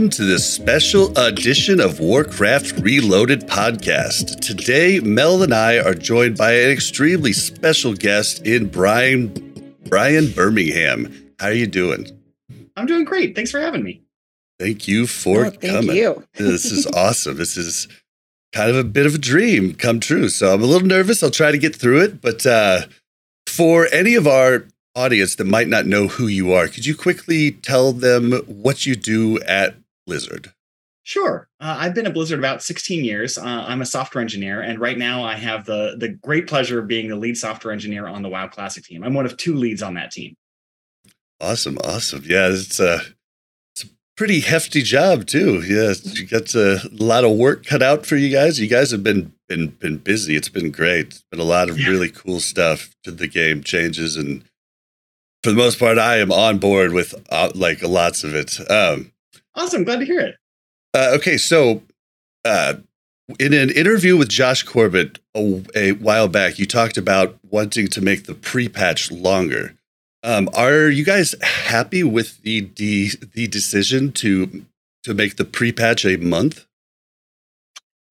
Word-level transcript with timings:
Welcome 0.00 0.16
to 0.16 0.24
this 0.24 0.50
special 0.50 1.14
edition 1.18 1.78
of 1.78 2.00
Warcraft 2.00 2.80
Reloaded 2.80 3.42
podcast. 3.46 4.40
Today, 4.40 4.98
Mel 4.98 5.42
and 5.42 5.52
I 5.52 5.76
are 5.78 5.92
joined 5.92 6.38
by 6.38 6.52
an 6.52 6.70
extremely 6.70 7.34
special 7.34 7.92
guest 7.92 8.46
in 8.46 8.68
Brian 8.68 9.76
Brian 9.90 10.32
Birmingham. 10.32 11.34
How 11.38 11.48
are 11.48 11.52
you 11.52 11.66
doing? 11.66 12.06
I'm 12.78 12.86
doing 12.86 13.04
great. 13.04 13.34
Thanks 13.34 13.50
for 13.50 13.60
having 13.60 13.82
me. 13.84 14.00
Thank 14.58 14.88
you 14.88 15.06
for 15.06 15.44
Oh, 15.44 15.50
thank 15.50 15.64
coming. 15.70 15.96
you. 15.96 16.24
this 16.32 16.72
is 16.72 16.86
awesome. 16.94 17.36
This 17.36 17.58
is 17.58 17.86
kind 18.54 18.70
of 18.70 18.76
a 18.78 18.84
bit 18.84 19.04
of 19.04 19.16
a 19.16 19.18
dream 19.18 19.74
come 19.74 20.00
true. 20.00 20.30
So 20.30 20.54
I'm 20.54 20.62
a 20.62 20.66
little 20.66 20.88
nervous. 20.88 21.22
I'll 21.22 21.30
try 21.30 21.50
to 21.50 21.58
get 21.58 21.76
through 21.76 22.00
it. 22.04 22.22
But 22.22 22.46
uh, 22.46 22.86
for 23.46 23.86
any 23.92 24.14
of 24.14 24.26
our 24.26 24.64
audience 24.96 25.34
that 25.34 25.44
might 25.44 25.68
not 25.68 25.84
know 25.84 26.08
who 26.08 26.26
you 26.26 26.54
are, 26.54 26.68
could 26.68 26.86
you 26.86 26.94
quickly 26.96 27.50
tell 27.52 27.92
them 27.92 28.32
what 28.46 28.86
you 28.86 28.96
do 28.96 29.38
at 29.42 29.74
Blizzard? 30.06 30.52
Sure. 31.02 31.48
Uh, 31.60 31.76
I've 31.80 31.94
been 31.94 32.06
at 32.06 32.14
Blizzard 32.14 32.38
about 32.38 32.62
16 32.62 33.04
years. 33.04 33.38
Uh, 33.38 33.42
I'm 33.66 33.80
a 33.80 33.86
software 33.86 34.20
engineer, 34.22 34.60
and 34.60 34.78
right 34.78 34.98
now 34.98 35.24
I 35.24 35.34
have 35.36 35.64
the 35.64 35.94
the 35.98 36.08
great 36.08 36.46
pleasure 36.46 36.78
of 36.78 36.86
being 36.88 37.08
the 37.08 37.16
lead 37.16 37.36
software 37.36 37.72
engineer 37.72 38.06
on 38.06 38.22
the 38.22 38.28
WoW 38.28 38.48
Classic 38.48 38.84
team. 38.84 39.02
I'm 39.02 39.14
one 39.14 39.24
of 39.26 39.36
two 39.36 39.54
leads 39.54 39.82
on 39.82 39.94
that 39.94 40.10
team. 40.10 40.34
Awesome, 41.40 41.78
awesome. 41.82 42.22
Yeah, 42.26 42.48
it's 42.50 42.78
a 42.78 43.00
it's 43.74 43.84
a 43.84 43.88
pretty 44.16 44.40
hefty 44.40 44.82
job 44.82 45.26
too. 45.26 45.62
Yeah, 45.62 45.94
you 46.04 46.26
got 46.26 46.54
a 46.54 46.80
lot 46.92 47.24
of 47.24 47.36
work 47.36 47.64
cut 47.64 47.82
out 47.82 48.04
for 48.04 48.16
you 48.16 48.28
guys. 48.30 48.60
You 48.60 48.68
guys 48.68 48.90
have 48.90 49.02
been 49.02 49.32
been 49.48 49.68
been 49.68 49.96
busy. 49.96 50.36
It's 50.36 50.50
been 50.50 50.70
great. 50.70 51.06
It's 51.06 51.24
been 51.30 51.40
a 51.40 51.44
lot 51.44 51.70
of 51.70 51.80
Yeah. 51.80 51.88
really 51.88 52.10
cool 52.10 52.40
stuff 52.40 52.94
to 53.04 53.10
the 53.10 53.26
game 53.26 53.62
changes, 53.64 54.16
and 54.16 54.44
for 55.42 55.48
the 55.50 55.56
most 55.56 55.78
part, 55.78 55.96
I 55.98 56.18
am 56.18 56.30
on 56.30 56.58
board 56.58 56.92
with 56.92 57.14
uh, 57.30 57.50
like 57.54 57.82
lots 57.82 58.22
of 58.22 58.34
it. 58.34 58.60
Um, 58.70 59.12
Awesome. 59.60 59.84
Glad 59.84 59.98
to 59.98 60.06
hear 60.06 60.20
it. 60.20 60.36
uh, 60.94 61.12
okay, 61.16 61.36
so 61.36 61.82
uh, 62.46 62.74
in 63.38 63.52
an 63.52 63.68
interview 63.68 64.16
with 64.16 64.30
Josh 64.30 64.62
Corbett 64.62 65.18
a, 65.36 65.62
a 65.74 65.92
while 65.92 66.28
back, 66.28 66.58
you 66.58 66.64
talked 66.64 66.96
about 66.96 67.38
wanting 67.50 67.86
to 67.88 68.00
make 68.00 68.24
the 68.24 68.34
pre-patch 68.34 69.10
longer. 69.10 69.74
Um, 70.22 70.48
are 70.54 70.88
you 70.88 71.04
guys 71.04 71.34
happy 71.42 72.02
with 72.02 72.40
the 72.42 72.70
the, 72.76 73.10
the 73.34 73.46
decision 73.48 74.12
to 74.12 74.64
to 75.04 75.12
make 75.12 75.36
the 75.36 75.44
pre-patch 75.44 76.06
a 76.06 76.16
month? 76.16 76.66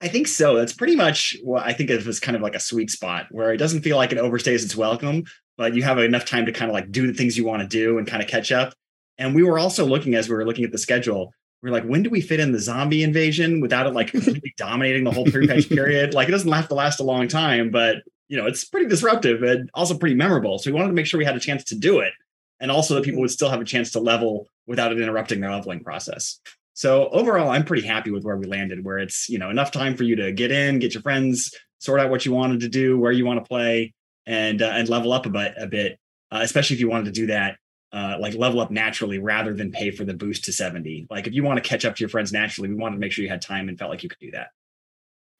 I 0.01 0.07
think 0.07 0.27
so. 0.27 0.55
That's 0.55 0.73
pretty 0.73 0.95
much 0.95 1.35
what 1.43 1.65
I 1.65 1.73
think 1.73 1.89
of 1.89 2.07
as 2.07 2.19
kind 2.19 2.35
of 2.35 2.43
like 2.43 2.55
a 2.55 2.59
sweet 2.59 2.91
spot 2.91 3.25
where 3.31 3.51
it 3.51 3.57
doesn't 3.57 3.81
feel 3.81 3.97
like 3.97 4.11
it 4.11 4.19
overstays 4.19 4.63
its 4.63 4.75
welcome, 4.75 5.25
but 5.57 5.73
you 5.73 5.81
have 5.81 5.97
enough 5.97 6.25
time 6.25 6.45
to 6.45 6.51
kind 6.51 6.69
of 6.69 6.75
like 6.75 6.91
do 6.91 7.07
the 7.07 7.13
things 7.13 7.37
you 7.37 7.45
want 7.45 7.63
to 7.63 7.67
do 7.67 7.97
and 7.97 8.07
kind 8.07 8.21
of 8.21 8.29
catch 8.29 8.51
up. 8.51 8.73
And 9.17 9.35
we 9.35 9.43
were 9.43 9.59
also 9.59 9.85
looking 9.85 10.15
as 10.15 10.29
we 10.29 10.35
were 10.35 10.45
looking 10.45 10.63
at 10.63 10.71
the 10.71 10.77
schedule, 10.77 11.33
we 11.61 11.69
are 11.69 11.73
like, 11.73 11.83
when 11.83 12.03
do 12.03 12.09
we 12.09 12.21
fit 12.21 12.39
in 12.39 12.51
the 12.51 12.59
zombie 12.59 13.03
invasion 13.03 13.59
without 13.59 13.85
it 13.85 13.93
like 13.93 14.11
completely 14.11 14.53
dominating 14.57 15.03
the 15.03 15.11
whole 15.11 15.25
pre-patch 15.25 15.67
period? 15.69 16.13
Like 16.13 16.27
it 16.29 16.31
doesn't 16.31 16.51
have 16.51 16.69
to 16.69 16.75
last 16.75 16.99
a 16.99 17.03
long 17.03 17.27
time, 17.27 17.69
but 17.69 17.97
you 18.27 18.37
know, 18.37 18.45
it's 18.45 18.63
pretty 18.63 18.87
disruptive 18.87 19.43
and 19.43 19.69
also 19.73 19.97
pretty 19.97 20.15
memorable. 20.15 20.59
So 20.59 20.69
we 20.69 20.75
wanted 20.75 20.89
to 20.89 20.93
make 20.93 21.05
sure 21.05 21.17
we 21.17 21.25
had 21.25 21.35
a 21.35 21.39
chance 21.39 21.63
to 21.65 21.75
do 21.75 21.99
it. 21.99 22.13
And 22.61 22.71
also 22.71 22.95
that 22.95 23.03
people 23.03 23.21
would 23.21 23.31
still 23.31 23.49
have 23.49 23.61
a 23.61 23.65
chance 23.65 23.91
to 23.91 23.99
level 23.99 24.47
without 24.67 24.91
it 24.91 25.01
interrupting 25.01 25.39
their 25.39 25.51
leveling 25.51 25.83
process. 25.83 26.39
So 26.73 27.09
overall, 27.09 27.49
I'm 27.49 27.65
pretty 27.65 27.85
happy 27.85 28.11
with 28.11 28.23
where 28.23 28.37
we 28.37 28.45
landed, 28.45 28.85
where 28.85 28.99
it's 28.99 29.27
you 29.27 29.37
know 29.37 29.49
enough 29.49 29.71
time 29.71 29.97
for 29.97 30.03
you 30.03 30.15
to 30.17 30.31
get 30.31 30.51
in, 30.51 30.79
get 30.79 30.93
your 30.93 31.03
friends, 31.03 31.53
sort 31.79 31.99
out 31.99 32.09
what 32.09 32.25
you 32.25 32.31
wanted 32.31 32.61
to 32.61 32.69
do, 32.69 32.97
where 32.97 33.11
you 33.11 33.25
want 33.25 33.43
to 33.43 33.47
play, 33.47 33.93
and 34.25 34.61
uh, 34.61 34.71
and 34.73 34.87
level 34.87 35.11
up 35.11 35.25
a 35.25 35.29
bit, 35.29 35.53
a 35.57 35.67
bit. 35.67 35.99
Uh, 36.31 36.39
especially 36.41 36.75
if 36.75 36.79
you 36.79 36.89
wanted 36.89 37.05
to 37.05 37.11
do 37.11 37.27
that, 37.27 37.57
uh, 37.91 38.17
like 38.19 38.35
level 38.35 38.59
up 38.59 38.71
naturally 38.71 39.17
rather 39.17 39.53
than 39.53 39.71
pay 39.71 39.91
for 39.91 40.05
the 40.05 40.13
boost 40.13 40.45
to 40.45 40.53
70. 40.53 41.07
Like 41.09 41.27
if 41.27 41.33
you 41.33 41.43
want 41.43 41.61
to 41.63 41.67
catch 41.67 41.85
up 41.85 41.95
to 41.95 41.99
your 42.01 42.09
friends 42.09 42.31
naturally, 42.31 42.69
we 42.69 42.75
wanted 42.75 42.95
to 42.95 42.99
make 42.99 43.11
sure 43.11 43.23
you 43.23 43.29
had 43.29 43.41
time 43.41 43.67
and 43.69 43.77
felt 43.77 43.89
like 43.89 44.03
you 44.03 44.09
could 44.09 44.19
do 44.19 44.31
that. 44.31 44.51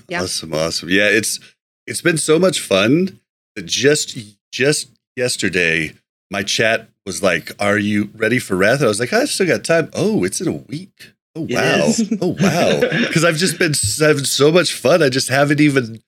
Yeah. 0.07 0.23
Awesome, 0.23 0.53
awesome. 0.53 0.89
Yeah, 0.89 1.07
it's 1.07 1.39
it's 1.85 2.01
been 2.01 2.17
so 2.17 2.39
much 2.39 2.59
fun. 2.59 3.19
that 3.55 3.65
Just 3.65 4.17
just 4.51 4.89
yesterday, 5.15 5.93
my 6.31 6.41
chat 6.43 6.89
was 7.05 7.21
like, 7.21 7.51
"Are 7.59 7.77
you 7.77 8.09
ready 8.15 8.39
for 8.39 8.55
Wrath?" 8.55 8.79
And 8.79 8.85
I 8.85 8.87
was 8.87 8.99
like, 8.99 9.13
"I 9.13 9.25
still 9.25 9.47
got 9.47 9.63
time." 9.63 9.89
Oh, 9.93 10.23
it's 10.23 10.41
in 10.41 10.47
a 10.47 10.53
week. 10.53 11.13
Oh 11.35 11.47
wow! 11.49 11.91
Oh 12.21 12.35
wow! 12.39 12.79
Because 13.07 13.23
I've 13.23 13.37
just 13.37 13.59
been 13.59 13.73
having 13.99 14.25
so 14.25 14.51
much 14.51 14.73
fun. 14.73 15.03
I 15.03 15.09
just 15.09 15.29
haven't 15.29 15.61
even 15.61 16.01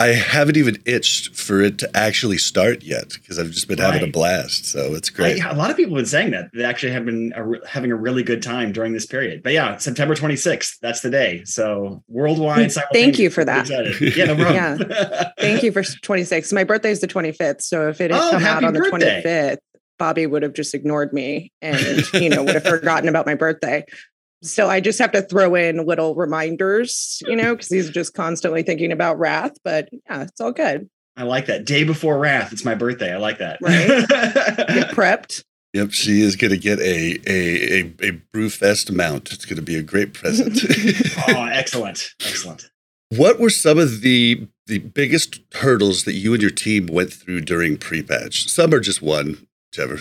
I 0.00 0.08
haven't 0.08 0.56
even 0.56 0.82
itched 0.86 1.36
for 1.36 1.60
it 1.60 1.78
to 1.78 1.96
actually 1.96 2.36
start 2.38 2.82
yet 2.82 3.10
because 3.10 3.38
I've 3.38 3.52
just 3.52 3.68
been 3.68 3.78
having 3.78 4.02
a 4.02 4.10
blast. 4.10 4.64
So 4.66 4.92
it's 4.94 5.08
great. 5.08 5.40
a 5.42 5.54
lot 5.54 5.70
of 5.70 5.76
people 5.76 5.94
have 5.94 5.98
been 6.02 6.06
saying 6.06 6.32
that 6.32 6.50
they 6.52 6.64
actually 6.64 6.92
have 6.92 7.04
been 7.04 7.32
a, 7.36 7.66
having 7.66 7.92
a 7.92 7.96
really 7.96 8.24
good 8.24 8.42
time 8.42 8.72
during 8.72 8.92
this 8.92 9.06
period. 9.06 9.44
But 9.44 9.52
yeah, 9.52 9.76
September 9.76 10.16
26th, 10.16 10.78
that's 10.80 11.00
the 11.00 11.10
day. 11.10 11.44
So 11.44 12.02
worldwide, 12.08 12.72
Thank 12.92 13.20
you 13.20 13.30
for 13.30 13.44
that. 13.44 13.68
Yeah, 13.68 14.24
no 14.24 14.34
problem. 14.34 14.90
yeah. 14.90 15.30
Thank 15.38 15.62
you 15.62 15.70
for 15.70 15.84
26. 15.84 16.52
My 16.52 16.64
birthday 16.64 16.90
is 16.90 17.00
the 17.00 17.06
25th. 17.08 17.62
So 17.62 17.88
if 17.88 18.00
it 18.00 18.10
had 18.10 18.20
Oh, 18.20 18.30
come 18.32 18.44
out 18.44 18.64
on 18.64 18.72
the 18.74 18.80
25th, 18.80 19.58
Bobby 19.96 20.26
would 20.26 20.42
have 20.42 20.54
just 20.54 20.74
ignored 20.74 21.12
me 21.12 21.52
and, 21.62 22.12
you 22.14 22.28
know, 22.30 22.42
would 22.42 22.54
have 22.56 22.64
forgotten 22.64 23.08
about 23.08 23.26
my 23.26 23.36
birthday. 23.36 23.84
So 24.44 24.68
I 24.68 24.80
just 24.80 24.98
have 24.98 25.12
to 25.12 25.22
throw 25.22 25.54
in 25.54 25.86
little 25.86 26.14
reminders, 26.14 27.22
you 27.26 27.34
know, 27.34 27.54
because 27.54 27.68
he's 27.68 27.90
just 27.90 28.14
constantly 28.14 28.62
thinking 28.62 28.92
about 28.92 29.18
Wrath. 29.18 29.56
But 29.64 29.88
yeah, 29.92 30.22
it's 30.22 30.40
all 30.40 30.52
good. 30.52 30.88
I 31.16 31.22
like 31.22 31.46
that. 31.46 31.64
Day 31.64 31.84
before 31.84 32.18
Wrath, 32.18 32.52
it's 32.52 32.64
my 32.64 32.74
birthday. 32.74 33.12
I 33.12 33.16
like 33.16 33.38
that. 33.38 33.58
Right. 33.62 33.86
Get 33.86 34.08
prepped. 34.90 35.44
Yep, 35.72 35.90
she 35.90 36.20
is 36.20 36.36
going 36.36 36.52
to 36.52 36.58
get 36.58 36.78
a 36.78 37.18
a 37.26 37.58
a, 37.66 38.08
a 38.08 38.22
Brewfest 38.32 38.94
mount. 38.94 39.32
It's 39.32 39.44
going 39.44 39.56
to 39.56 39.62
be 39.62 39.76
a 39.76 39.82
great 39.82 40.12
present. 40.12 40.60
oh, 41.28 41.46
excellent. 41.46 42.10
Excellent. 42.20 42.70
What 43.08 43.40
were 43.40 43.50
some 43.50 43.78
of 43.78 44.00
the 44.00 44.46
the 44.66 44.78
biggest 44.78 45.40
hurdles 45.54 46.04
that 46.04 46.14
you 46.14 46.32
and 46.32 46.42
your 46.42 46.50
team 46.50 46.86
went 46.86 47.12
through 47.12 47.42
during 47.42 47.76
pre-patch? 47.76 48.48
Some 48.48 48.72
are 48.72 48.80
just 48.80 49.02
one, 49.02 49.46
whichever. 49.70 50.00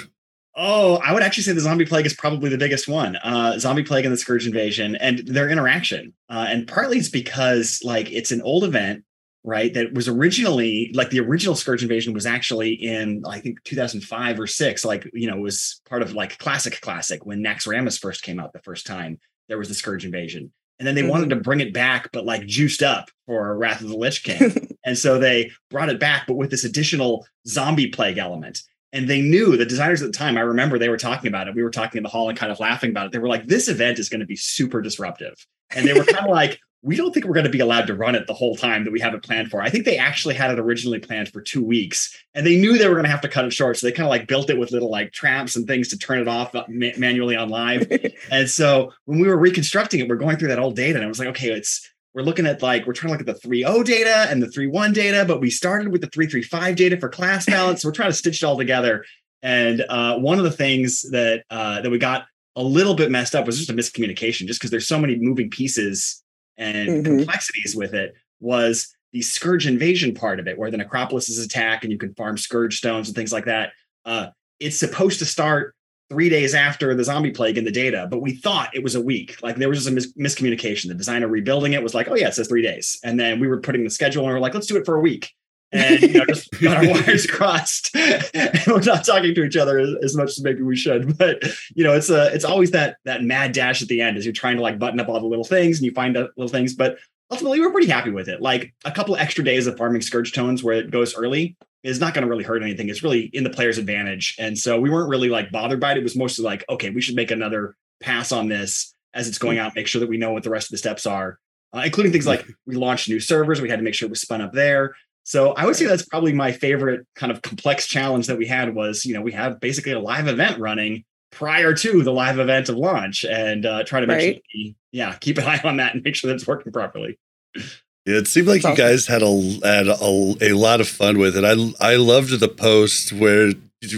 Oh, 0.55 0.97
I 0.97 1.13
would 1.13 1.23
actually 1.23 1.43
say 1.43 1.53
the 1.53 1.61
zombie 1.61 1.85
plague 1.85 2.05
is 2.05 2.13
probably 2.13 2.49
the 2.49 2.57
biggest 2.57 2.87
one. 2.87 3.15
Uh, 3.15 3.57
zombie 3.57 3.83
plague 3.83 4.05
and 4.05 4.13
the 4.13 4.17
scourge 4.17 4.45
invasion 4.45 4.95
and 4.95 5.19
their 5.19 5.49
interaction. 5.49 6.13
Uh, 6.29 6.45
and 6.47 6.67
partly 6.67 6.97
it's 6.97 7.09
because 7.09 7.81
like 7.83 8.11
it's 8.11 8.31
an 8.31 8.41
old 8.43 8.63
event, 8.63 9.03
right? 9.43 9.73
That 9.73 9.93
was 9.93 10.07
originally 10.07 10.91
like 10.93 11.09
the 11.09 11.21
original 11.21 11.55
scourge 11.55 11.81
invasion 11.81 12.13
was 12.13 12.27
actually 12.27 12.73
in 12.73 13.23
I 13.27 13.39
think 13.39 13.63
2005 13.63 14.39
or 14.39 14.45
six. 14.45 14.85
Like 14.85 15.09
you 15.13 15.27
know, 15.27 15.37
it 15.37 15.41
was 15.41 15.81
part 15.89 16.03
of 16.03 16.13
like 16.13 16.37
classic 16.37 16.79
classic 16.81 17.25
when 17.25 17.43
Naxxramas 17.43 17.99
first 17.99 18.21
came 18.21 18.39
out 18.39 18.53
the 18.53 18.59
first 18.59 18.85
time. 18.85 19.19
There 19.49 19.57
was 19.57 19.69
the 19.69 19.75
scourge 19.75 20.05
invasion, 20.05 20.53
and 20.77 20.87
then 20.87 20.95
they 20.95 21.03
wanted 21.03 21.29
to 21.31 21.35
bring 21.37 21.61
it 21.61 21.73
back, 21.73 22.11
but 22.13 22.25
like 22.25 22.45
juiced 22.45 22.83
up 22.83 23.09
for 23.25 23.57
Wrath 23.57 23.81
of 23.81 23.89
the 23.89 23.97
Lich 23.97 24.23
King. 24.23 24.69
And 24.85 24.97
so 24.97 25.17
they 25.17 25.51
brought 25.69 25.87
it 25.87 25.99
back, 25.99 26.27
but 26.27 26.35
with 26.35 26.51
this 26.51 26.65
additional 26.65 27.25
zombie 27.47 27.87
plague 27.87 28.17
element. 28.17 28.61
And 28.93 29.09
they 29.09 29.21
knew 29.21 29.57
the 29.57 29.65
designers 29.65 30.01
at 30.01 30.11
the 30.11 30.17
time. 30.17 30.37
I 30.37 30.41
remember 30.41 30.79
they 30.79 30.89
were 30.89 30.97
talking 30.97 31.27
about 31.27 31.47
it. 31.47 31.55
We 31.55 31.63
were 31.63 31.71
talking 31.71 31.97
in 31.97 32.03
the 32.03 32.09
hall 32.09 32.29
and 32.29 32.37
kind 32.37 32.51
of 32.51 32.59
laughing 32.59 32.91
about 32.91 33.07
it. 33.07 33.11
They 33.11 33.19
were 33.19 33.27
like, 33.27 33.47
this 33.47 33.67
event 33.67 33.99
is 33.99 34.07
going 34.07 34.21
to 34.21 34.25
be 34.25 34.35
super 34.35 34.81
disruptive. 34.81 35.33
And 35.71 35.85
they 35.85 35.93
were 35.93 36.05
kind 36.05 36.25
of 36.25 36.31
like, 36.35 36.59
we 36.83 36.97
don't 36.97 37.13
think 37.13 37.25
we're 37.25 37.33
going 37.33 37.45
to 37.45 37.49
be 37.49 37.61
allowed 37.61 37.87
to 37.87 37.95
run 37.95 38.13
it 38.13 38.27
the 38.27 38.33
whole 38.33 38.57
time 38.57 38.83
that 38.83 38.91
we 38.91 38.99
have 38.99 39.13
it 39.13 39.23
planned 39.23 39.49
for. 39.49 39.61
I 39.61 39.69
think 39.69 39.85
they 39.85 39.97
actually 39.97 40.35
had 40.35 40.51
it 40.51 40.59
originally 40.59 40.99
planned 40.99 41.29
for 41.29 41.41
two 41.41 41.63
weeks 41.63 42.15
and 42.33 42.45
they 42.45 42.57
knew 42.57 42.77
they 42.77 42.89
were 42.89 42.95
going 42.95 43.05
to 43.05 43.09
have 43.09 43.21
to 43.21 43.29
cut 43.29 43.45
it 43.45 43.53
short. 43.53 43.77
So 43.77 43.87
they 43.87 43.93
kind 43.93 44.05
of 44.05 44.09
like 44.09 44.27
built 44.27 44.49
it 44.49 44.59
with 44.59 44.71
little 44.71 44.91
like 44.91 45.13
traps 45.13 45.55
and 45.55 45.65
things 45.65 45.87
to 45.89 45.97
turn 45.97 46.19
it 46.19 46.27
off 46.27 46.53
uh, 46.53 46.65
ma- 46.67 46.89
manually 46.97 47.37
on 47.37 47.47
live. 47.47 47.89
and 48.31 48.49
so 48.49 48.91
when 49.05 49.19
we 49.19 49.27
were 49.29 49.37
reconstructing 49.37 50.01
it, 50.01 50.09
we're 50.09 50.17
going 50.17 50.35
through 50.35 50.49
that 50.49 50.59
old 50.59 50.75
data 50.75 50.95
and 50.95 51.05
I 51.05 51.07
was 51.07 51.19
like, 51.19 51.29
okay, 51.29 51.51
it's, 51.51 51.89
we're 52.13 52.21
looking 52.23 52.45
at 52.45 52.61
like 52.61 52.85
we're 52.85 52.93
trying 52.93 53.13
to 53.13 53.19
look 53.19 53.27
at 53.27 53.41
the 53.41 53.47
3.0 53.47 53.83
data 53.85 54.27
and 54.29 54.41
the 54.41 54.47
3.1 54.47 54.93
data, 54.93 55.25
but 55.27 55.41
we 55.41 55.49
started 55.49 55.91
with 55.91 56.01
the 56.01 56.07
3.3.5 56.09 56.75
data 56.75 56.97
for 56.97 57.09
class 57.09 57.45
balance. 57.45 57.81
So 57.81 57.87
we're 57.89 57.93
trying 57.93 58.11
to 58.11 58.15
stitch 58.17 58.43
it 58.43 58.45
all 58.45 58.57
together. 58.57 59.03
And 59.41 59.81
uh, 59.89 60.17
one 60.19 60.37
of 60.37 60.43
the 60.43 60.51
things 60.51 61.01
that 61.11 61.43
uh, 61.49 61.81
that 61.81 61.89
we 61.89 61.97
got 61.97 62.25
a 62.55 62.63
little 62.63 62.93
bit 62.93 63.09
messed 63.11 63.33
up 63.35 63.45
was 63.45 63.57
just 63.57 63.69
a 63.69 63.73
miscommunication, 63.73 64.45
just 64.45 64.59
because 64.59 64.69
there's 64.71 64.87
so 64.87 64.99
many 64.99 65.17
moving 65.17 65.49
pieces 65.49 66.23
and 66.57 66.89
Mhm. 66.89 67.05
complexities 67.05 67.75
with 67.75 67.93
it. 67.93 68.13
Was 68.39 68.95
the 69.11 69.21
Scourge 69.21 69.67
invasion 69.67 70.13
part 70.13 70.39
of 70.39 70.47
it, 70.47 70.57
where 70.57 70.69
the 70.71 70.77
Necropolis 70.77 71.29
is 71.29 71.43
attacked 71.43 71.83
and 71.83 71.91
you 71.91 71.97
can 71.97 72.13
farm 72.15 72.37
Scourge 72.37 72.77
stones 72.77 73.07
and 73.07 73.15
things 73.15 73.31
like 73.33 73.45
that. 73.45 73.71
Uh, 74.05 74.27
it's 74.59 74.77
supposed 74.77 75.19
to 75.19 75.25
start 75.25 75.75
three 76.13 76.29
days 76.29 76.53
after 76.53 76.93
the 76.93 77.03
zombie 77.03 77.31
plague 77.31 77.57
in 77.57 77.65
the 77.65 77.71
data, 77.71 78.07
but 78.07 78.21
we 78.21 78.35
thought 78.35 78.69
it 78.75 78.83
was 78.83 78.93
a 78.93 79.01
week. 79.01 79.41
Like 79.41 79.55
there 79.55 79.67
was 79.67 79.79
just 79.79 79.89
a 79.89 79.91
mis- 79.91 80.13
miscommunication. 80.13 80.89
The 80.89 80.93
designer 80.93 81.27
rebuilding 81.27 81.73
it 81.73 81.81
was 81.81 81.95
like, 81.95 82.07
oh 82.07 82.13
yeah, 82.13 82.27
it 82.27 82.35
says 82.35 82.47
three 82.47 82.61
days. 82.61 82.99
And 83.03 83.19
then 83.19 83.39
we 83.39 83.47
were 83.47 83.59
putting 83.59 83.83
the 83.83 83.89
schedule 83.89 84.23
and 84.23 84.31
we 84.31 84.37
are 84.37 84.39
like, 84.39 84.53
let's 84.53 84.67
do 84.67 84.77
it 84.77 84.85
for 84.85 84.95
a 84.95 84.99
week. 84.99 85.33
And 85.71 85.99
you 86.03 86.19
know, 86.19 86.25
just 86.27 86.51
got 86.61 86.77
our 86.77 86.87
wires 86.91 87.25
crossed. 87.25 87.95
and 87.95 88.61
we're 88.67 88.81
not 88.81 89.03
talking 89.03 89.33
to 89.33 89.43
each 89.43 89.57
other 89.57 89.79
as, 89.79 89.89
as, 90.03 90.15
much 90.15 90.29
as 90.29 90.43
maybe 90.43 90.61
we 90.61 90.75
should. 90.75 91.17
But 91.23 91.43
you 91.73 91.83
know, 91.83 91.95
it's 91.95 92.11
a 92.11 92.31
it's 92.31 92.45
always 92.45 92.69
that 92.71 92.97
that 93.05 93.23
mad 93.23 93.53
dash 93.53 93.81
at 93.81 93.87
the 93.87 94.01
end 94.01 94.17
as 94.17 94.25
you're 94.25 94.33
trying 94.33 94.57
to 94.57 94.61
like 94.61 94.77
button 94.77 94.99
up 94.99 95.09
all 95.09 95.19
the 95.19 95.25
little 95.25 95.43
things 95.43 95.79
and 95.79 95.85
you 95.85 95.91
find 95.93 96.15
out 96.15 96.29
little 96.37 96.51
things. 96.51 96.75
But 96.75 96.99
ultimately 97.31 97.59
we're 97.59 97.71
pretty 97.71 97.91
happy 97.91 98.11
with 98.11 98.29
it. 98.29 98.39
Like 98.39 98.71
a 98.85 98.91
couple 98.91 99.15
extra 99.15 99.43
days 99.43 99.65
of 99.65 99.75
farming 99.75 100.03
scourge 100.03 100.29
stones 100.29 100.63
where 100.63 100.75
it 100.75 100.91
goes 100.91 101.15
early 101.15 101.57
is 101.83 101.99
not 101.99 102.13
going 102.13 102.23
to 102.23 102.29
really 102.29 102.43
hurt 102.43 102.63
anything. 102.63 102.89
It's 102.89 103.03
really 103.03 103.29
in 103.33 103.43
the 103.43 103.49
player's 103.49 103.77
advantage. 103.77 104.35
And 104.39 104.57
so 104.57 104.79
we 104.79 104.89
weren't 104.89 105.09
really 105.09 105.29
like 105.29 105.51
bothered 105.51 105.79
by 105.79 105.91
it. 105.91 105.97
It 105.97 106.03
was 106.03 106.15
mostly 106.15 106.45
like, 106.45 106.63
okay, 106.69 106.89
we 106.89 107.01
should 107.01 107.15
make 107.15 107.31
another 107.31 107.75
pass 108.01 108.31
on 108.31 108.47
this 108.47 108.93
as 109.13 109.27
it's 109.27 109.37
going 109.37 109.59
out, 109.59 109.75
make 109.75 109.87
sure 109.87 109.99
that 109.99 110.09
we 110.09 110.17
know 110.17 110.31
what 110.31 110.43
the 110.43 110.49
rest 110.49 110.67
of 110.67 110.71
the 110.71 110.77
steps 110.77 111.05
are, 111.05 111.39
uh, 111.75 111.81
including 111.85 112.11
things 112.11 112.25
like 112.25 112.45
we 112.65 112.75
launched 112.75 113.09
new 113.09 113.19
servers. 113.19 113.61
We 113.61 113.69
had 113.69 113.77
to 113.77 113.83
make 113.83 113.93
sure 113.93 114.07
it 114.07 114.09
was 114.09 114.21
spun 114.21 114.41
up 114.41 114.53
there. 114.53 114.95
So 115.23 115.53
I 115.53 115.65
would 115.65 115.75
say 115.75 115.85
that's 115.85 116.05
probably 116.05 116.33
my 116.33 116.51
favorite 116.51 117.05
kind 117.15 117.31
of 117.31 117.41
complex 117.41 117.87
challenge 117.87 118.27
that 118.27 118.37
we 118.37 118.45
had 118.45 118.75
was, 118.75 119.05
you 119.05 119.13
know, 119.13 119.21
we 119.21 119.31
have 119.33 119.59
basically 119.59 119.93
a 119.93 119.99
live 119.99 120.27
event 120.27 120.59
running 120.59 121.05
prior 121.31 121.73
to 121.73 122.03
the 122.03 122.11
live 122.11 122.39
event 122.39 122.69
of 122.69 122.75
launch 122.75 123.23
and 123.23 123.65
uh, 123.65 123.83
try 123.83 123.99
to 123.99 124.07
make 124.07 124.17
right. 124.17 124.35
sure 124.35 124.41
we, 124.53 124.75
yeah, 124.91 125.15
keep 125.15 125.37
an 125.37 125.45
eye 125.45 125.61
on 125.63 125.77
that 125.77 125.93
and 125.93 126.03
make 126.03 126.15
sure 126.15 126.27
that 126.29 126.35
it's 126.35 126.47
working 126.47 126.71
properly. 126.71 127.17
Yeah, 128.05 128.17
it 128.17 128.27
seemed 128.27 128.47
like 128.47 128.63
you 128.63 128.75
guys 128.75 129.07
had 129.07 129.23
a 129.23 129.59
had 129.63 129.87
a, 129.87 130.35
a 130.41 130.53
lot 130.53 130.81
of 130.81 130.87
fun 130.89 131.17
with 131.17 131.37
it. 131.37 131.45
I 131.45 131.93
I 131.93 131.95
loved 131.95 132.37
the 132.37 132.49
post 132.49 133.13
where 133.13 133.53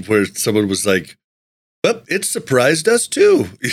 where 0.07 0.25
someone 0.25 0.67
was 0.67 0.85
like, 0.85 1.17
but 1.85 2.03
it 2.07 2.25
surprised 2.25 2.87
us 2.87 3.07
too. 3.07 3.47
yeah, 3.61 3.69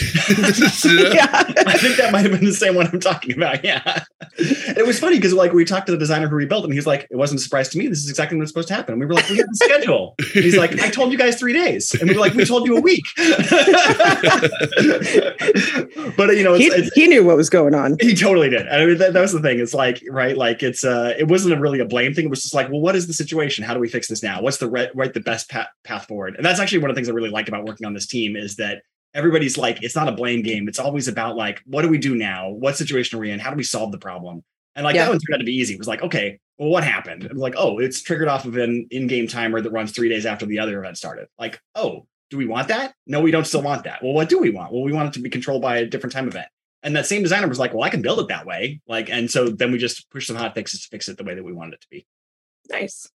I 1.65 1.79
think 1.79 1.97
that 1.97 2.11
might 2.13 2.27
have 2.27 2.33
been 2.33 2.45
the 2.45 2.53
same 2.53 2.75
one 2.75 2.87
I'm 2.89 3.01
talking 3.01 3.35
about. 3.35 3.65
Yeah, 3.65 4.05
it 4.37 4.87
was 4.87 5.01
funny 5.01 5.17
because 5.17 5.33
like 5.33 5.55
we 5.55 5.65
talked 5.65 5.87
to 5.87 5.93
the 5.93 5.99
designer 5.99 6.29
who 6.29 6.37
rebuilt 6.37 6.67
him. 6.67 6.73
He 6.73 6.77
was 6.77 6.87
like, 6.87 7.09
"It 7.11 7.17
wasn't 7.17 7.41
a 7.41 7.43
surprise 7.43 7.71
to 7.71 7.79
me. 7.79 7.89
This 7.89 8.05
is 8.05 8.11
exactly 8.11 8.37
what's 8.37 8.51
supposed 8.51 8.69
to 8.69 8.75
happen." 8.75 8.93
And 8.93 9.01
we 9.01 9.07
were 9.07 9.15
like, 9.15 9.31
"We 9.31 9.39
have 9.39 9.47
the 9.47 9.55
schedule." 9.55 10.15
And 10.19 10.45
he's 10.45 10.59
like, 10.59 10.79
"I 10.79 10.91
told 10.91 11.11
you 11.11 11.17
guys 11.17 11.39
three 11.39 11.55
days," 11.55 11.95
and 11.95 12.07
we 12.07 12.15
were 12.15 12.21
like, 12.21 12.35
"We 12.35 12.45
told 12.45 12.67
you 12.67 12.77
a 12.77 12.83
week." 12.83 13.03
but 13.17 13.27
you 16.37 16.45
know, 16.45 16.53
it's, 16.53 16.65
he, 16.65 16.67
it's, 16.67 16.95
he, 16.95 17.07
knew 17.07 17.25
what 17.25 17.39
was 17.39 17.49
going 17.49 17.75
on. 17.75 17.97
He 17.99 18.15
totally 18.15 18.51
did. 18.51 18.69
I 18.69 18.85
mean, 18.85 18.99
that, 18.99 19.15
that 19.15 19.23
was 19.23 19.33
the 19.33 19.41
thing. 19.41 19.59
It's 19.59 19.73
like 19.73 20.05
right, 20.11 20.37
like 20.37 20.63
it's 20.63 20.85
uh, 20.85 21.15
it 21.19 21.29
wasn't 21.29 21.55
a 21.55 21.59
really 21.59 21.81
a 21.81 21.87
blame 21.87 22.13
thing. 22.13 22.27
It 22.27 22.31
was 22.31 22.43
just 22.43 22.53
like, 22.53 22.69
well, 22.69 22.81
what 22.81 22.95
is 22.95 23.07
the 23.07 23.15
situation? 23.15 23.65
How 23.65 23.73
do 23.73 23.81
we 23.81 23.89
fix 23.89 24.09
this 24.09 24.23
now? 24.23 24.43
What's 24.43 24.59
the 24.59 24.69
right, 24.69 24.95
right 24.95 25.15
the 25.15 25.21
best 25.21 25.49
path, 25.49 25.69
path 25.83 26.07
forward? 26.07 26.37
And 26.37 26.45
that's 26.45 26.61
actually 26.61 26.79
one 26.79 26.91
of 26.91 26.95
the 26.95 26.99
things 26.99 27.09
I 27.09 27.13
really 27.13 27.31
like 27.31 27.49
about 27.49 27.65
working 27.65 27.87
on 27.87 27.95
this 27.95 28.02
this 28.03 28.11
team 28.11 28.37
is 28.37 28.57
that 28.57 28.83
everybody's 29.15 29.57
like, 29.57 29.83
it's 29.83 29.95
not 29.95 30.09
a 30.09 30.13
blame 30.13 30.43
game. 30.43 30.69
It's 30.69 30.79
always 30.79 31.09
about 31.09 31.37
like, 31.37 31.61
what 31.67 31.83
do 31.83 31.89
we 31.89 31.99
do 31.99 32.15
now? 32.15 32.51
What 32.51 32.77
situation 32.77 33.19
are 33.19 33.21
we 33.21 33.31
in? 33.31 33.39
How 33.39 33.51
do 33.51 33.57
we 33.57 33.63
solve 33.63 33.93
the 33.93 33.99
problem? 33.99 34.43
And 34.75 34.85
like 34.85 34.95
yeah. 34.95 35.05
that 35.05 35.11
one 35.11 35.19
turned 35.19 35.35
out 35.35 35.39
to 35.39 35.45
be 35.45 35.55
easy. 35.55 35.75
It 35.75 35.79
was 35.79 35.89
like, 35.89 36.03
okay, 36.03 36.39
well, 36.59 36.71
what 36.71 36.85
happened? 36.85 37.25
It 37.25 37.33
was 37.33 37.41
like, 37.41 37.55
oh, 37.57 37.79
it's 37.79 38.03
triggered 38.03 38.29
off 38.29 38.45
of 38.45 38.57
an 38.57 38.87
in-game 38.91 39.29
timer 39.29 39.61
that 39.61 39.71
runs 39.71 39.93
three 39.93 40.09
days 40.09 40.27
after 40.27 40.47
the 40.47 40.59
other 40.59 40.79
event 40.81 40.97
started. 40.97 41.29
Like, 41.39 41.61
oh, 41.75 42.07
do 42.31 42.39
we 42.39 42.47
want 42.47 42.69
that? 42.69 42.95
No, 43.07 43.21
we 43.21 43.31
don't 43.31 43.47
still 43.47 43.63
want 43.63 43.85
that. 43.85 44.03
Well, 44.03 44.15
what 44.15 44.31
do 44.31 44.39
we 44.39 44.51
want? 44.51 44.73
Well, 44.73 44.83
we 44.83 44.93
want 44.93 45.09
it 45.09 45.13
to 45.15 45.21
be 45.21 45.29
controlled 45.29 45.61
by 45.61 45.77
a 45.77 45.87
different 45.87 46.13
time 46.13 46.27
event. 46.27 46.49
And 46.83 46.97
that 46.97 47.07
same 47.07 47.23
designer 47.23 47.47
was 47.47 47.59
like, 47.59 47.75
well, 47.75 47.85
I 47.85 47.91
can 47.91 48.03
build 48.03 48.19
it 48.19 48.29
that 48.29 48.47
way. 48.47 48.81
Like, 48.89 49.11
and 49.11 49.31
so 49.31 49.51
then 49.51 49.71
we 49.71 49.79
just 49.79 50.11
push 50.11 50.27
some 50.27 50.37
hot 50.37 50.55
fixes 50.55 50.83
to 50.83 50.89
fix 50.89 51.09
it 51.09 51.19
the 51.19 51.25
way 51.25 51.35
that 51.35 51.45
we 51.45 51.53
wanted 51.53 51.75
it 51.75 51.81
to 51.83 51.87
be. 51.91 52.07
Nice. 52.71 53.09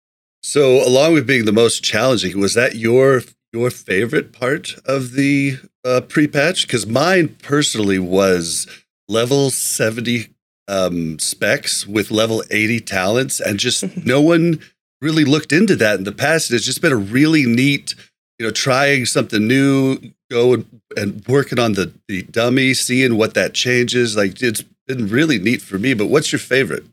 So, 0.43 0.87
along 0.87 1.15
with 1.15 1.27
being 1.27 1.47
the 1.47 1.53
most 1.53 1.83
challenging, 1.83 2.39
was 2.39 2.55
that 2.55 2.77
your 2.77 3.23
your 3.57 3.71
favorite 3.71 4.33
part 4.33 4.75
of 4.85 5.13
the 5.13 5.59
uh, 5.85 6.03
pre-patch? 6.03 6.67
Because 6.67 6.87
mine 6.87 7.37
personally 7.43 7.99
was 7.99 8.67
level 9.09 9.51
70 9.51 10.29
um, 10.69 11.19
specs 11.19 11.87
with 11.87 12.11
level 12.11 12.43
80 12.51 12.81
talents, 12.81 13.41
and 13.41 13.59
just 13.59 13.97
no 14.07 14.21
one 14.21 14.61
really 15.01 15.25
looked 15.25 15.53
into 15.53 15.77
that 15.77 15.99
in 15.99 16.05
the 16.05 16.13
past. 16.13 16.51
It's 16.51 16.65
just 16.65 16.83
been 16.83 16.93
a 16.93 16.97
really 16.97 17.47
neat, 17.47 17.95
you 18.39 18.47
know, 18.47 18.53
trying 18.53 19.07
something 19.07 19.47
new, 19.47 19.99
go 20.31 20.55
and, 20.55 20.81
and 20.97 21.25
working 21.27 21.59
on 21.59 21.73
the, 21.73 21.93
the 22.09 22.23
dummy, 22.25 22.75
seeing 22.75 23.17
what 23.17 23.35
that 23.35 23.55
changes. 23.55 24.17
Like 24.17 24.43
it's 24.43 24.63
been 24.87 25.09
really 25.09 25.39
neat 25.39 25.63
for 25.63 25.79
me. 25.79 25.95
But 25.95 26.07
what's 26.07 26.33
your 26.33 26.39
favorite? 26.39 26.85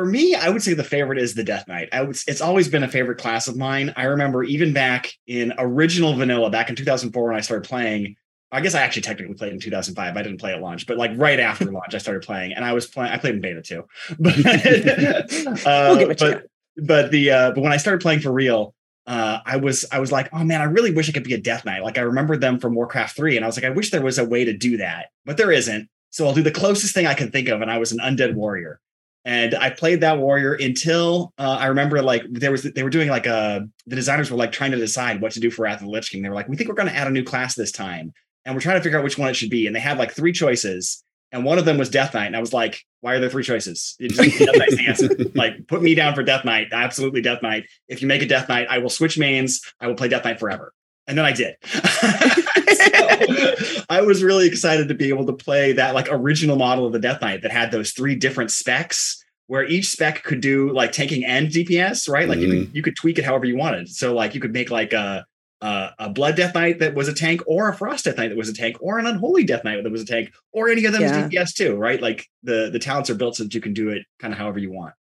For 0.00 0.06
me, 0.06 0.34
I 0.34 0.48
would 0.48 0.62
say 0.62 0.72
the 0.72 0.82
favorite 0.82 1.18
is 1.18 1.34
the 1.34 1.44
Death 1.44 1.68
Knight. 1.68 1.90
I 1.92 2.00
would, 2.00 2.16
it's 2.26 2.40
always 2.40 2.68
been 2.68 2.82
a 2.82 2.88
favorite 2.88 3.18
class 3.18 3.48
of 3.48 3.58
mine. 3.58 3.92
I 3.96 4.04
remember 4.04 4.42
even 4.42 4.72
back 4.72 5.12
in 5.26 5.52
original 5.58 6.14
vanilla, 6.14 6.48
back 6.48 6.70
in 6.70 6.74
2004 6.74 7.22
when 7.22 7.36
I 7.36 7.42
started 7.42 7.68
playing. 7.68 8.16
I 8.50 8.62
guess 8.62 8.74
I 8.74 8.80
actually 8.80 9.02
technically 9.02 9.34
played 9.34 9.52
in 9.52 9.60
2005. 9.60 10.16
I 10.16 10.22
didn't 10.22 10.40
play 10.40 10.54
at 10.54 10.62
launch, 10.62 10.86
but 10.86 10.96
like 10.96 11.10
right 11.16 11.38
after 11.38 11.66
launch, 11.70 11.94
I 11.94 11.98
started 11.98 12.22
playing, 12.22 12.54
and 12.54 12.64
I 12.64 12.72
was 12.72 12.86
playing. 12.86 13.12
I 13.12 13.18
played 13.18 13.34
in 13.34 13.42
beta 13.42 13.60
too, 13.60 13.84
but 14.18 14.34
uh, 15.66 15.96
we'll 15.98 16.14
but, 16.14 16.46
but 16.78 17.10
the 17.10 17.30
uh, 17.30 17.50
but 17.50 17.60
when 17.60 17.72
I 17.72 17.76
started 17.76 18.00
playing 18.00 18.20
for 18.20 18.32
real, 18.32 18.74
uh, 19.06 19.40
I 19.44 19.58
was 19.58 19.84
I 19.92 19.98
was 19.98 20.10
like, 20.10 20.30
oh 20.32 20.42
man, 20.44 20.62
I 20.62 20.64
really 20.64 20.94
wish 20.94 21.10
I 21.10 21.12
could 21.12 21.24
be 21.24 21.34
a 21.34 21.38
Death 21.38 21.66
Knight. 21.66 21.82
Like 21.82 21.98
I 21.98 22.02
remember 22.02 22.38
them 22.38 22.58
from 22.58 22.74
Warcraft 22.74 23.16
3, 23.16 23.36
and 23.36 23.44
I 23.44 23.48
was 23.48 23.58
like, 23.58 23.66
I 23.66 23.70
wish 23.70 23.90
there 23.90 24.00
was 24.00 24.16
a 24.16 24.24
way 24.24 24.46
to 24.46 24.56
do 24.56 24.78
that, 24.78 25.10
but 25.26 25.36
there 25.36 25.52
isn't. 25.52 25.90
So 26.08 26.26
I'll 26.26 26.32
do 26.32 26.42
the 26.42 26.50
closest 26.50 26.94
thing 26.94 27.06
I 27.06 27.12
can 27.12 27.30
think 27.30 27.50
of, 27.50 27.60
and 27.60 27.70
I 27.70 27.76
was 27.76 27.92
an 27.92 27.98
undead 27.98 28.34
warrior 28.34 28.80
and 29.24 29.54
I 29.54 29.70
played 29.70 30.00
that 30.00 30.18
warrior 30.18 30.54
until 30.54 31.32
uh, 31.38 31.58
I 31.60 31.66
remember 31.66 32.02
like 32.02 32.22
there 32.30 32.50
was 32.50 32.62
they 32.62 32.82
were 32.82 32.90
doing 32.90 33.08
like 33.08 33.26
a 33.26 33.68
the 33.86 33.96
designers 33.96 34.30
were 34.30 34.36
like 34.36 34.52
trying 34.52 34.70
to 34.70 34.78
decide 34.78 35.20
what 35.20 35.32
to 35.32 35.40
do 35.40 35.50
for 35.50 35.62
Wrath 35.62 35.80
of 35.80 35.86
the 35.86 35.90
Lich 35.90 36.10
King. 36.10 36.22
They 36.22 36.28
were 36.28 36.34
like, 36.34 36.48
we 36.48 36.56
think 36.56 36.68
we're 36.68 36.74
going 36.74 36.88
to 36.88 36.96
add 36.96 37.06
a 37.06 37.10
new 37.10 37.24
class 37.24 37.54
this 37.54 37.72
time, 37.72 38.12
and 38.44 38.54
we're 38.54 38.60
trying 38.60 38.76
to 38.76 38.82
figure 38.82 38.98
out 38.98 39.04
which 39.04 39.18
one 39.18 39.28
it 39.28 39.34
should 39.34 39.50
be. 39.50 39.66
And 39.66 39.76
they 39.76 39.80
had 39.80 39.98
like 39.98 40.12
three 40.12 40.32
choices, 40.32 41.04
and 41.32 41.44
one 41.44 41.58
of 41.58 41.64
them 41.64 41.78
was 41.78 41.90
Death 41.90 42.14
Knight. 42.14 42.26
And 42.26 42.36
I 42.36 42.40
was 42.40 42.52
like, 42.52 42.84
why 43.00 43.14
are 43.14 43.20
there 43.20 43.30
three 43.30 43.44
choices? 43.44 43.96
like, 45.34 45.66
put 45.66 45.82
me 45.82 45.94
down 45.94 46.14
for 46.14 46.22
Death 46.22 46.44
Knight. 46.44 46.68
Absolutely 46.72 47.20
Death 47.20 47.42
Knight. 47.42 47.64
If 47.88 48.02
you 48.02 48.08
make 48.08 48.22
a 48.22 48.26
Death 48.26 48.48
Knight, 48.48 48.66
I 48.70 48.78
will 48.78 48.90
switch 48.90 49.18
mains. 49.18 49.60
I 49.80 49.86
will 49.86 49.94
play 49.94 50.08
Death 50.08 50.24
Knight 50.24 50.40
forever. 50.40 50.72
And 51.06 51.18
then 51.18 51.24
I 51.24 51.32
did. 51.32 51.56
so, 51.64 53.79
I 53.90 54.00
was 54.02 54.22
really 54.22 54.46
excited 54.46 54.88
to 54.88 54.94
be 54.94 55.08
able 55.08 55.26
to 55.26 55.32
play 55.32 55.72
that 55.72 55.94
like 55.94 56.06
original 56.10 56.56
model 56.56 56.86
of 56.86 56.92
the 56.92 57.00
Death 57.00 57.20
Knight 57.20 57.42
that 57.42 57.50
had 57.50 57.72
those 57.72 57.90
three 57.90 58.14
different 58.14 58.52
specs 58.52 59.22
where 59.48 59.64
each 59.64 59.88
spec 59.88 60.22
could 60.22 60.40
do 60.40 60.72
like 60.72 60.92
tanking 60.92 61.24
and 61.24 61.48
DPS, 61.48 62.08
right? 62.08 62.28
Like 62.28 62.38
mm-hmm. 62.38 62.44
you 62.44 62.48
could 62.50 62.66
mm-hmm. 62.68 62.76
you 62.76 62.82
could 62.82 62.96
tweak 62.96 63.18
it 63.18 63.24
however 63.24 63.46
you 63.46 63.56
wanted. 63.56 63.88
So 63.88 64.14
like 64.14 64.34
you 64.34 64.40
could 64.40 64.52
make 64.52 64.70
like 64.70 64.92
a 64.92 65.26
a, 65.60 65.90
a 65.98 66.10
Blood 66.10 66.36
Death 66.36 66.54
Knight 66.54 66.78
that 66.78 66.94
was 66.94 67.08
a 67.08 67.12
tank, 67.12 67.42
or 67.46 67.68
a 67.68 67.74
Frost 67.74 68.04
Death 68.04 68.16
Knight 68.16 68.28
that 68.28 68.38
was 68.38 68.48
a 68.48 68.54
tank, 68.54 68.76
or 68.80 68.98
an 68.98 69.06
Unholy 69.06 69.44
Death 69.44 69.64
Knight 69.64 69.82
that 69.82 69.90
was 69.92 70.02
a 70.02 70.06
tank, 70.06 70.32
or 70.52 70.70
any 70.70 70.84
of 70.84 70.92
them 70.92 71.02
yeah. 71.02 71.26
is 71.26 71.32
DPS 71.32 71.54
too, 71.54 71.76
right? 71.76 72.00
Like 72.00 72.26
the 72.42 72.70
the 72.72 72.78
talents 72.78 73.10
are 73.10 73.14
built 73.14 73.36
so 73.36 73.42
that 73.42 73.54
you 73.54 73.60
can 73.60 73.74
do 73.74 73.90
it 73.90 74.04
kind 74.20 74.32
of 74.32 74.38
however 74.38 74.58
you 74.60 74.72
want. 74.72 74.94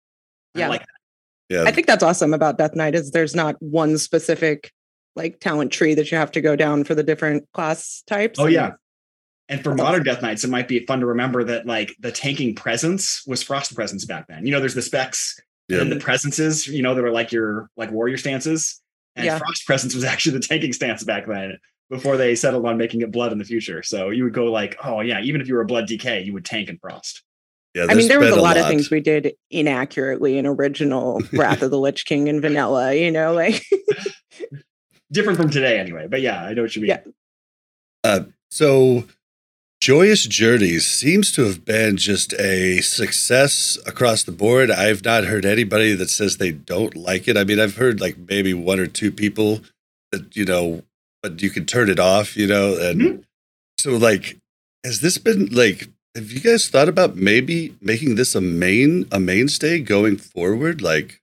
Yeah. 0.54 0.66
I 0.66 0.68
like 0.68 0.80
that. 0.80 1.54
Yeah. 1.54 1.64
I 1.64 1.70
think 1.70 1.86
that's 1.86 2.02
awesome 2.02 2.34
about 2.34 2.58
Death 2.58 2.74
Knight 2.74 2.94
is 2.94 3.10
there's 3.10 3.34
not 3.34 3.56
one 3.60 3.98
specific 3.98 4.72
like 5.16 5.40
talent 5.40 5.72
tree 5.72 5.94
that 5.94 6.10
you 6.10 6.18
have 6.18 6.32
to 6.32 6.40
go 6.40 6.56
down 6.56 6.84
for 6.84 6.94
the 6.94 7.02
different 7.02 7.50
class 7.52 8.02
types. 8.06 8.38
Oh 8.38 8.46
yeah. 8.46 8.72
And 9.48 9.62
for 9.62 9.74
modern 9.74 10.02
Death 10.02 10.20
Knights, 10.20 10.44
it 10.44 10.50
might 10.50 10.68
be 10.68 10.84
fun 10.84 11.00
to 11.00 11.06
remember 11.06 11.42
that 11.44 11.66
like 11.66 11.96
the 11.98 12.12
tanking 12.12 12.54
presence 12.54 13.26
was 13.26 13.42
Frost 13.42 13.74
presence 13.74 14.04
back 14.04 14.26
then. 14.28 14.44
You 14.44 14.52
know, 14.52 14.60
there's 14.60 14.74
the 14.74 14.82
specs 14.82 15.40
yeah. 15.68 15.80
and 15.80 15.90
the 15.90 15.98
presences, 15.98 16.66
you 16.66 16.82
know, 16.82 16.94
that 16.94 17.04
are 17.04 17.10
like 17.10 17.32
your 17.32 17.70
like 17.76 17.90
warrior 17.90 18.18
stances. 18.18 18.80
And 19.16 19.24
yeah. 19.24 19.38
Frost 19.38 19.66
presence 19.66 19.94
was 19.94 20.04
actually 20.04 20.38
the 20.38 20.46
tanking 20.46 20.72
stance 20.72 21.02
back 21.02 21.26
then 21.26 21.58
before 21.88 22.18
they 22.18 22.34
settled 22.34 22.66
on 22.66 22.76
making 22.76 23.00
it 23.00 23.10
blood 23.10 23.32
in 23.32 23.38
the 23.38 23.44
future. 23.44 23.82
So 23.82 24.10
you 24.10 24.24
would 24.24 24.34
go 24.34 24.52
like, 24.52 24.76
oh 24.84 25.00
yeah, 25.00 25.20
even 25.20 25.40
if 25.40 25.48
you 25.48 25.54
were 25.54 25.62
a 25.62 25.66
blood 25.66 25.88
DK, 25.88 26.24
you 26.26 26.34
would 26.34 26.44
tank 26.44 26.68
and 26.68 26.78
Frost. 26.80 27.22
Yeah, 27.74 27.86
I 27.88 27.94
mean, 27.94 28.08
there 28.08 28.18
was 28.18 28.30
a, 28.30 28.34
a 28.34 28.36
lot, 28.36 28.56
lot, 28.56 28.58
of 28.58 28.66
things 28.66 28.90
we 28.90 29.00
did 29.00 29.34
inaccurately 29.50 30.38
in 30.38 30.46
original 30.46 31.22
Wrath 31.32 31.62
of 31.62 31.70
the 31.70 31.78
Lich 31.78 32.06
King 32.06 32.28
and 32.28 32.40
vanilla, 32.40 32.94
you 32.94 33.10
know, 33.10 33.34
like 33.34 33.64
different 35.12 35.38
from 35.38 35.50
today 35.50 35.78
anyway. 35.78 36.06
But 36.08 36.20
yeah, 36.20 36.44
I 36.44 36.54
know 36.54 36.62
what 36.62 36.74
you 36.76 36.82
mean. 36.82 36.90
Yeah. 36.90 37.00
Uh, 38.04 38.20
so 38.50 39.04
Joyous 39.80 40.24
Journeys 40.24 40.86
seems 40.86 41.32
to 41.32 41.44
have 41.44 41.64
been 41.64 41.96
just 41.96 42.32
a 42.34 42.80
success 42.80 43.78
across 43.86 44.22
the 44.24 44.32
board. 44.32 44.70
I've 44.70 45.04
not 45.04 45.24
heard 45.24 45.44
anybody 45.44 45.94
that 45.94 46.10
says 46.10 46.36
they 46.36 46.52
don't 46.52 46.96
like 46.96 47.28
it. 47.28 47.36
I 47.36 47.44
mean, 47.44 47.60
I've 47.60 47.76
heard 47.76 48.00
like 48.00 48.16
maybe 48.18 48.54
one 48.54 48.80
or 48.80 48.86
two 48.86 49.12
people 49.12 49.60
that, 50.10 50.36
you 50.36 50.44
know, 50.44 50.82
but 51.22 51.42
you 51.42 51.50
can 51.50 51.64
turn 51.64 51.90
it 51.90 51.98
off, 51.98 52.36
you 52.36 52.46
know, 52.46 52.76
and 52.76 53.00
mm-hmm. 53.00 53.20
so 53.78 53.96
like 53.96 54.38
has 54.84 55.00
this 55.00 55.18
been 55.18 55.46
like 55.46 55.88
have 56.14 56.30
you 56.32 56.40
guys 56.40 56.68
thought 56.68 56.88
about 56.88 57.16
maybe 57.16 57.76
making 57.80 58.14
this 58.14 58.34
a 58.34 58.40
main 58.40 59.06
a 59.12 59.20
mainstay 59.20 59.80
going 59.80 60.16
forward 60.16 60.80
like 60.80 61.20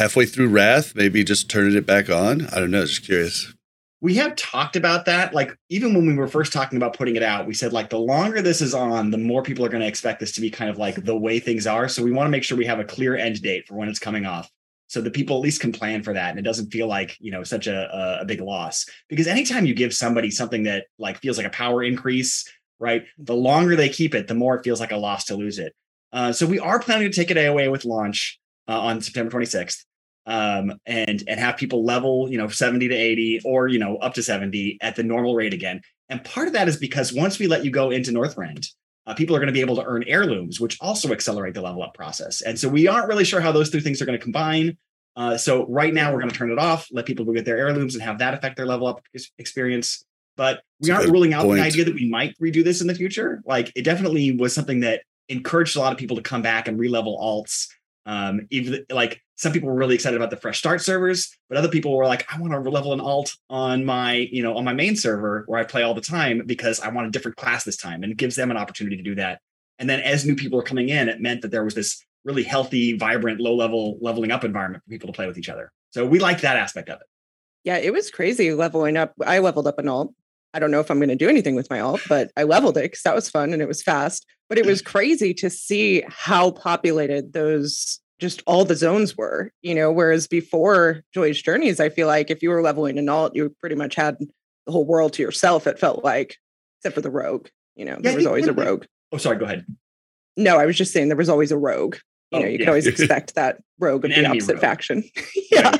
halfway 0.00 0.26
through 0.26 0.48
wrath 0.48 0.94
maybe 0.94 1.24
just 1.24 1.50
turning 1.50 1.76
it 1.76 1.86
back 1.86 2.08
on 2.08 2.46
i 2.48 2.58
don't 2.58 2.70
know 2.70 2.84
just 2.84 3.04
curious 3.04 3.52
we 4.00 4.14
have 4.14 4.36
talked 4.36 4.76
about 4.76 5.06
that. 5.06 5.34
Like 5.34 5.56
even 5.68 5.92
when 5.92 6.06
we 6.06 6.14
were 6.14 6.28
first 6.28 6.52
talking 6.52 6.76
about 6.76 6.96
putting 6.96 7.16
it 7.16 7.22
out, 7.22 7.46
we 7.46 7.54
said 7.54 7.72
like 7.72 7.90
the 7.90 7.98
longer 7.98 8.40
this 8.40 8.60
is 8.60 8.74
on, 8.74 9.10
the 9.10 9.18
more 9.18 9.42
people 9.42 9.64
are 9.64 9.68
going 9.68 9.80
to 9.80 9.88
expect 9.88 10.20
this 10.20 10.32
to 10.32 10.40
be 10.40 10.50
kind 10.50 10.70
of 10.70 10.78
like 10.78 11.04
the 11.04 11.16
way 11.16 11.40
things 11.40 11.66
are. 11.66 11.88
So 11.88 12.04
we 12.04 12.12
want 12.12 12.26
to 12.26 12.30
make 12.30 12.44
sure 12.44 12.56
we 12.56 12.66
have 12.66 12.78
a 12.78 12.84
clear 12.84 13.16
end 13.16 13.42
date 13.42 13.66
for 13.66 13.74
when 13.74 13.88
it's 13.88 13.98
coming 13.98 14.24
off. 14.24 14.48
So 14.86 15.02
that 15.02 15.12
people 15.12 15.36
at 15.36 15.42
least 15.42 15.60
can 15.60 15.72
plan 15.72 16.02
for 16.02 16.14
that 16.14 16.30
and 16.30 16.38
it 16.38 16.42
doesn't 16.42 16.70
feel 16.70 16.86
like, 16.86 17.14
you 17.20 17.30
know, 17.30 17.42
such 17.42 17.66
a, 17.66 18.18
a 18.22 18.24
big 18.24 18.40
loss. 18.40 18.86
Because 19.10 19.26
anytime 19.26 19.66
you 19.66 19.74
give 19.74 19.92
somebody 19.92 20.30
something 20.30 20.62
that 20.62 20.86
like 20.98 21.18
feels 21.18 21.36
like 21.36 21.46
a 21.46 21.50
power 21.50 21.82
increase, 21.82 22.50
right? 22.78 23.04
The 23.18 23.34
longer 23.34 23.76
they 23.76 23.90
keep 23.90 24.14
it, 24.14 24.28
the 24.28 24.34
more 24.34 24.56
it 24.56 24.64
feels 24.64 24.80
like 24.80 24.92
a 24.92 24.96
loss 24.96 25.26
to 25.26 25.36
lose 25.36 25.58
it. 25.58 25.74
Uh, 26.10 26.32
so 26.32 26.46
we 26.46 26.58
are 26.58 26.78
planning 26.78 27.10
to 27.10 27.14
take 27.14 27.30
it 27.30 27.36
away 27.36 27.68
with 27.68 27.84
launch 27.84 28.38
uh, 28.66 28.80
on 28.80 29.02
September 29.02 29.30
26th 29.30 29.84
um, 30.28 30.78
and 30.84 31.24
and 31.26 31.40
have 31.40 31.56
people 31.56 31.84
level, 31.84 32.30
you 32.30 32.36
know, 32.36 32.48
70 32.48 32.88
to 32.88 32.94
80 32.94 33.40
or 33.44 33.66
you 33.66 33.78
know 33.78 33.96
up 33.96 34.14
to 34.14 34.22
70 34.22 34.78
at 34.80 34.94
the 34.94 35.02
normal 35.02 35.34
rate 35.34 35.54
again. 35.54 35.80
And 36.10 36.22
part 36.22 36.46
of 36.46 36.52
that 36.52 36.68
is 36.68 36.76
because 36.76 37.12
once 37.12 37.38
we 37.38 37.48
let 37.48 37.64
you 37.64 37.70
go 37.70 37.90
into 37.90 38.12
Northrend, 38.12 38.66
uh, 39.06 39.14
people 39.14 39.34
are 39.34 39.38
going 39.38 39.48
to 39.48 39.54
be 39.54 39.62
able 39.62 39.76
to 39.76 39.84
earn 39.84 40.04
heirlooms, 40.06 40.60
which 40.60 40.78
also 40.80 41.12
accelerate 41.12 41.54
the 41.54 41.62
level 41.62 41.82
up 41.82 41.94
process. 41.94 42.42
And 42.42 42.58
so 42.58 42.68
we 42.68 42.86
aren't 42.86 43.08
really 43.08 43.24
sure 43.24 43.40
how 43.40 43.52
those 43.52 43.70
two 43.70 43.80
things 43.80 44.00
are 44.00 44.06
going 44.06 44.18
to 44.18 44.22
combine. 44.22 44.76
Uh, 45.16 45.36
so 45.36 45.66
right 45.66 45.92
now 45.92 46.12
we're 46.12 46.20
going 46.20 46.30
to 46.30 46.36
turn 46.36 46.50
it 46.50 46.58
off, 46.58 46.86
let 46.92 47.06
people 47.06 47.24
go 47.24 47.32
get 47.32 47.44
their 47.44 47.56
heirlooms 47.56 47.94
and 47.94 48.02
have 48.04 48.18
that 48.18 48.34
affect 48.34 48.56
their 48.56 48.66
level 48.66 48.86
up 48.86 49.02
experience. 49.38 50.04
But 50.36 50.62
we 50.80 50.90
aren't 50.90 51.10
ruling 51.10 51.32
out 51.34 51.44
point. 51.44 51.58
the 51.58 51.64
idea 51.64 51.84
that 51.86 51.94
we 51.94 52.08
might 52.08 52.38
redo 52.38 52.62
this 52.62 52.80
in 52.80 52.86
the 52.86 52.94
future. 52.94 53.42
Like 53.44 53.72
it 53.74 53.82
definitely 53.82 54.32
was 54.32 54.54
something 54.54 54.80
that 54.80 55.02
encouraged 55.28 55.76
a 55.76 55.80
lot 55.80 55.92
of 55.92 55.98
people 55.98 56.16
to 56.16 56.22
come 56.22 56.42
back 56.42 56.68
and 56.68 56.78
relevel 56.78 57.18
alts 57.18 57.66
um, 58.08 58.48
even 58.50 58.86
like 58.90 59.22
some 59.36 59.52
people 59.52 59.68
were 59.68 59.74
really 59.74 59.94
excited 59.94 60.16
about 60.16 60.30
the 60.30 60.36
fresh 60.38 60.58
start 60.58 60.80
servers, 60.80 61.30
but 61.50 61.58
other 61.58 61.68
people 61.68 61.94
were 61.94 62.06
like, 62.06 62.26
I 62.32 62.40
want 62.40 62.52
to 62.54 62.70
level 62.70 62.94
an 62.94 63.00
alt 63.00 63.36
on 63.50 63.84
my, 63.84 64.26
you 64.32 64.42
know, 64.42 64.56
on 64.56 64.64
my 64.64 64.72
main 64.72 64.96
server 64.96 65.44
where 65.46 65.60
I 65.60 65.64
play 65.64 65.82
all 65.82 65.92
the 65.92 66.00
time 66.00 66.42
because 66.46 66.80
I 66.80 66.88
want 66.88 67.06
a 67.06 67.10
different 67.10 67.36
class 67.36 67.64
this 67.64 67.76
time. 67.76 68.02
And 68.02 68.10
it 68.10 68.16
gives 68.16 68.34
them 68.34 68.50
an 68.50 68.56
opportunity 68.56 68.96
to 68.96 69.02
do 69.02 69.14
that. 69.16 69.40
And 69.78 69.90
then 69.90 70.00
as 70.00 70.24
new 70.24 70.34
people 70.34 70.58
are 70.58 70.62
coming 70.62 70.88
in, 70.88 71.10
it 71.10 71.20
meant 71.20 71.42
that 71.42 71.50
there 71.50 71.62
was 71.62 71.74
this 71.74 72.02
really 72.24 72.44
healthy, 72.44 72.96
vibrant, 72.96 73.40
low 73.40 73.54
level 73.54 73.98
leveling 74.00 74.32
up 74.32 74.42
environment 74.42 74.82
for 74.84 74.90
people 74.90 75.08
to 75.08 75.12
play 75.12 75.26
with 75.26 75.36
each 75.36 75.50
other. 75.50 75.70
So 75.90 76.06
we 76.06 76.18
liked 76.18 76.40
that 76.42 76.56
aspect 76.56 76.88
of 76.88 77.00
it. 77.00 77.06
Yeah, 77.62 77.76
it 77.76 77.92
was 77.92 78.10
crazy 78.10 78.54
leveling 78.54 78.96
up. 78.96 79.12
I 79.24 79.40
leveled 79.40 79.66
up 79.66 79.78
an 79.78 79.88
alt. 79.88 80.14
I 80.54 80.58
don't 80.58 80.70
know 80.70 80.80
if 80.80 80.90
I'm 80.90 80.98
going 80.98 81.08
to 81.08 81.16
do 81.16 81.28
anything 81.28 81.54
with 81.54 81.70
my 81.70 81.80
alt, 81.80 82.00
but 82.08 82.30
I 82.36 82.44
leveled 82.44 82.76
it 82.78 82.82
because 82.82 83.02
that 83.02 83.14
was 83.14 83.28
fun 83.28 83.52
and 83.52 83.60
it 83.60 83.68
was 83.68 83.82
fast 83.82 84.26
but 84.48 84.58
it 84.58 84.66
was 84.66 84.82
mm. 84.82 84.86
crazy 84.86 85.34
to 85.34 85.50
see 85.50 86.04
how 86.08 86.50
populated 86.50 87.32
those 87.32 88.00
just 88.18 88.42
all 88.46 88.64
the 88.64 88.74
zones 88.74 89.16
were, 89.16 89.52
you 89.62 89.74
know, 89.74 89.92
whereas 89.92 90.26
before 90.26 91.04
Joyous 91.14 91.40
Journeys, 91.40 91.78
I 91.78 91.88
feel 91.88 92.08
like 92.08 92.30
if 92.30 92.42
you 92.42 92.50
were 92.50 92.62
leveling 92.62 92.98
an 92.98 93.08
alt, 93.08 93.36
you 93.36 93.54
pretty 93.60 93.76
much 93.76 93.94
had 93.94 94.16
the 94.66 94.72
whole 94.72 94.84
world 94.84 95.12
to 95.14 95.22
yourself, 95.22 95.68
it 95.68 95.78
felt 95.78 96.02
like, 96.02 96.36
except 96.80 96.96
for 96.96 97.00
the 97.00 97.10
rogue, 97.10 97.46
you 97.76 97.84
know, 97.84 97.96
there 98.00 98.16
was 98.16 98.26
always 98.26 98.48
a 98.48 98.52
rogue. 98.52 98.86
Oh, 99.12 99.18
sorry, 99.18 99.38
go 99.38 99.44
ahead. 99.44 99.64
No, 100.36 100.56
I 100.56 100.66
was 100.66 100.76
just 100.76 100.92
saying 100.92 101.08
there 101.08 101.16
was 101.16 101.28
always 101.28 101.52
a 101.52 101.56
rogue 101.56 101.96
you 102.30 102.40
know, 102.40 102.44
oh, 102.44 102.48
you 102.48 102.52
yeah. 102.52 102.58
could 102.58 102.68
always 102.68 102.86
expect 102.88 103.34
that 103.34 103.62
rogue 103.78 104.04
of 104.04 104.10
the 104.10 104.26
opposite 104.26 104.54
rogue. 104.54 104.60
faction. 104.60 105.02
yeah. 105.50 105.70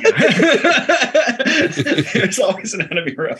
There's 2.15 2.39
always 2.39 2.73
an 2.75 2.83
enemy 2.91 3.15
rogue. 3.15 3.39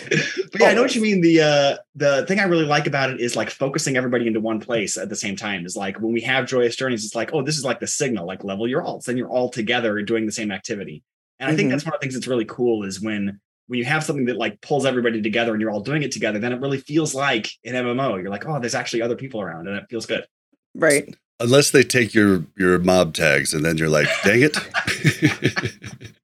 But 0.53 0.61
yeah, 0.61 0.69
I 0.69 0.75
know 0.75 0.83
what 0.83 0.95
you 0.95 1.01
mean. 1.01 1.21
The 1.21 1.41
uh 1.41 1.77
the 1.95 2.27
thing 2.27 2.41
I 2.41 2.45
really 2.45 2.67
like 2.67 2.87
about 2.87 3.11
it 3.11 3.21
is 3.21 3.37
like 3.37 3.51
focusing 3.51 3.97
everybody 3.97 4.27
into 4.27 4.41
one 4.41 4.61
place 4.61 4.99
at 4.99 5.09
the 5.09 5.17
same 5.17 5.37
time. 5.37 5.65
Is 5.65 5.77
like 5.77 6.01
when 6.01 6.13
we 6.13 6.21
have 6.23 6.47
joyous 6.47 6.77
journeys, 6.77 7.05
it's 7.05 7.15
like, 7.15 7.33
oh, 7.33 7.43
this 7.43 7.57
is 7.57 7.65
like 7.65 7.81
the 7.81 7.87
signal, 7.87 8.27
like 8.27 8.45
level 8.45 8.69
your 8.69 8.83
alts, 8.83 9.05
then 9.05 9.17
you're 9.17 9.31
all 9.31 9.49
together 9.49 10.01
doing 10.03 10.27
the 10.27 10.33
same 10.33 10.51
activity. 10.51 11.03
And 11.39 11.51
I 11.51 11.55
think 11.55 11.67
mm-hmm. 11.67 11.71
that's 11.71 11.85
one 11.85 11.95
of 11.95 12.01
the 12.01 12.05
things 12.05 12.15
that's 12.15 12.27
really 12.27 12.45
cool 12.45 12.85
is 12.85 13.01
when 13.01 13.41
when 13.69 13.79
you 13.79 13.85
have 13.85 14.03
something 14.03 14.27
that 14.27 14.37
like 14.37 14.61
pulls 14.61 14.85
everybody 14.85 15.23
together 15.23 15.53
and 15.53 15.61
you're 15.61 15.71
all 15.71 15.81
doing 15.81 16.03
it 16.03 16.11
together, 16.11 16.39
then 16.39 16.53
it 16.53 16.61
really 16.61 16.79
feels 16.79 17.15
like 17.15 17.51
an 17.65 17.75
MMO. 17.75 18.21
You're 18.21 18.31
like, 18.31 18.47
oh, 18.47 18.59
there's 18.59 18.75
actually 18.75 19.03
other 19.03 19.17
people 19.17 19.41
around, 19.41 19.69
and 19.69 19.77
it 19.77 19.85
feels 19.89 20.07
good. 20.07 20.27
Right. 20.75 21.15
Unless 21.41 21.71
they 21.71 21.83
take 21.85 22.15
your 22.15 22.45
your 22.57 22.79
mob 22.79 23.15
tags, 23.15 23.55
and 23.55 23.65
then 23.65 23.79
you're 23.79 23.89
like, 23.89 24.09
"Dang 24.25 24.43
it!" 24.43 24.57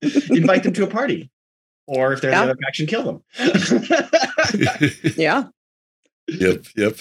Invite 0.31 0.65
them 0.65 0.73
to 0.73 0.83
a 0.83 0.89
party, 0.89 1.31
or 1.87 2.13
if 2.13 2.21
they're 2.21 2.33
yeah. 2.33 2.47
the 2.47 2.51
other 2.51 2.61
faction, 2.63 2.87
kill 2.87 3.05
them. 3.05 3.23
yeah. 5.17 5.45
Yep. 6.29 6.65
Yep. 6.77 6.99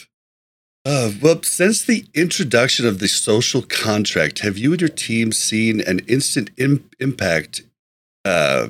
Uh, 0.86 1.12
well, 1.22 1.41
since 1.43 1.86
the 1.86 2.05
introduction 2.13 2.86
of 2.86 3.00
the 3.00 3.08
social 3.08 3.62
contract, 3.62 4.39
have 4.39 4.58
you 4.58 4.74
and 4.74 4.82
your 4.82 4.89
team 4.89 5.32
seen 5.32 5.79
an 5.82 6.00
instant 6.08 6.50
Im- 6.58 6.89
impact 7.00 7.62
uh, 8.25 8.67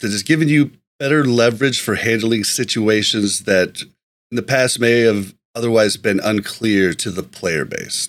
that 0.00 0.10
has 0.10 0.24
given 0.24 0.48
you 0.48 0.72
better 0.98 1.24
leverage 1.24 1.80
for 1.80 1.94
handling 1.94 2.44
situations 2.44 3.44
that 3.44 3.82
in 4.30 4.36
the 4.36 4.42
past 4.42 4.80
may 4.80 5.00
have 5.00 5.34
otherwise 5.54 5.96
been 5.96 6.20
unclear 6.20 6.92
to 6.94 7.10
the 7.10 7.22
player 7.22 7.64
base? 7.64 8.08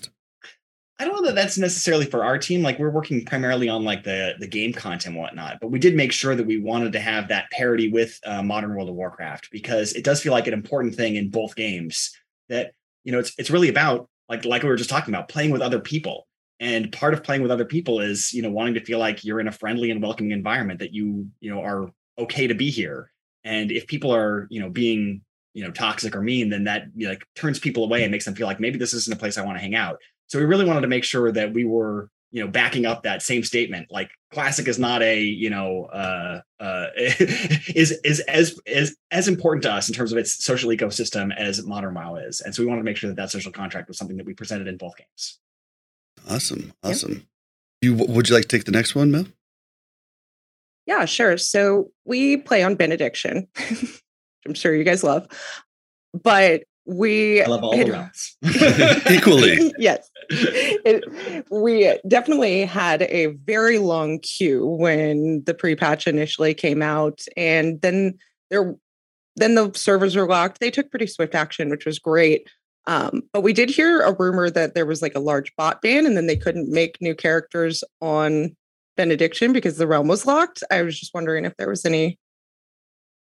I 1.04 1.06
don't 1.06 1.16
know 1.16 1.28
that 1.28 1.36
that's 1.36 1.58
necessarily 1.58 2.06
for 2.06 2.24
our 2.24 2.38
team. 2.38 2.62
Like 2.62 2.80
we're 2.80 2.90
working 2.90 3.26
primarily 3.26 3.68
on 3.68 3.84
like 3.84 4.06
the 4.06 4.36
the 4.40 4.48
game 4.48 4.72
content 4.72 5.08
and 5.08 5.16
whatnot, 5.18 5.58
but 5.60 5.68
we 5.68 5.78
did 5.78 5.98
make 5.98 6.14
sure 6.14 6.34
that 6.34 6.46
we 6.46 6.62
wanted 6.62 6.94
to 6.94 7.00
have 7.02 7.28
that 7.28 7.52
parity 7.52 7.90
with 7.90 8.22
uh, 8.26 8.42
Modern 8.42 8.74
World 8.74 8.88
of 8.88 8.96
Warcraft 8.96 9.50
because 9.52 9.92
it 9.92 10.06
does 10.06 10.22
feel 10.22 10.32
like 10.32 10.48
an 10.48 10.54
important 10.54 10.96
thing 10.96 11.18
in 11.18 11.30
both 11.30 11.58
games 11.58 12.18
that 12.48 12.72
you 13.04 13.12
know 13.12 13.20
it's 13.20 13.34
it's 13.38 13.52
really 13.52 13.68
about 13.68 14.08
like 14.30 14.46
like 14.46 14.64
we 14.64 14.70
were 14.70 14.78
just 14.78 14.90
talking 14.90 15.14
about 15.14 15.28
playing 15.28 15.52
with 15.52 15.62
other 15.62 15.82
people. 15.82 16.26
And 16.62 16.90
part 16.94 17.14
of 17.14 17.22
playing 17.22 17.42
with 17.42 17.52
other 17.52 17.66
people 17.66 18.00
is 18.00 18.32
you 18.32 18.42
know 18.42 18.50
wanting 18.50 18.76
to 18.76 18.86
feel 18.86 19.00
like 19.00 19.26
you're 19.26 19.42
in 19.42 19.50
a 19.50 19.52
friendly 19.52 19.92
and 19.92 20.02
welcoming 20.02 20.32
environment 20.32 20.80
that 20.80 20.94
you 20.94 21.28
you 21.42 21.54
know 21.54 21.62
are 21.62 21.92
okay 22.18 22.48
to 22.48 22.56
be 22.56 22.70
here. 22.70 23.12
And 23.44 23.74
if 23.74 23.88
people 23.88 24.16
are 24.16 24.48
you 24.50 24.62
know 24.62 24.70
being 24.70 25.22
you 25.54 25.66
know 25.66 25.72
toxic 25.72 26.16
or 26.16 26.22
mean, 26.22 26.48
then 26.48 26.64
that 26.64 26.86
you 26.96 27.08
know, 27.08 27.12
like 27.12 27.26
turns 27.36 27.60
people 27.60 27.84
away 27.84 28.04
and 28.04 28.12
makes 28.12 28.24
them 28.24 28.36
feel 28.36 28.48
like 28.48 28.62
maybe 28.62 28.78
this 28.78 28.94
isn't 28.94 29.14
a 29.14 29.20
place 29.20 29.38
I 29.38 29.44
want 29.44 29.58
to 29.58 29.62
hang 29.62 29.76
out. 29.76 30.00
So 30.34 30.40
we 30.40 30.46
really 30.46 30.66
wanted 30.66 30.82
to 30.82 30.88
make 30.88 31.04
sure 31.04 31.32
that 31.32 31.54
we 31.54 31.64
were, 31.64 32.10
you 32.32 32.44
know, 32.44 32.50
backing 32.50 32.88
up 32.88 33.04
that 33.04 33.22
same 33.22 33.44
statement. 33.44 33.92
Like 33.92 34.10
classic 34.32 34.68
is 34.68 34.80
not 34.80 35.04
a, 35.04 35.22
you 35.22 35.52
know, 35.52 35.84
uh, 35.94 36.42
uh, 36.60 36.88
is 36.98 37.92
is 38.04 38.20
as 38.22 38.60
as 38.66 38.96
as 39.12 39.28
important 39.28 39.62
to 39.62 39.72
us 39.72 39.88
in 39.88 39.94
terms 39.94 40.12
of 40.12 40.18
its 40.18 40.44
social 40.44 40.72
ecosystem 40.72 41.32
as 41.38 41.64
modern 41.68 41.94
WoW 41.94 42.16
is. 42.16 42.42
And 42.42 42.56
so 42.56 42.64
we 42.64 42.68
wanted 42.68 42.80
to 42.80 42.86
make 42.86 42.98
sure 42.98 43.12
that 43.12 43.16
that 43.18 43.30
social 43.30 43.52
contract 43.52 43.88
was 43.90 44.00
something 44.00 44.18
that 44.18 44.26
we 44.26 44.34
presented 44.34 44.68
in 44.68 44.76
both 44.76 44.98
games. 44.98 45.38
Awesome, 46.28 46.74
awesome. 46.84 47.28
You 47.84 47.94
would 47.94 48.28
you 48.28 48.34
like 48.34 48.46
to 48.46 48.58
take 48.58 48.66
the 48.66 48.72
next 48.72 48.96
one, 48.96 49.12
Mel? 49.12 49.28
Yeah, 50.88 51.06
sure. 51.06 51.38
So 51.38 51.92
we 52.06 52.38
play 52.38 52.64
on 52.64 52.74
benediction. 52.74 53.50
I'm 54.48 54.56
sure 54.56 54.74
you 54.74 54.84
guys 54.84 55.04
love. 55.04 55.28
But 56.12 56.64
we 56.86 57.42
I 57.42 57.48
love 57.48 57.64
all 57.64 57.78
the 57.78 57.92
rounds 57.92 58.38
equally. 59.12 59.74
yes, 59.78 60.10
it, 60.30 61.04
we 61.50 61.98
definitely 62.08 62.66
had 62.66 63.04
a 63.04 63.28
very 63.46 63.78
long 63.78 64.20
queue 64.20 64.66
when 64.66 65.44
the 65.46 65.54
pre-patch 65.54 66.08
initially 66.08 66.54
came 66.54 66.82
out, 66.82 67.22
and 67.38 67.82
then 67.82 68.18
there, 68.50 68.76
then 69.36 69.56
the 69.56 69.72
servers 69.76 70.16
were 70.16 70.28
locked. 70.28 70.60
They 70.60 70.72
took 70.72 70.90
pretty 70.90 71.08
swift 71.08 71.36
action, 71.36 71.70
which 71.70 71.86
was 71.86 72.00
great. 72.00 72.50
Um, 72.86 73.22
but 73.32 73.42
we 73.42 73.54
did 73.54 73.70
hear 73.70 74.02
a 74.02 74.14
rumor 74.14 74.50
that 74.50 74.76
there 74.76 74.86
was 74.86 75.02
like 75.02 75.16
a 75.16 75.20
large 75.20 75.56
bot 75.56 75.82
ban, 75.82 76.06
and 76.06 76.18
then 76.18 76.28
they 76.28 76.36
couldn't 76.36 76.70
make 76.70 77.02
new 77.02 77.16
characters 77.16 77.84
on 78.02 78.56
Benediction 78.98 79.54
because 79.54 79.78
the 79.78 79.88
realm 79.88 80.08
was 80.08 80.26
locked. 80.26 80.64
I 80.70 80.82
was 80.82 81.00
just 81.00 81.14
wondering 81.14 81.46
if 81.46 81.56
there 81.58 81.70
was 81.70 81.86
any 81.86 82.20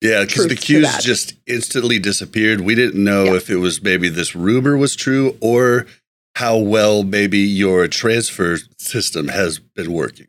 yeah, 0.04 0.26
because 0.26 0.48
the 0.48 0.56
queues 0.56 0.98
just 0.98 1.34
instantly 1.48 1.98
disappeared. 1.98 2.62
We 2.62 2.76
didn't 2.76 3.02
know 3.02 3.24
yeah. 3.24 3.36
if 3.36 3.50
it 3.50 3.56
was 3.56 3.82
maybe 3.82 4.10
this 4.10 4.36
rumor 4.36 4.76
was 4.76 4.96
true 4.98 5.38
or 5.40 5.88
how 6.36 6.58
well 6.58 7.04
maybe 7.04 7.40
your 7.40 7.88
transfer 7.88 8.58
system 8.78 9.30
has 9.30 9.60
been 9.60 9.94
working. 9.94 10.28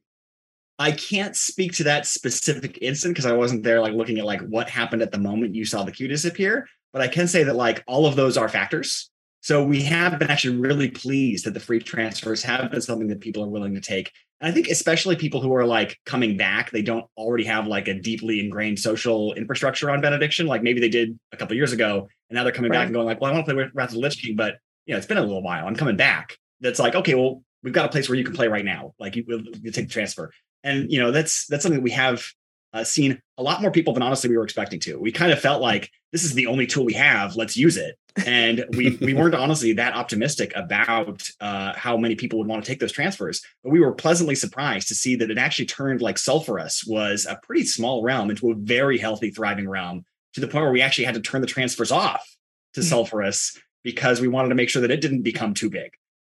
I 0.79 0.93
can't 0.93 1.37
speak 1.37 1.73
to 1.75 1.85
that 1.85 2.07
specific 2.07 2.79
instant 2.83 3.15
because 3.15 3.27
I 3.27 3.33
wasn't 3.33 3.65
there 3.65 3.81
like 3.81 3.95
looking 3.95 4.19
at 4.19 4.25
like 4.25 4.41
what 4.43 4.71
happened 4.71 5.03
at 5.03 5.13
the 5.13 5.19
moment 5.19 5.55
you 5.55 5.65
saw 5.65 5.83
the 5.83 5.93
queue 5.93 6.09
disappear. 6.09 6.69
But 6.93 7.03
I 7.03 7.09
can 7.09 7.27
say 7.27 7.43
that 7.43 7.57
like 7.57 7.83
all 7.89 8.07
of 8.07 8.15
those 8.15 8.37
are 8.37 8.49
factors. 8.49 9.11
So 9.45 9.63
we 9.63 9.83
have 9.83 10.19
been 10.19 10.31
actually 10.31 10.57
really 10.57 10.91
pleased 10.91 11.45
that 11.45 11.53
the 11.53 11.61
free 11.61 11.79
transfers 11.79 12.43
have 12.45 12.71
been 12.71 12.81
something 12.81 13.09
that 13.09 13.21
people 13.21 13.45
are 13.45 13.49
willing 13.49 13.75
to 13.75 13.81
take. 13.83 14.11
And 14.41 14.51
I 14.51 14.55
think 14.55 14.69
especially 14.69 15.17
people 15.17 15.43
who 15.43 15.55
are 15.55 15.67
like 15.67 15.99
coming 16.07 16.39
back, 16.39 16.71
they 16.71 16.81
don't 16.81 17.05
already 17.19 17.45
have 17.45 17.67
like 17.67 17.87
a 17.87 17.93
deeply 17.93 18.41
ingrained 18.41 18.79
social 18.79 19.35
infrastructure 19.35 19.91
on 19.91 20.01
benediction, 20.01 20.47
like 20.47 20.63
maybe 20.63 20.81
they 20.81 20.89
did 20.89 21.19
a 21.31 21.37
couple 21.37 21.57
years 21.57 21.75
ago, 21.75 22.09
and 22.31 22.37
now 22.37 22.43
they're 22.43 22.55
coming 22.55 22.71
right. 22.71 22.79
back 22.79 22.87
and 22.87 22.95
going 22.95 23.05
like, 23.05 23.21
"Well, 23.21 23.31
I 23.31 23.35
want 23.35 23.47
to 23.47 23.53
play 23.53 23.71
Wrath 23.75 23.91
of 23.91 23.97
the 23.97 24.01
Lich 24.01 24.23
King, 24.23 24.35
but 24.35 24.57
you 24.87 24.95
know, 24.95 24.97
it's 24.97 25.07
been 25.07 25.19
a 25.19 25.21
little 25.21 25.43
while. 25.43 25.67
I'm 25.67 25.77
coming 25.77 25.97
back." 25.97 26.39
That's 26.63 26.79
like, 26.79 26.95
okay, 26.95 27.15
well, 27.15 27.43
we've 27.63 27.75
got 27.75 27.85
a 27.85 27.91
place 27.91 28.09
where 28.09 28.17
you 28.17 28.25
can 28.25 28.33
play 28.33 28.49
right 28.49 28.65
now. 28.65 28.95
Like 28.99 29.15
you, 29.15 29.25
you 29.29 29.71
take 29.71 29.89
the 29.89 29.93
transfer, 29.93 30.33
and 30.63 30.91
you 30.91 30.99
know, 30.99 31.11
that's 31.11 31.47
that's 31.49 31.63
something 31.63 31.81
that 31.81 31.85
we 31.85 31.91
have 31.91 32.25
uh, 32.73 32.85
seen 32.85 33.21
a 33.37 33.43
lot 33.43 33.61
more 33.61 33.71
people 33.71 33.93
than 33.93 34.03
honestly 34.03 34.31
we 34.31 34.39
were 34.39 34.45
expecting 34.45 34.81
to. 34.81 34.99
We 34.99 35.13
kind 35.13 35.33
of 35.33 35.39
felt 35.39 35.61
like 35.61 35.91
this 36.13 36.25
is 36.25 36.33
the 36.33 36.47
only 36.47 36.67
tool 36.67 36.87
we 36.87 36.95
have. 36.95 37.37
Let's 37.37 37.59
use 37.59 37.77
it 37.77 37.99
and 38.27 38.65
we 38.71 38.97
we 39.01 39.15
weren't 39.19 39.35
honestly 39.35 39.73
that 39.75 39.95
optimistic 39.95 40.53
about 40.55 41.29
uh, 41.41 41.73
how 41.75 41.97
many 41.97 42.15
people 42.15 42.39
would 42.39 42.49
want 42.49 42.65
to 42.65 42.71
take 42.71 42.81
those 42.81 42.93
transfers. 42.93 43.43
But 43.63 43.71
we 43.71 43.81
were 43.81 43.93
pleasantly 43.93 44.35
surprised 44.35 44.89
to 44.89 44.95
see 44.95 45.17
that 45.17 45.31
it 45.31 45.39
actually 45.39 45.67
turned 45.67 46.01
like 46.01 46.17
Sulfuras 46.17 46.89
was 46.89 47.27
a 47.27 47.39
pretty 47.43 47.65
small 47.65 48.03
realm 48.03 48.31
into 48.31 48.51
a 48.51 48.55
very 48.55 48.99
healthy, 48.99 49.31
thriving 49.31 49.69
realm 49.69 50.05
to 50.35 50.41
the 50.41 50.49
point 50.49 50.65
where 50.65 50.73
we 50.73 50.83
actually 50.83 51.05
had 51.05 51.15
to 51.15 51.21
turn 51.21 51.41
the 51.41 51.47
transfers 51.47 51.91
off 51.91 52.37
to 52.75 52.81
Mm. 52.81 52.93
Sulfuras 53.07 53.57
because 53.83 54.21
we 54.21 54.29
wanted 54.29 54.49
to 54.49 54.55
make 54.55 54.69
sure 54.69 54.83
that 54.83 54.91
it 54.91 55.01
didn't 55.01 55.23
become 55.23 55.55
too 55.55 55.71
big. 55.71 55.93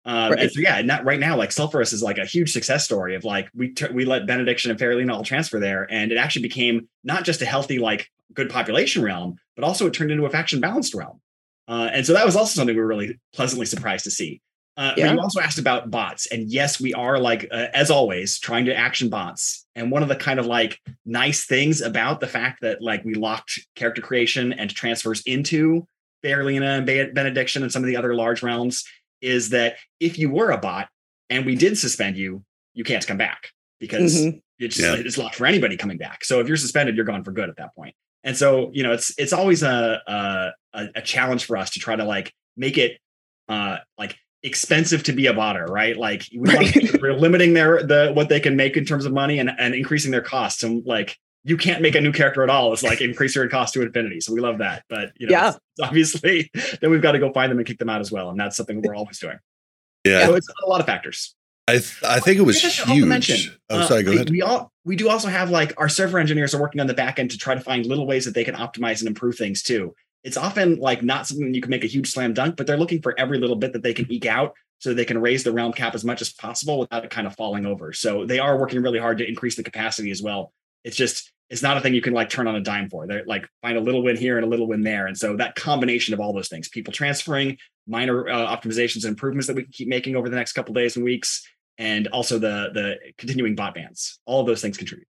Um, 0.06 0.32
Right. 0.32 0.40
And 0.40 0.52
so, 0.52 0.62
yeah, 0.62 0.82
not 0.82 1.04
right 1.04 1.20
now, 1.20 1.36
like 1.36 1.50
Sulfuras 1.50 1.92
is 1.94 2.02
like 2.02 2.18
a 2.18 2.26
huge 2.26 2.52
success 2.54 2.86
story 2.86 3.16
of 3.16 3.26
like 3.26 3.50
we 3.54 3.74
tur- 3.74 3.92
we 3.92 4.06
let 4.06 4.26
Benediction 4.26 4.72
and 4.72 4.80
Faerlina 4.80 5.14
all 5.14 5.24
transfer 5.24 5.60
there, 5.60 5.86
and 5.92 6.12
it 6.12 6.18
actually 6.18 6.44
became 6.44 6.88
not 7.04 7.26
just 7.26 7.42
a 7.42 7.46
healthy, 7.46 7.78
like 7.78 8.10
good 8.34 8.50
population 8.50 9.04
realm, 9.04 9.38
but 9.56 9.66
also 9.66 9.88
it 9.88 9.94
turned 9.94 10.12
into 10.12 10.26
a 10.26 10.30
faction 10.30 10.62
balanced 10.62 10.94
realm. 10.94 11.20
Uh, 11.68 11.90
and 11.92 12.06
so 12.06 12.14
that 12.14 12.26
was 12.26 12.36
also 12.36 12.54
something 12.58 12.76
we 12.76 12.82
were 12.82 12.88
really 12.88 13.20
pleasantly 13.34 13.66
surprised 13.66 14.04
to 14.06 14.12
see. 14.12 14.42
Uh, 14.78 14.94
Yeah. 14.96 15.08
But 15.08 15.14
you 15.16 15.22
also 15.22 15.40
asked 15.42 15.58
about 15.58 15.90
bots, 15.90 16.28
and 16.28 16.48
yes, 16.50 16.80
we 16.80 16.94
are 16.94 17.18
like 17.20 17.48
uh, 17.52 17.68
as 17.74 17.90
always 17.90 18.40
trying 18.40 18.66
to 18.66 18.76
action 18.76 19.10
bots. 19.10 19.66
And 19.76 19.92
one 19.92 20.04
of 20.04 20.10
the 20.10 20.16
kind 20.16 20.40
of 20.40 20.46
like 20.46 20.80
nice 21.06 21.46
things 21.46 21.82
about 21.82 22.20
the 22.20 22.28
fact 22.28 22.62
that 22.62 22.82
like 22.82 23.04
we 23.04 23.16
locked 23.16 23.60
character 23.76 24.02
creation 24.02 24.54
and 24.54 24.70
transfers 24.70 25.22
into 25.26 25.88
Faerlina 26.24 26.78
and 26.78 26.86
Benediction 27.16 27.64
and 27.64 27.72
some 27.72 27.84
of 27.84 27.88
the 27.88 27.98
other 27.98 28.14
large 28.16 28.44
realms 28.44 28.84
is 29.22 29.50
that 29.50 29.78
if 30.00 30.18
you 30.20 30.30
were 30.30 30.52
a 30.52 30.58
bot 30.58 30.90
and 31.30 31.46
we 31.46 31.56
did 31.56 31.78
suspend 31.78 32.16
you, 32.18 32.44
you 32.74 32.84
can't 32.84 33.06
come 33.06 33.18
back 33.18 33.50
because 33.80 34.16
Mhm. 34.24 34.42
it's 34.60 34.80
Yeah. 34.80 34.94
it's 34.96 35.18
locked 35.18 35.36
for 35.36 35.46
anybody 35.48 35.76
coming 35.76 35.98
back. 35.98 36.24
So 36.24 36.40
if 36.40 36.48
you're 36.48 36.58
suspended, 36.58 36.96
you're 36.96 37.06
gone 37.06 37.24
for 37.24 37.32
good 37.32 37.50
at 37.50 37.58
that 37.58 37.74
point. 37.76 37.96
And 38.28 38.36
so 38.38 38.70
you 38.74 38.84
know 38.84 38.92
it's 38.92 39.14
it's 39.18 39.34
always 39.34 39.64
a 39.64 40.02
a, 40.06 40.52
a 40.74 40.88
a 40.98 41.02
challenge 41.02 41.46
for 41.46 41.58
us 41.58 41.72
to 41.72 41.80
try 41.80 41.96
to 41.96 42.04
like 42.04 42.34
make 42.58 42.78
it 42.78 43.00
uh 43.50 43.78
like 43.98 44.16
expensive 44.44 45.02
to 45.04 45.14
be 45.14 45.28
a 45.28 45.34
botter, 45.34 45.68
right? 45.68 45.96
Like 45.98 46.24
we 46.36 46.54
right. 46.54 47.02
we're 47.02 47.14
limiting 47.14 47.54
their 47.54 47.82
the 47.84 48.12
what 48.14 48.30
they 48.30 48.40
can 48.40 48.56
make 48.56 48.78
in 48.78 48.86
terms 48.86 49.06
of 49.06 49.14
money 49.14 49.40
and 49.40 49.50
and 49.58 49.74
increasing 49.74 50.12
their 50.12 50.22
costs. 50.22 50.62
And 50.64 50.86
like 50.86 51.18
you 51.46 51.56
can't 51.56 51.82
make 51.82 51.96
a 51.96 52.02
new 52.02 52.12
character 52.12 52.44
at 52.44 52.50
all. 52.50 52.74
It's 52.74 52.84
like 52.84 53.00
increase 53.00 53.34
your 53.36 53.48
cost 53.48 53.74
to 53.76 53.82
infinity. 53.82 54.20
So 54.20 54.34
we 54.34 54.42
love 54.42 54.58
that. 54.58 54.84
But 54.90 55.14
you 55.18 55.28
know, 55.28 55.32
Yeah. 55.32 55.48
it's- 55.50 55.60
it's 55.78 55.88
obviously 55.88 56.52
then 56.82 56.92
we've 56.92 57.02
got 57.02 57.14
to 57.14 57.20
go 57.20 57.32
find 57.32 57.50
them 57.50 57.58
and 57.60 57.66
kick 57.66 57.78
them 57.80 57.90
out 57.90 58.02
as 58.02 58.12
well. 58.12 58.30
And 58.30 58.38
that's 58.40 58.58
something 58.58 58.82
we're 58.82 58.96
always 58.96 59.18
doing. 59.20 59.38
Yeah, 60.04 60.26
So 60.26 60.36
it's 60.36 60.48
a 60.66 60.70
lot 60.70 60.82
of 60.82 60.86
factors. 60.86 61.34
I 61.70 61.74
th- 61.74 62.04
I 62.04 62.20
think 62.20 62.38
it 62.38 62.44
was 62.44 62.58
I 62.58 62.62
guess 62.62 62.66
I 62.66 62.84
should 62.84 62.90
also 62.90 63.06
mention, 63.06 63.36
huge. 63.38 63.60
Oh, 63.70 63.80
uh, 63.80 63.88
sorry. 63.88 64.04
Go 64.04 64.12
we- 64.12 64.16
ahead. 64.18 64.30
We 64.30 64.42
all 64.42 64.72
we 64.88 64.96
do 64.96 65.10
also 65.10 65.28
have 65.28 65.50
like 65.50 65.74
our 65.76 65.90
server 65.90 66.18
engineers 66.18 66.56
are 66.56 66.62
working 66.62 66.80
on 66.80 66.88
the 66.88 66.94
back 66.94 67.20
end 67.20 67.30
to 67.32 67.38
try 67.38 67.54
to 67.54 67.60
find 67.60 67.86
little 67.86 68.08
ways 68.08 68.24
that 68.24 68.34
they 68.34 68.46
can 68.46 68.56
optimize 68.56 69.00
and 69.00 69.08
improve 69.10 69.36
things 69.36 69.62
too. 69.62 69.94
It's 70.24 70.38
often 70.38 70.78
like 70.78 71.04
not 71.04 71.28
something 71.28 71.54
you 71.54 71.60
can 71.60 71.72
make 71.72 71.84
a 71.84 71.88
huge 71.88 72.10
slam 72.10 72.34
dunk, 72.34 72.56
but 72.56 72.68
they're 72.68 72.78
looking 72.78 73.02
for 73.02 73.14
every 73.20 73.38
little 73.38 73.58
bit 73.58 73.74
that 73.74 73.84
they 73.84 73.94
can 73.94 74.10
eke 74.10 74.26
out 74.26 74.54
so 74.80 74.94
they 74.94 75.04
can 75.04 75.20
raise 75.20 75.44
the 75.44 75.52
realm 75.52 75.74
cap 75.74 75.94
as 75.94 76.06
much 76.06 76.22
as 76.22 76.32
possible 76.32 76.80
without 76.80 77.04
it 77.04 77.12
kind 77.12 77.28
of 77.28 77.36
falling 77.36 77.66
over. 77.66 77.92
So 77.92 78.26
they 78.26 78.40
are 78.40 78.58
working 78.58 78.82
really 78.82 78.98
hard 78.98 79.18
to 79.18 79.28
increase 79.28 79.58
the 79.58 79.64
capacity 79.64 80.10
as 80.10 80.22
well. 80.22 80.54
It's 80.86 80.96
just 80.96 81.34
it's 81.50 81.62
not 81.62 81.76
a 81.76 81.82
thing 81.82 81.94
you 81.94 82.02
can 82.02 82.14
like 82.14 82.30
turn 82.30 82.48
on 82.48 82.56
a 82.56 82.62
dime 82.62 82.90
for. 82.90 83.08
They're 83.08 83.26
like 83.26 83.46
find 83.62 83.78
a 83.78 83.82
little 83.82 84.04
win 84.04 84.16
here 84.16 84.38
and 84.38 84.46
a 84.46 84.50
little 84.50 84.68
win 84.68 84.84
there. 84.84 85.08
And 85.08 85.18
so 85.18 85.36
that 85.36 85.56
combination 85.56 86.14
of 86.14 86.22
all 86.22 86.32
those 86.32 86.48
things, 86.48 86.70
people 86.70 86.94
transferring, 86.94 87.58
minor 87.88 88.30
uh, 88.30 88.56
optimizations 88.56 89.04
and 89.04 89.12
improvements 89.12 89.48
that 89.48 89.56
we 89.58 89.64
can 89.64 89.72
keep 89.74 89.90
making 89.90 90.16
over 90.16 90.30
the 90.30 90.38
next 90.38 90.54
couple 90.54 90.74
days 90.74 90.96
and 90.96 91.04
weeks, 91.04 91.46
and 91.78 92.08
also 92.08 92.38
the 92.40 92.70
the 92.74 92.98
continuing 93.18 93.56
bot 93.56 93.76
bans. 93.76 94.20
All 94.26 94.42
of 94.42 94.48
those 94.48 94.62
things 94.62 94.78
contribute. 94.78 95.08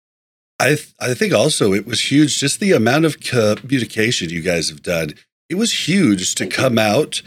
I 0.61 0.69
th- 0.77 0.95
I 1.01 1.15
think 1.15 1.33
also 1.33 1.73
it 1.73 1.87
was 1.87 2.11
huge. 2.11 2.39
Just 2.39 2.61
the 2.61 2.73
amount 2.73 3.05
of 3.05 3.21
communication 3.21 4.31
you 4.31 4.41
guys 4.43 4.69
have 4.69 4.83
done. 4.83 5.15
It 5.49 5.57
was 5.57 5.89
huge 5.89 6.35
to 6.37 6.47
come 6.47 6.79
out 6.79 7.23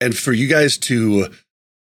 and 0.00 0.16
for 0.16 0.32
you 0.32 0.48
guys 0.48 0.76
to 0.78 1.28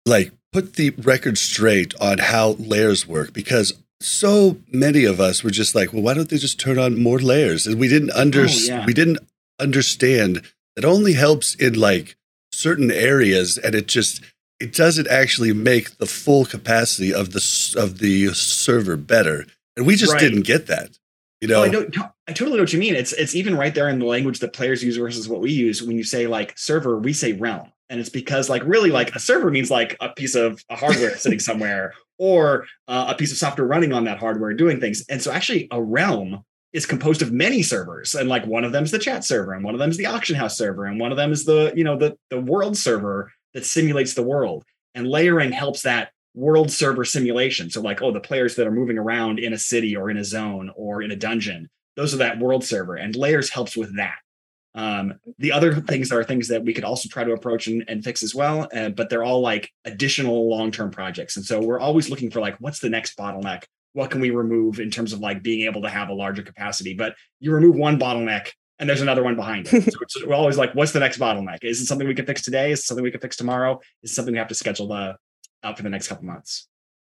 like 0.05 0.31
put 0.51 0.73
the 0.73 0.91
record 0.91 1.37
straight 1.37 1.93
on 1.99 2.17
how 2.19 2.49
layers 2.59 3.07
work 3.07 3.33
because 3.33 3.73
so 4.01 4.57
many 4.71 5.05
of 5.05 5.19
us 5.21 5.43
were 5.43 5.49
just 5.49 5.73
like, 5.73 5.93
well, 5.93 6.01
why 6.03 6.13
don't 6.13 6.29
they 6.29 6.37
just 6.37 6.59
turn 6.59 6.77
on 6.77 7.01
more 7.01 7.19
layers? 7.19 7.65
And 7.65 7.79
we 7.79 7.87
didn't 7.87 8.11
under 8.11 8.41
Oh, 8.41 8.47
yeah. 8.49 8.85
we 8.85 8.93
didn't 8.93 9.19
understand 9.59 10.41
that 10.75 10.85
only 10.85 11.13
helps 11.13 11.55
in 11.55 11.73
like 11.75 12.15
certain 12.51 12.91
areas, 12.91 13.57
and 13.57 13.73
it 13.73 13.87
just 13.87 14.21
it 14.63 14.73
doesn't 14.73 15.09
actually 15.09 15.51
make 15.51 15.97
the 15.97 16.05
full 16.05 16.45
capacity 16.45 17.13
of 17.13 17.33
the 17.33 17.75
of 17.77 17.99
the 17.99 18.33
server 18.33 18.95
better. 18.95 19.45
And 19.75 19.85
we 19.85 19.97
just 19.97 20.13
Right. 20.13 20.21
didn't 20.21 20.43
get 20.43 20.67
that. 20.67 20.97
You 21.41 21.49
know, 21.49 21.61
Oh, 21.61 21.65
I 21.65 21.67
know. 21.67 21.85
I 22.29 22.31
totally 22.31 22.55
know 22.55 22.63
what 22.63 22.71
you 22.71 22.79
mean. 22.79 22.95
It's 22.95 23.11
it's 23.11 23.35
even 23.35 23.57
right 23.57 23.75
there 23.75 23.89
in 23.89 23.99
the 23.99 24.05
language 24.05 24.39
that 24.39 24.53
players 24.53 24.81
use 24.81 24.95
versus 24.95 25.27
what 25.27 25.41
we 25.41 25.51
use. 25.51 25.83
When 25.83 25.97
you 25.97 26.05
say 26.05 26.27
like 26.27 26.57
server, 26.57 26.97
we 26.97 27.11
say 27.11 27.33
realm, 27.33 27.73
and 27.89 27.99
it's 27.99 28.09
because 28.09 28.49
like 28.49 28.63
really 28.65 28.89
like 28.89 29.13
a 29.13 29.19
server 29.19 29.51
means 29.51 29.69
like 29.69 29.97
a 29.99 30.07
piece 30.09 30.33
of 30.35 30.63
a 30.69 30.77
hardware 30.77 31.17
sitting 31.17 31.39
somewhere 31.49 31.93
or 32.17 32.65
uh, 32.87 33.07
a 33.09 33.15
piece 33.15 33.33
of 33.33 33.37
software 33.37 33.67
running 33.67 33.91
on 33.91 34.05
that 34.05 34.19
hardware 34.19 34.53
doing 34.53 34.79
things. 34.79 35.03
And 35.09 35.21
so 35.21 35.29
actually, 35.33 35.67
a 35.71 35.81
realm 35.81 36.45
is 36.71 36.85
composed 36.85 37.21
of 37.21 37.33
many 37.33 37.61
servers, 37.63 38.15
and 38.15 38.29
like 38.29 38.45
one 38.47 38.63
of 38.63 38.71
them 38.71 38.85
is 38.85 38.91
the 38.91 38.99
chat 38.99 39.25
server, 39.25 39.51
and 39.51 39.65
one 39.65 39.75
of 39.75 39.79
them 39.79 39.89
is 39.89 39.97
the 39.97 40.05
auction 40.05 40.37
house 40.37 40.57
server, 40.57 40.85
and 40.85 41.01
one 41.01 41.11
of 41.11 41.17
them 41.17 41.33
is 41.33 41.43
the 41.43 41.73
you 41.75 41.83
know 41.83 41.97
the 41.97 42.15
the 42.29 42.39
world 42.39 42.77
server 42.77 43.29
that 43.53 43.65
simulates 43.65 44.13
the 44.13 44.23
world. 44.23 44.63
And 44.95 45.07
layering 45.07 45.51
helps 45.51 45.81
that 45.83 46.11
world 46.35 46.71
server 46.71 47.05
simulation. 47.05 47.69
So 47.69 47.81
like, 47.81 48.01
oh, 48.01 48.11
the 48.11 48.19
players 48.19 48.55
that 48.55 48.67
are 48.67 48.71
moving 48.71 48.97
around 48.97 49.39
in 49.39 49.53
a 49.53 49.57
city 49.57 49.95
or 49.95 50.09
in 50.09 50.17
a 50.17 50.23
zone 50.23 50.71
or 50.75 51.01
in 51.01 51.11
a 51.11 51.15
dungeon, 51.15 51.69
those 51.95 52.13
are 52.13 52.17
that 52.17 52.39
world 52.39 52.63
server. 52.63 52.95
And 52.95 53.15
layers 53.15 53.49
helps 53.49 53.77
with 53.77 53.95
that. 53.97 54.15
Um, 54.75 55.19
the 55.37 55.51
other 55.51 55.75
things 55.75 56.11
are 56.11 56.23
things 56.23 56.47
that 56.47 56.63
we 56.63 56.73
could 56.73 56.83
also 56.83 57.07
try 57.07 57.23
to 57.23 57.33
approach 57.33 57.67
and, 57.67 57.83
and 57.87 58.03
fix 58.03 58.23
as 58.23 58.33
well, 58.33 58.67
uh, 58.75 58.89
but 58.89 59.09
they're 59.09 59.23
all 59.23 59.41
like 59.41 59.71
additional 59.85 60.49
long-term 60.49 60.89
projects. 60.89 61.37
And 61.37 61.45
so 61.45 61.61
we're 61.61 61.79
always 61.79 62.09
looking 62.09 62.31
for 62.31 62.39
like, 62.39 62.55
what's 62.59 62.79
the 62.79 62.89
next 62.89 63.15
bottleneck? 63.15 63.65
What 63.93 64.09
can 64.09 64.19
we 64.19 64.31
remove 64.31 64.79
in 64.79 64.89
terms 64.89 65.13
of 65.13 65.19
like 65.19 65.43
being 65.43 65.65
able 65.65 65.83
to 65.83 65.89
have 65.89 66.09
a 66.09 66.13
larger 66.13 66.41
capacity? 66.41 66.95
But 66.95 67.13
you 67.39 67.51
remove 67.51 67.75
one 67.75 67.99
bottleneck 67.99 68.49
and 68.79 68.89
there's 68.89 69.01
another 69.01 69.23
one 69.23 69.35
behind 69.35 69.67
it. 69.67 69.83
So 69.93 69.99
it's, 70.01 70.25
we're 70.25 70.33
always 70.35 70.57
like, 70.57 70.73
what's 70.75 70.91
the 70.91 70.99
next 70.99 71.19
bottleneck? 71.19 71.59
Is 71.63 71.81
it 71.81 71.85
something 71.85 72.07
we 72.07 72.15
can 72.15 72.25
fix 72.25 72.41
today? 72.41 72.71
Is 72.71 72.79
it 72.79 72.83
something 72.85 73.03
we 73.03 73.11
can 73.11 73.21
fix 73.21 73.35
tomorrow? 73.35 73.79
Is 74.01 74.11
it 74.11 74.15
something 74.15 74.33
we 74.33 74.37
have 74.39 74.47
to 74.49 74.55
schedule 74.55 74.87
the, 74.87 75.15
out 75.63 75.77
for 75.77 75.83
the 75.83 75.89
next 75.89 76.07
couple 76.07 76.25
months? 76.25 76.67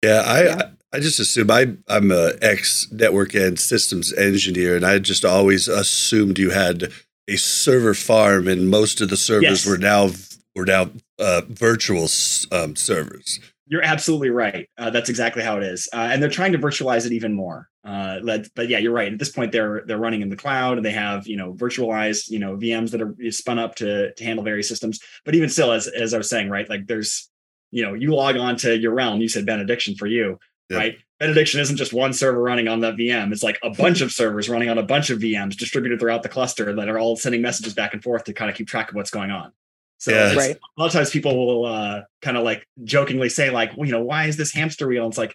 Yeah, 0.03 0.23
I 0.27 0.45
Yeah. 0.45 0.71
I 0.93 1.01
just 1.01 1.19
assume 1.21 1.51
I 1.51 1.75
I'm 1.89 2.11
a 2.11 2.33
ex 2.41 2.87
network 2.93 3.35
and 3.35 3.59
systems 3.59 4.13
engineer, 4.13 4.77
and 4.77 4.85
I 4.87 4.99
just 4.99 5.25
always 5.25 5.69
assumed 5.69 6.39
you 6.39 6.51
had 6.51 6.93
a 7.29 7.37
server 7.37 7.93
farm, 7.95 8.47
and 8.47 8.69
most 8.71 9.01
of 9.01 9.11
the 9.11 9.17
servers 9.17 9.65
Yes. 9.65 9.67
were 9.67 9.79
now 9.79 10.11
were 10.55 10.65
now 10.65 10.91
uh, 11.19 11.43
virtual 11.49 12.09
um, 12.53 12.77
servers. 12.77 13.41
You're 13.69 13.83
absolutely 13.83 14.31
right. 14.31 14.69
Uh, 14.79 14.91
that's 14.91 15.09
exactly 15.09 15.43
how 15.43 15.57
it 15.57 15.65
is, 15.65 15.89
uh, 15.93 16.09
and 16.13 16.23
they're 16.23 16.31
trying 16.31 16.53
to 16.53 16.59
virtualize 16.59 17.05
it 17.05 17.13
even 17.13 17.33
more. 17.33 17.69
Uh, 17.85 18.19
let, 18.23 18.49
but 18.55 18.69
yeah, 18.69 18.79
you're 18.79 18.93
right. 18.93 19.13
At 19.13 19.19
this 19.19 19.31
point, 19.31 19.51
they're 19.51 19.83
they're 19.87 19.99
running 19.99 20.23
in 20.23 20.29
the 20.29 20.37
cloud, 20.37 20.77
and 20.77 20.87
they 20.87 20.93
have 20.93 21.27
you 21.27 21.37
know 21.37 21.53
virtualized 21.55 22.31
you 22.31 22.39
know 22.39 22.57
VMs 22.57 22.93
that 22.93 23.03
are 23.03 23.15
spun 23.33 23.59
up 23.59 23.75
to 23.77 24.13
to 24.15 24.25
handle 24.25 24.45
various 24.45 24.69
systems. 24.69 25.01
But 25.25 25.35
even 25.35 25.49
still, 25.49 25.73
as 25.73 25.89
as 25.89 26.15
I 26.15 26.19
was 26.19 26.29
saying, 26.29 26.49
right, 26.49 26.69
like 26.71 26.87
there's 26.87 27.29
you 27.73 27.83
know 27.85 27.95
you 27.95 28.15
log 28.15 28.37
on 28.37 28.57
to 28.59 28.79
your 28.79 28.95
realm. 28.95 29.21
You 29.21 29.29
said 29.29 29.45
benediction 29.47 29.97
for 29.97 30.07
you, 30.07 30.39
Yeah. 30.71 30.77
right? 30.77 30.97
Benediction 31.19 31.59
isn't 31.61 31.77
just 31.77 31.93
one 31.93 32.13
server 32.13 32.41
running 32.43 32.69
on 32.69 32.81
that 32.81 32.95
VM. 32.97 33.33
It's 33.33 33.43
like 33.43 33.59
a 33.65 33.71
bunch 33.71 34.01
of 34.01 34.13
servers 34.13 34.49
running 34.49 34.69
on 34.69 34.79
a 34.79 34.83
bunch 34.83 35.11
of 35.11 35.19
VMs 35.19 35.57
distributed 35.57 35.99
throughout 35.99 36.23
the 36.23 36.29
cluster 36.29 36.73
that 36.75 36.89
are 36.89 36.99
all 36.99 37.17
sending 37.17 37.41
messages 37.43 37.75
back 37.75 37.95
and 37.95 38.03
forth 38.03 38.25
to 38.25 38.33
kind 38.33 38.51
of 38.51 38.57
keep 38.57 38.69
track 38.69 38.91
of 38.91 38.95
what's 38.95 39.11
going 39.11 39.31
on. 39.31 39.51
So 39.99 40.13
Yeah. 40.13 40.35
Right. 40.35 40.57
a 40.57 40.81
lot 40.81 40.87
of 40.87 40.93
times 40.93 41.11
people 41.11 41.37
will 41.47 41.65
uh, 41.67 42.03
kind 42.23 42.37
of 42.37 42.45
like 42.45 42.67
jokingly 42.85 43.29
say 43.29 43.51
like, 43.51 43.77
well, 43.77 43.87
you 43.87 43.93
know, 43.93 44.03
why 44.03 44.27
is 44.27 44.37
this 44.37 44.53
hamster 44.53 44.87
wheel? 44.87 45.05
And 45.05 45.11
it's 45.13 45.19
like 45.19 45.35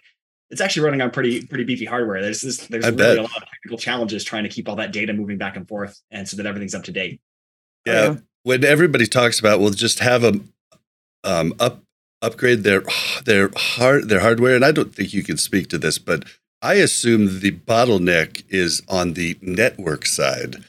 it's 0.50 0.60
actually 0.60 0.84
running 0.84 1.00
on 1.00 1.10
pretty 1.10 1.46
pretty 1.46 1.64
beefy 1.64 1.84
hardware. 1.86 2.20
There's 2.22 2.40
this, 2.42 2.66
there's 2.68 2.84
I 2.84 2.88
really 2.88 2.96
bet. 2.98 3.18
a 3.18 3.22
lot 3.22 3.36
of 3.42 3.48
technical 3.48 3.78
challenges 3.78 4.22
trying 4.22 4.42
to 4.44 4.48
keep 4.50 4.68
all 4.68 4.76
that 4.76 4.92
data 4.92 5.12
moving 5.12 5.38
back 5.38 5.56
and 5.56 5.66
forth, 5.66 5.98
and 6.10 6.28
so 6.28 6.36
that 6.36 6.46
everything's 6.46 6.74
up 6.74 6.84
to 6.84 6.92
date. 6.92 7.20
Yeah, 7.86 7.92
Oh, 7.92 8.12
yeah. 8.12 8.16
when 8.44 8.64
everybody 8.64 9.06
talks 9.06 9.40
about, 9.40 9.60
well, 9.60 9.70
just 9.70 9.98
have 10.00 10.22
a 10.24 10.40
um, 11.24 11.54
up 11.58 11.82
upgrade 12.20 12.62
their 12.64 12.82
their 13.24 13.50
hard 13.56 14.08
their 14.08 14.20
hardware, 14.20 14.54
and 14.54 14.64
I 14.64 14.72
don't 14.72 14.94
think 14.94 15.12
you 15.14 15.22
can 15.24 15.38
speak 15.38 15.68
to 15.70 15.78
this, 15.78 15.98
but 15.98 16.24
I 16.60 16.74
assume 16.74 17.40
the 17.40 17.52
bottleneck 17.52 18.44
is 18.50 18.82
on 18.88 19.14
the 19.14 19.38
network 19.40 20.06
side. 20.06 20.64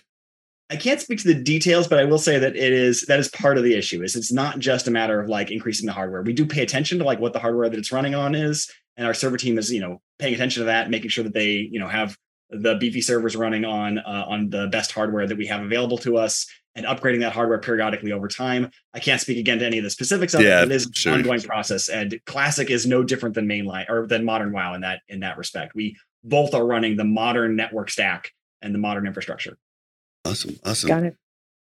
I 0.73 0.75
can't 0.75 0.99
speak 0.99 1.19
to 1.19 1.27
the 1.27 1.35
details, 1.35 1.87
but 1.87 1.99
I 1.99 2.05
will 2.05 2.17
say 2.17 2.39
that 2.39 2.55
it 2.55 2.73
is 2.73 3.03
that 3.03 3.19
is 3.19 3.27
part 3.29 3.59
of 3.59 3.63
the 3.63 3.75
issue. 3.75 4.01
Is 4.01 4.15
it's 4.15 4.31
not 4.31 4.57
just 4.57 4.87
a 4.87 4.91
matter 4.91 5.19
of 5.19 5.29
like 5.29 5.51
increasing 5.51 5.85
the 5.85 5.93
hardware. 5.93 6.23
We 6.23 6.33
do 6.33 6.47
pay 6.47 6.63
attention 6.63 6.97
to 6.97 7.05
like 7.05 7.19
what 7.19 7.31
the 7.31 7.39
hardware 7.39 7.69
that 7.69 7.77
it's 7.77 7.91
running 7.91 8.15
on 8.15 8.33
is, 8.33 8.71
and 8.97 9.05
our 9.05 9.13
server 9.13 9.37
team 9.37 9.59
is 9.59 9.71
you 9.71 9.81
know 9.81 10.01
paying 10.17 10.33
attention 10.33 10.61
to 10.61 10.65
that, 10.65 10.89
making 10.89 11.11
sure 11.11 11.23
that 11.23 11.35
they 11.35 11.51
you 11.51 11.79
know 11.79 11.87
have 11.87 12.17
the 12.49 12.75
beefy 12.75 13.01
servers 13.01 13.35
running 13.35 13.65
on 13.65 13.99
uh, 13.99 14.25
on 14.27 14.49
the 14.49 14.67
best 14.67 14.91
hardware 14.91 15.27
that 15.27 15.37
we 15.37 15.45
have 15.45 15.61
available 15.61 15.99
to 15.99 16.17
us, 16.17 16.47
and 16.73 16.87
upgrading 16.87 17.19
that 17.19 17.33
hardware 17.33 17.59
periodically 17.59 18.11
over 18.11 18.27
time. 18.27 18.71
I 18.95 18.99
can't 18.99 19.21
speak 19.21 19.37
again 19.37 19.59
to 19.59 19.67
any 19.67 19.77
of 19.77 19.83
the 19.83 19.91
specifics 19.91 20.33
of 20.33 20.41
Yeah, 20.41 20.63
it. 20.63 20.71
It 20.71 20.71
is 20.71 20.89
sure. 20.95 21.13
an 21.13 21.19
ongoing 21.19 21.41
process, 21.41 21.87
and 21.87 22.19
classic 22.25 22.71
is 22.71 22.87
no 22.87 23.03
different 23.03 23.35
than 23.35 23.47
mainline 23.47 23.87
or 23.89 24.07
than 24.07 24.25
modern 24.25 24.51
WoW 24.51 24.73
in 24.73 24.81
that 24.81 25.01
in 25.07 25.19
that 25.19 25.37
respect. 25.37 25.75
We 25.75 25.97
both 26.23 26.55
are 26.55 26.65
running 26.65 26.97
the 26.97 27.03
modern 27.03 27.55
network 27.55 27.91
stack 27.91 28.31
and 28.63 28.73
the 28.73 28.79
modern 28.79 29.05
infrastructure. 29.05 29.55
Awesome, 30.25 30.59
awesome. 30.63 30.87
Got 30.87 31.03
it. 31.03 31.17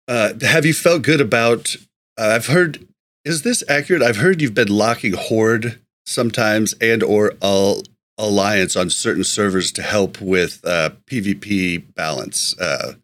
Uh, 0.08 0.32
have 0.42 0.66
you 0.66 0.74
felt 0.74 1.02
good 1.02 1.20
about? 1.20 1.76
Uh, 2.18 2.32
I've 2.34 2.46
heard. 2.46 2.86
Is 3.24 3.42
this 3.42 3.62
accurate? 3.68 4.02
I've 4.02 4.16
heard 4.16 4.40
you've 4.40 4.54
been 4.54 4.68
locking 4.68 5.12
Horde 5.12 5.78
sometimes 6.06 6.74
and 6.80 7.02
or 7.02 7.34
Al- 7.42 7.82
Alliance 8.18 8.76
on 8.76 8.90
certain 8.90 9.24
servers 9.24 9.70
to 9.72 9.82
help 9.82 10.20
with 10.20 10.60
uh, 10.64 10.90
PvP 11.06 11.94
balance. 11.94 12.58
Uh, 12.58 12.94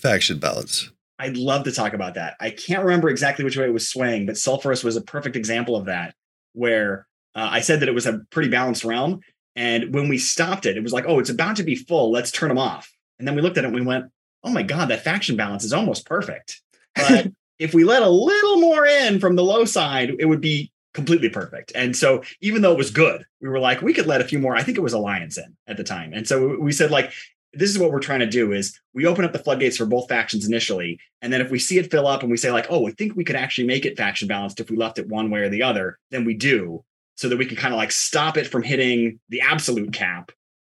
faction 0.00 0.38
balance. 0.38 0.90
I'd 1.18 1.36
love 1.36 1.64
to 1.64 1.72
talk 1.72 1.92
about 1.92 2.14
that. 2.14 2.36
I 2.40 2.50
can't 2.50 2.84
remember 2.84 3.10
exactly 3.10 3.44
which 3.44 3.56
way 3.56 3.66
it 3.66 3.72
was 3.72 3.88
swaying, 3.88 4.24
but 4.24 4.36
Sulfuras 4.36 4.82
was 4.84 4.96
a 4.96 5.02
perfect 5.02 5.36
example 5.36 5.76
of 5.76 5.86
that, 5.86 6.14
where 6.54 7.06
uh, 7.34 7.48
I 7.50 7.60
said 7.60 7.80
that 7.80 7.88
it 7.88 7.94
was 7.94 8.06
a 8.06 8.20
pretty 8.30 8.48
balanced 8.48 8.84
realm. 8.84 9.20
And 9.56 9.92
when 9.92 10.08
we 10.08 10.16
stopped 10.16 10.64
it, 10.64 10.76
it 10.76 10.82
was 10.82 10.92
like, 10.92 11.04
oh, 11.06 11.18
it's 11.18 11.28
about 11.28 11.56
to 11.56 11.64
be 11.64 11.74
full. 11.74 12.10
Let's 12.10 12.30
turn 12.30 12.48
them 12.48 12.58
off. 12.58 12.90
And 13.18 13.26
then 13.26 13.34
we 13.34 13.42
looked 13.42 13.58
at 13.58 13.64
it 13.64 13.68
and 13.68 13.76
we 13.76 13.84
went, 13.84 14.06
oh 14.44 14.50
my 14.50 14.62
God, 14.62 14.88
that 14.88 15.02
faction 15.02 15.36
balance 15.36 15.64
is 15.64 15.72
almost 15.72 16.06
perfect. 16.06 16.60
But 16.96 17.28
if 17.60 17.74
we 17.74 17.84
let 17.84 18.02
a 18.02 18.08
little 18.08 18.56
more 18.56 18.84
in 18.84 19.20
from 19.20 19.36
the 19.36 19.44
low 19.44 19.64
side, 19.64 20.16
it 20.18 20.24
would 20.24 20.40
be 20.40 20.72
completely 20.94 21.28
perfect. 21.28 21.70
And 21.76 21.94
so 21.94 22.24
even 22.40 22.62
though 22.62 22.72
it 22.72 22.78
was 22.78 22.90
good, 22.90 23.24
we 23.40 23.48
were 23.48 23.60
like, 23.60 23.82
we 23.82 23.94
could 23.94 24.06
let 24.06 24.20
a 24.20 24.24
few 24.24 24.40
more. 24.40 24.56
I 24.56 24.64
think 24.64 24.76
it 24.76 24.82
was 24.82 24.94
Alliance 24.94 25.38
in 25.38 25.56
at 25.68 25.76
the 25.76 25.84
time. 25.84 26.12
And 26.12 26.26
so 26.26 26.58
we 26.58 26.72
said, 26.72 26.90
like, 26.90 27.12
this 27.52 27.70
is 27.70 27.78
what 27.78 27.92
we're 27.92 28.00
trying 28.00 28.20
to 28.20 28.26
do 28.26 28.52
is 28.52 28.78
we 28.94 29.06
open 29.06 29.24
up 29.24 29.32
the 29.32 29.38
floodgates 29.38 29.76
for 29.76 29.86
both 29.86 30.08
factions 30.08 30.46
initially 30.46 30.98
and 31.22 31.32
then 31.32 31.40
if 31.40 31.50
we 31.50 31.58
see 31.58 31.78
it 31.78 31.90
fill 31.90 32.06
up 32.06 32.22
and 32.22 32.30
we 32.30 32.36
say 32.36 32.50
like 32.50 32.66
oh 32.68 32.80
we 32.80 32.92
think 32.92 33.16
we 33.16 33.24
could 33.24 33.36
actually 33.36 33.66
make 33.66 33.86
it 33.86 33.96
faction 33.96 34.28
balanced 34.28 34.60
if 34.60 34.70
we 34.70 34.76
left 34.76 34.98
it 34.98 35.08
one 35.08 35.30
way 35.30 35.40
or 35.40 35.48
the 35.48 35.62
other 35.62 35.98
then 36.10 36.24
we 36.24 36.34
do 36.34 36.84
so 37.16 37.28
that 37.28 37.38
we 37.38 37.46
can 37.46 37.56
kind 37.56 37.72
of 37.72 37.78
like 37.78 37.90
stop 37.90 38.36
it 38.36 38.46
from 38.46 38.62
hitting 38.62 39.18
the 39.30 39.40
absolute 39.40 39.92
cap 39.92 40.30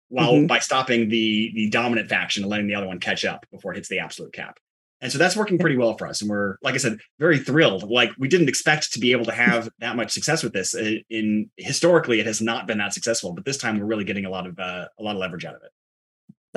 while 0.09 0.33
mm-hmm. 0.33 0.47
by 0.47 0.59
stopping 0.59 1.09
the 1.09 1.51
the 1.55 1.69
dominant 1.69 2.09
faction 2.09 2.43
and 2.43 2.49
letting 2.49 2.67
the 2.67 2.75
other 2.75 2.87
one 2.87 2.99
catch 2.99 3.25
up 3.25 3.45
before 3.51 3.73
it 3.73 3.75
hits 3.75 3.89
the 3.89 3.99
absolute 3.99 4.33
cap 4.33 4.59
and 4.99 5.11
so 5.11 5.17
that's 5.17 5.35
working 5.35 5.59
pretty 5.59 5.77
well 5.77 5.97
for 5.97 6.07
us 6.07 6.21
and 6.21 6.29
we're 6.29 6.57
like 6.61 6.73
i 6.73 6.77
said 6.77 6.97
very 7.19 7.37
thrilled 7.37 7.89
like 7.89 8.11
we 8.17 8.27
didn't 8.27 8.49
expect 8.49 8.91
to 8.93 8.99
be 8.99 9.11
able 9.11 9.25
to 9.25 9.31
have 9.31 9.69
that 9.79 9.95
much 9.95 10.11
success 10.11 10.43
with 10.43 10.53
this 10.53 10.73
uh, 10.75 10.95
in 11.09 11.49
historically 11.57 12.19
it 12.19 12.25
has 12.25 12.41
not 12.41 12.67
been 12.67 12.77
that 12.77 12.93
successful 12.93 13.33
but 13.33 13.45
this 13.45 13.57
time 13.57 13.79
we're 13.79 13.85
really 13.85 14.05
getting 14.05 14.25
a 14.25 14.29
lot 14.29 14.47
of 14.47 14.57
uh, 14.59 14.85
a 14.99 15.03
lot 15.03 15.15
of 15.15 15.19
leverage 15.19 15.45
out 15.45 15.55
of 15.55 15.61
it 15.63 15.71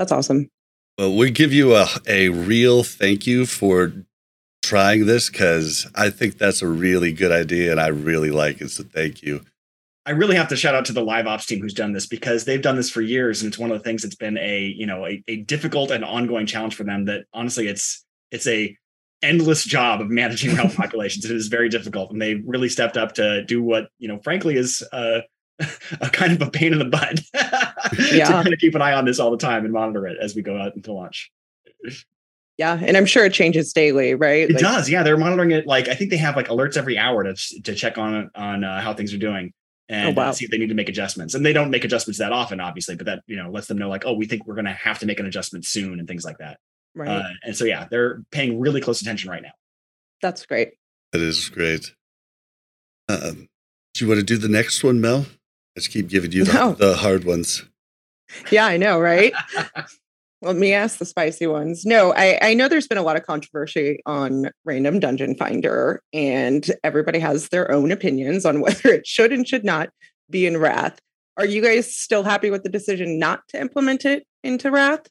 that's 0.00 0.12
awesome. 0.12 0.50
Well, 0.98 1.14
we 1.14 1.30
give 1.30 1.52
you 1.52 1.74
a, 1.74 1.86
a 2.06 2.30
real 2.30 2.82
thank 2.82 3.26
you 3.26 3.44
for 3.44 3.92
trying 4.62 5.04
this 5.04 5.28
because 5.28 5.86
I 5.94 6.08
think 6.08 6.38
that's 6.38 6.62
a 6.62 6.68
really 6.68 7.12
good 7.12 7.30
idea 7.30 7.70
and 7.70 7.80
I 7.80 7.88
really 7.88 8.30
like 8.30 8.62
it. 8.62 8.70
So 8.70 8.84
thank 8.84 9.22
you. 9.22 9.44
I 10.06 10.12
really 10.12 10.36
have 10.36 10.48
to 10.48 10.56
shout 10.56 10.74
out 10.74 10.86
to 10.86 10.92
the 10.92 11.04
live 11.04 11.26
ops 11.26 11.46
team 11.46 11.60
who's 11.60 11.74
done 11.74 11.92
this 11.92 12.06
because 12.06 12.44
they've 12.44 12.62
done 12.62 12.76
this 12.76 12.90
for 12.90 13.02
years 13.02 13.42
and 13.42 13.48
it's 13.48 13.58
one 13.58 13.70
of 13.70 13.78
the 13.78 13.84
things 13.84 14.02
that's 14.02 14.14
been 14.14 14.38
a 14.38 14.74
you 14.76 14.86
know 14.86 15.06
a, 15.06 15.22
a 15.28 15.36
difficult 15.36 15.90
and 15.90 16.04
ongoing 16.04 16.46
challenge 16.46 16.74
for 16.74 16.84
them 16.84 17.04
that 17.04 17.24
honestly 17.34 17.68
it's 17.68 18.04
it's 18.30 18.46
a 18.46 18.76
endless 19.22 19.64
job 19.64 20.00
of 20.00 20.08
managing 20.08 20.54
realm 20.54 20.70
populations 20.76 21.24
it 21.24 21.30
is 21.30 21.48
very 21.48 21.68
difficult 21.68 22.10
and 22.10 22.20
they 22.20 22.36
really 22.46 22.68
stepped 22.68 22.96
up 22.96 23.12
to 23.12 23.44
do 23.44 23.62
what 23.62 23.88
you 23.98 24.08
know 24.08 24.18
frankly 24.24 24.56
is 24.56 24.82
uh 24.92 25.20
a 26.00 26.08
kind 26.08 26.32
of 26.32 26.40
a 26.40 26.50
pain 26.50 26.72
in 26.72 26.78
the 26.78 26.86
butt 26.86 27.20
yeah. 28.12 28.24
to 28.24 28.32
kind 28.32 28.52
of 28.52 28.58
keep 28.58 28.74
an 28.74 28.80
eye 28.80 28.94
on 28.94 29.04
this 29.04 29.18
all 29.18 29.30
the 29.30 29.36
time 29.36 29.64
and 29.64 29.72
monitor 29.74 30.06
it 30.06 30.16
as 30.20 30.34
we 30.34 30.40
go 30.40 30.58
out 30.58 30.74
into 30.74 30.90
launch. 30.90 31.30
Yeah, 32.56 32.78
and 32.82 32.96
I'm 32.96 33.06
sure 33.06 33.24
it 33.24 33.32
changes 33.32 33.72
daily, 33.72 34.14
right? 34.14 34.48
It 34.48 34.52
like, 34.52 34.62
does. 34.62 34.88
Yeah, 34.88 35.02
they're 35.02 35.16
monitoring 35.16 35.50
it. 35.50 35.66
Like 35.66 35.88
I 35.88 35.94
think 35.94 36.10
they 36.10 36.18
have 36.18 36.36
like 36.36 36.48
alerts 36.48 36.76
every 36.76 36.98
hour 36.98 37.24
to 37.24 37.34
to 37.62 37.74
check 37.74 37.98
on 37.98 38.30
on 38.34 38.64
uh, 38.64 38.80
how 38.80 38.92
things 38.92 39.14
are 39.14 39.18
doing 39.18 39.52
and 39.90 40.16
oh, 40.16 40.20
wow. 40.20 40.30
see 40.30 40.44
if 40.44 40.50
they 40.50 40.58
need 40.58 40.68
to 40.68 40.74
make 40.74 40.88
adjustments. 40.88 41.34
And 41.34 41.44
they 41.44 41.52
don't 41.52 41.70
make 41.70 41.84
adjustments 41.84 42.18
that 42.18 42.32
often, 42.32 42.60
obviously, 42.60 42.94
but 42.94 43.06
that 43.06 43.22
you 43.26 43.36
know 43.36 43.50
lets 43.50 43.66
them 43.66 43.76
know 43.76 43.88
like, 43.88 44.06
oh, 44.06 44.12
we 44.12 44.24
think 44.24 44.46
we're 44.46 44.54
going 44.54 44.66
to 44.66 44.72
have 44.72 45.00
to 45.00 45.06
make 45.06 45.18
an 45.18 45.26
adjustment 45.26 45.66
soon 45.66 45.98
and 45.98 46.06
things 46.06 46.24
like 46.24 46.38
that. 46.38 46.58
Right. 46.94 47.08
Uh, 47.08 47.28
and 47.44 47.56
so 47.56 47.64
yeah, 47.64 47.88
they're 47.90 48.22
paying 48.30 48.60
really 48.60 48.80
close 48.80 49.02
attention 49.02 49.30
right 49.30 49.42
now. 49.42 49.52
That's 50.22 50.46
great. 50.46 50.74
That 51.12 51.20
is 51.20 51.48
great. 51.48 51.92
Um, 53.08 53.48
do 53.94 54.04
you 54.04 54.08
want 54.08 54.20
to 54.20 54.24
do 54.24 54.36
the 54.36 54.48
next 54.48 54.84
one, 54.84 55.00
Mel? 55.00 55.26
Let's 55.74 55.88
keep 55.88 56.08
giving 56.08 56.32
you 56.32 56.44
the, 56.44 56.52
no. 56.52 56.72
the 56.72 56.96
hard 56.96 57.24
ones. 57.24 57.64
Yeah, 58.50 58.66
I 58.66 58.76
know, 58.76 59.00
right? 59.00 59.32
Let 60.42 60.56
me 60.56 60.72
ask 60.72 60.98
the 60.98 61.04
spicy 61.04 61.46
ones. 61.46 61.84
No, 61.84 62.14
I, 62.14 62.38
I 62.40 62.54
know 62.54 62.66
there's 62.66 62.88
been 62.88 62.96
a 62.96 63.02
lot 63.02 63.16
of 63.16 63.26
controversy 63.26 64.00
on 64.06 64.50
Random 64.64 64.98
Dungeon 64.98 65.34
Finder, 65.36 66.02
and 66.14 66.66
everybody 66.82 67.18
has 67.18 67.50
their 67.50 67.70
own 67.70 67.92
opinions 67.92 68.46
on 68.46 68.60
whether 68.62 68.88
it 68.88 69.06
should 69.06 69.32
and 69.32 69.46
should 69.46 69.64
not 69.64 69.90
be 70.30 70.46
in 70.46 70.56
Wrath. 70.56 70.98
Are 71.36 71.46
you 71.46 71.62
guys 71.62 71.94
still 71.94 72.22
happy 72.22 72.50
with 72.50 72.62
the 72.62 72.70
decision 72.70 73.18
not 73.18 73.40
to 73.48 73.60
implement 73.60 74.04
it 74.04 74.24
into 74.42 74.70
Wrath? 74.70 75.06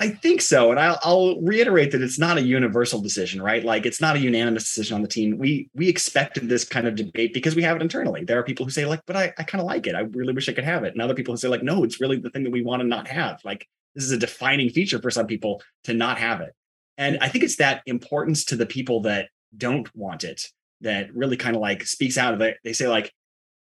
I 0.00 0.08
think 0.08 0.42
so, 0.42 0.72
and 0.72 0.80
I'll, 0.80 0.98
I'll, 1.04 1.40
reiterate 1.40 1.92
that 1.92 2.02
it's 2.02 2.18
not 2.18 2.36
a 2.36 2.42
universal 2.42 3.00
decision, 3.00 3.40
right? 3.40 3.64
Like 3.64 3.86
it's 3.86 4.00
not 4.00 4.16
a 4.16 4.18
unanimous 4.18 4.64
decision 4.64 4.96
on 4.96 5.02
the 5.02 5.08
team. 5.08 5.38
We 5.38 5.70
we 5.72 5.88
expected 5.88 6.48
this 6.48 6.64
kind 6.64 6.88
of 6.88 6.96
debate 6.96 7.32
because 7.32 7.54
we 7.54 7.62
have 7.62 7.76
it 7.76 7.82
internally. 7.82 8.24
There 8.24 8.38
are 8.38 8.42
people 8.42 8.66
who 8.66 8.72
say 8.72 8.86
like, 8.86 9.02
"But 9.06 9.14
I, 9.14 9.32
I 9.38 9.44
kind 9.44 9.60
of 9.60 9.66
like 9.66 9.86
it. 9.86 9.94
I 9.94 10.00
really 10.00 10.32
wish 10.32 10.48
I 10.48 10.52
could 10.52 10.64
have 10.64 10.82
it," 10.82 10.94
and 10.94 11.00
other 11.00 11.14
people 11.14 11.32
who 11.32 11.38
say 11.38 11.46
like, 11.46 11.62
"No, 11.62 11.84
it's 11.84 12.00
really 12.00 12.18
the 12.18 12.30
thing 12.30 12.42
that 12.42 12.50
we 12.50 12.62
want 12.62 12.82
to 12.82 12.88
not 12.88 13.06
have." 13.06 13.40
Like 13.44 13.68
this 13.94 14.04
is 14.04 14.12
a 14.12 14.18
defining 14.18 14.70
feature 14.70 15.00
for 15.00 15.10
some 15.10 15.26
people 15.26 15.62
to 15.84 15.94
not 15.94 16.18
have 16.18 16.40
it, 16.40 16.54
and 16.98 17.18
I 17.20 17.28
think 17.28 17.44
it's 17.44 17.56
that 17.56 17.82
importance 17.86 18.44
to 18.46 18.56
the 18.56 18.66
people 18.66 19.02
that 19.02 19.28
don't 19.56 19.88
want 19.94 20.24
it 20.24 20.48
that 20.80 21.14
really 21.14 21.36
kind 21.36 21.56
of 21.56 21.62
like 21.62 21.86
speaks 21.86 22.18
out 22.18 22.34
of 22.34 22.40
it. 22.40 22.58
They 22.64 22.72
say 22.72 22.88
like, 22.88 23.12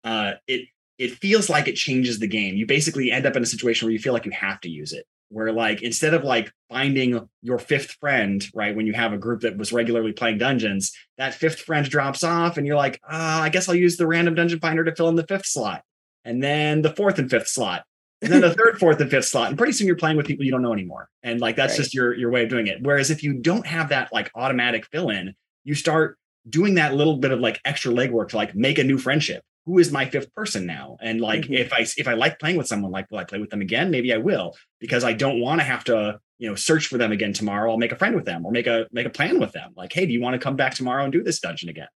uh, 0.03 0.33
"It 0.47 0.67
it 0.97 1.11
feels 1.11 1.49
like 1.49 1.67
it 1.67 1.75
changes 1.75 2.19
the 2.19 2.27
game." 2.27 2.55
You 2.55 2.65
basically 2.65 3.11
end 3.11 3.25
up 3.25 3.35
in 3.35 3.43
a 3.43 3.47
situation 3.47 3.85
where 3.85 3.93
you 3.93 3.99
feel 3.99 4.13
like 4.13 4.25
you 4.25 4.31
have 4.31 4.61
to 4.61 4.69
use 4.69 4.93
it 4.93 5.05
where 5.31 5.53
like 5.53 5.81
instead 5.81 6.13
of 6.13 6.23
like 6.23 6.51
finding 6.69 7.27
your 7.41 7.57
fifth 7.57 7.91
friend 7.99 8.45
right 8.53 8.75
when 8.75 8.85
you 8.85 8.93
have 8.93 9.13
a 9.13 9.17
group 9.17 9.41
that 9.41 9.57
was 9.57 9.71
regularly 9.71 10.11
playing 10.11 10.37
dungeons 10.37 10.91
that 11.17 11.33
fifth 11.33 11.61
friend 11.61 11.89
drops 11.89 12.23
off 12.23 12.57
and 12.57 12.67
you're 12.67 12.75
like 12.75 12.99
ah, 13.09 13.41
i 13.41 13.49
guess 13.49 13.67
i'll 13.67 13.75
use 13.75 13.97
the 13.97 14.05
random 14.05 14.35
dungeon 14.35 14.59
finder 14.59 14.83
to 14.83 14.93
fill 14.95 15.09
in 15.09 15.15
the 15.15 15.25
fifth 15.25 15.45
slot 15.45 15.83
and 16.25 16.43
then 16.43 16.81
the 16.81 16.93
fourth 16.93 17.17
and 17.17 17.31
fifth 17.31 17.47
slot 17.47 17.83
and 18.21 18.31
then 18.31 18.41
the 18.41 18.53
third 18.53 18.79
fourth 18.79 18.99
and 18.99 19.09
fifth 19.09 19.25
slot 19.25 19.49
and 19.49 19.57
pretty 19.57 19.73
soon 19.73 19.87
you're 19.87 19.95
playing 19.95 20.17
with 20.17 20.27
people 20.27 20.45
you 20.45 20.51
don't 20.51 20.61
know 20.61 20.73
anymore. 20.73 21.09
And 21.23 21.41
like 21.41 21.55
that's 21.55 21.73
right. 21.73 21.77
just 21.77 21.93
your 21.93 22.13
your 22.15 22.29
way 22.29 22.43
of 22.43 22.49
doing 22.49 22.67
it. 22.67 22.79
Whereas 22.81 23.09
if 23.09 23.23
you 23.23 23.33
don't 23.33 23.65
have 23.65 23.89
that 23.89 24.13
like 24.13 24.31
automatic 24.35 24.85
fill 24.85 25.09
in 25.09 25.33
you 25.63 25.75
start 25.75 26.17
doing 26.49 26.75
that 26.75 26.95
little 26.95 27.17
bit 27.17 27.31
of 27.31 27.39
like 27.39 27.59
extra 27.65 27.91
legwork 27.91 28.29
to 28.29 28.35
like 28.35 28.55
make 28.55 28.79
a 28.79 28.83
new 28.83 28.97
friendship. 28.97 29.43
Who 29.65 29.77
is 29.77 29.91
my 29.91 30.09
fifth 30.09 30.33
person 30.33 30.65
now? 30.65 30.97
And 31.01 31.21
like 31.21 31.41
mm-hmm. 31.41 31.53
if 31.53 31.73
i 31.73 31.85
if 31.97 32.07
i 32.07 32.13
like 32.13 32.39
playing 32.39 32.57
with 32.57 32.67
someone 32.67 32.91
like 32.91 33.09
will 33.11 33.19
i 33.19 33.23
play 33.23 33.39
with 33.39 33.49
them 33.49 33.61
again? 33.61 33.91
Maybe 33.91 34.13
i 34.13 34.17
will 34.17 34.55
because 34.79 35.03
i 35.03 35.13
don't 35.13 35.39
want 35.39 35.59
to 35.61 35.65
have 35.65 35.83
to 35.85 36.19
you 36.37 36.49
know 36.49 36.55
search 36.55 36.87
for 36.87 36.97
them 36.97 37.11
again 37.11 37.33
tomorrow. 37.33 37.71
I'll 37.71 37.77
make 37.77 37.91
a 37.91 37.97
friend 37.97 38.15
with 38.15 38.25
them 38.25 38.45
or 38.45 38.51
make 38.51 38.67
a 38.67 38.87
make 38.91 39.05
a 39.05 39.11
plan 39.11 39.39
with 39.39 39.51
them. 39.51 39.73
Like 39.75 39.93
hey 39.93 40.05
do 40.05 40.13
you 40.13 40.21
want 40.21 40.33
to 40.33 40.39
come 40.39 40.55
back 40.55 40.75
tomorrow 40.75 41.03
and 41.03 41.11
do 41.11 41.23
this 41.23 41.39
dungeon 41.39 41.69
again 41.69 41.87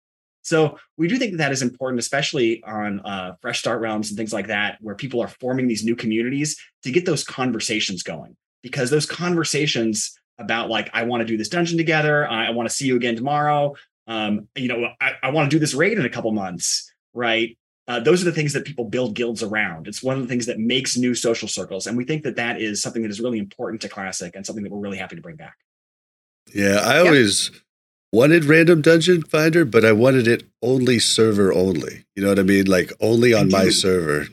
so 0.44 0.78
we 0.96 1.08
do 1.08 1.16
think 1.16 1.32
that 1.32 1.38
that 1.38 1.52
is 1.52 1.62
important 1.62 1.98
especially 1.98 2.62
on 2.62 3.00
uh, 3.00 3.34
fresh 3.40 3.58
start 3.58 3.80
realms 3.80 4.10
and 4.10 4.16
things 4.16 4.32
like 4.32 4.46
that 4.46 4.78
where 4.80 4.94
people 4.94 5.20
are 5.20 5.28
forming 5.28 5.66
these 5.66 5.84
new 5.84 5.96
communities 5.96 6.56
to 6.82 6.92
get 6.92 7.04
those 7.04 7.24
conversations 7.24 8.02
going 8.02 8.36
because 8.62 8.90
those 8.90 9.06
conversations 9.06 10.16
about 10.38 10.70
like 10.70 10.88
i 10.92 11.02
want 11.02 11.20
to 11.20 11.26
do 11.26 11.36
this 11.36 11.48
dungeon 11.48 11.76
together 11.76 12.28
i, 12.28 12.46
I 12.46 12.50
want 12.50 12.68
to 12.68 12.74
see 12.74 12.86
you 12.86 12.96
again 12.96 13.16
tomorrow 13.16 13.74
um, 14.06 14.48
you 14.54 14.68
know 14.68 14.88
i, 15.00 15.12
I 15.22 15.30
want 15.30 15.50
to 15.50 15.54
do 15.54 15.58
this 15.58 15.74
raid 15.74 15.98
in 15.98 16.04
a 16.04 16.10
couple 16.10 16.30
months 16.32 16.90
right? 17.14 17.56
Uh, 17.86 18.00
those 18.00 18.22
are 18.22 18.24
the 18.24 18.32
things 18.32 18.52
that 18.52 18.64
people 18.64 18.84
build 18.84 19.14
guilds 19.14 19.42
around. 19.42 19.86
It's 19.86 20.02
one 20.02 20.16
of 20.16 20.22
the 20.22 20.28
things 20.28 20.46
that 20.46 20.58
makes 20.58 20.96
new 20.96 21.14
social 21.14 21.48
circles. 21.48 21.86
And 21.86 21.96
we 21.96 22.04
think 22.04 22.22
that 22.24 22.36
that 22.36 22.60
is 22.60 22.82
something 22.82 23.02
that 23.02 23.10
is 23.10 23.20
really 23.20 23.38
important 23.38 23.82
to 23.82 23.88
Classic 23.88 24.34
and 24.34 24.44
something 24.44 24.64
that 24.64 24.72
we're 24.72 24.80
really 24.80 24.98
happy 24.98 25.16
to 25.16 25.22
bring 25.22 25.36
back. 25.36 25.56
Yeah, 26.52 26.80
I 26.84 26.98
always 26.98 27.50
wanted 28.14 28.44
Random 28.44 28.80
Dungeon 28.80 29.22
Finder, 29.22 29.64
but 29.64 29.84
I 29.84 29.90
wanted 29.90 30.28
it 30.28 30.44
only 30.62 31.00
server 31.00 31.52
only. 31.52 32.04
You 32.14 32.22
know 32.22 32.28
what 32.28 32.38
I 32.38 32.44
mean? 32.44 32.66
Like 32.66 32.92
only 33.00 33.34
on 33.34 33.50
my 33.50 33.68
server. 33.70 34.28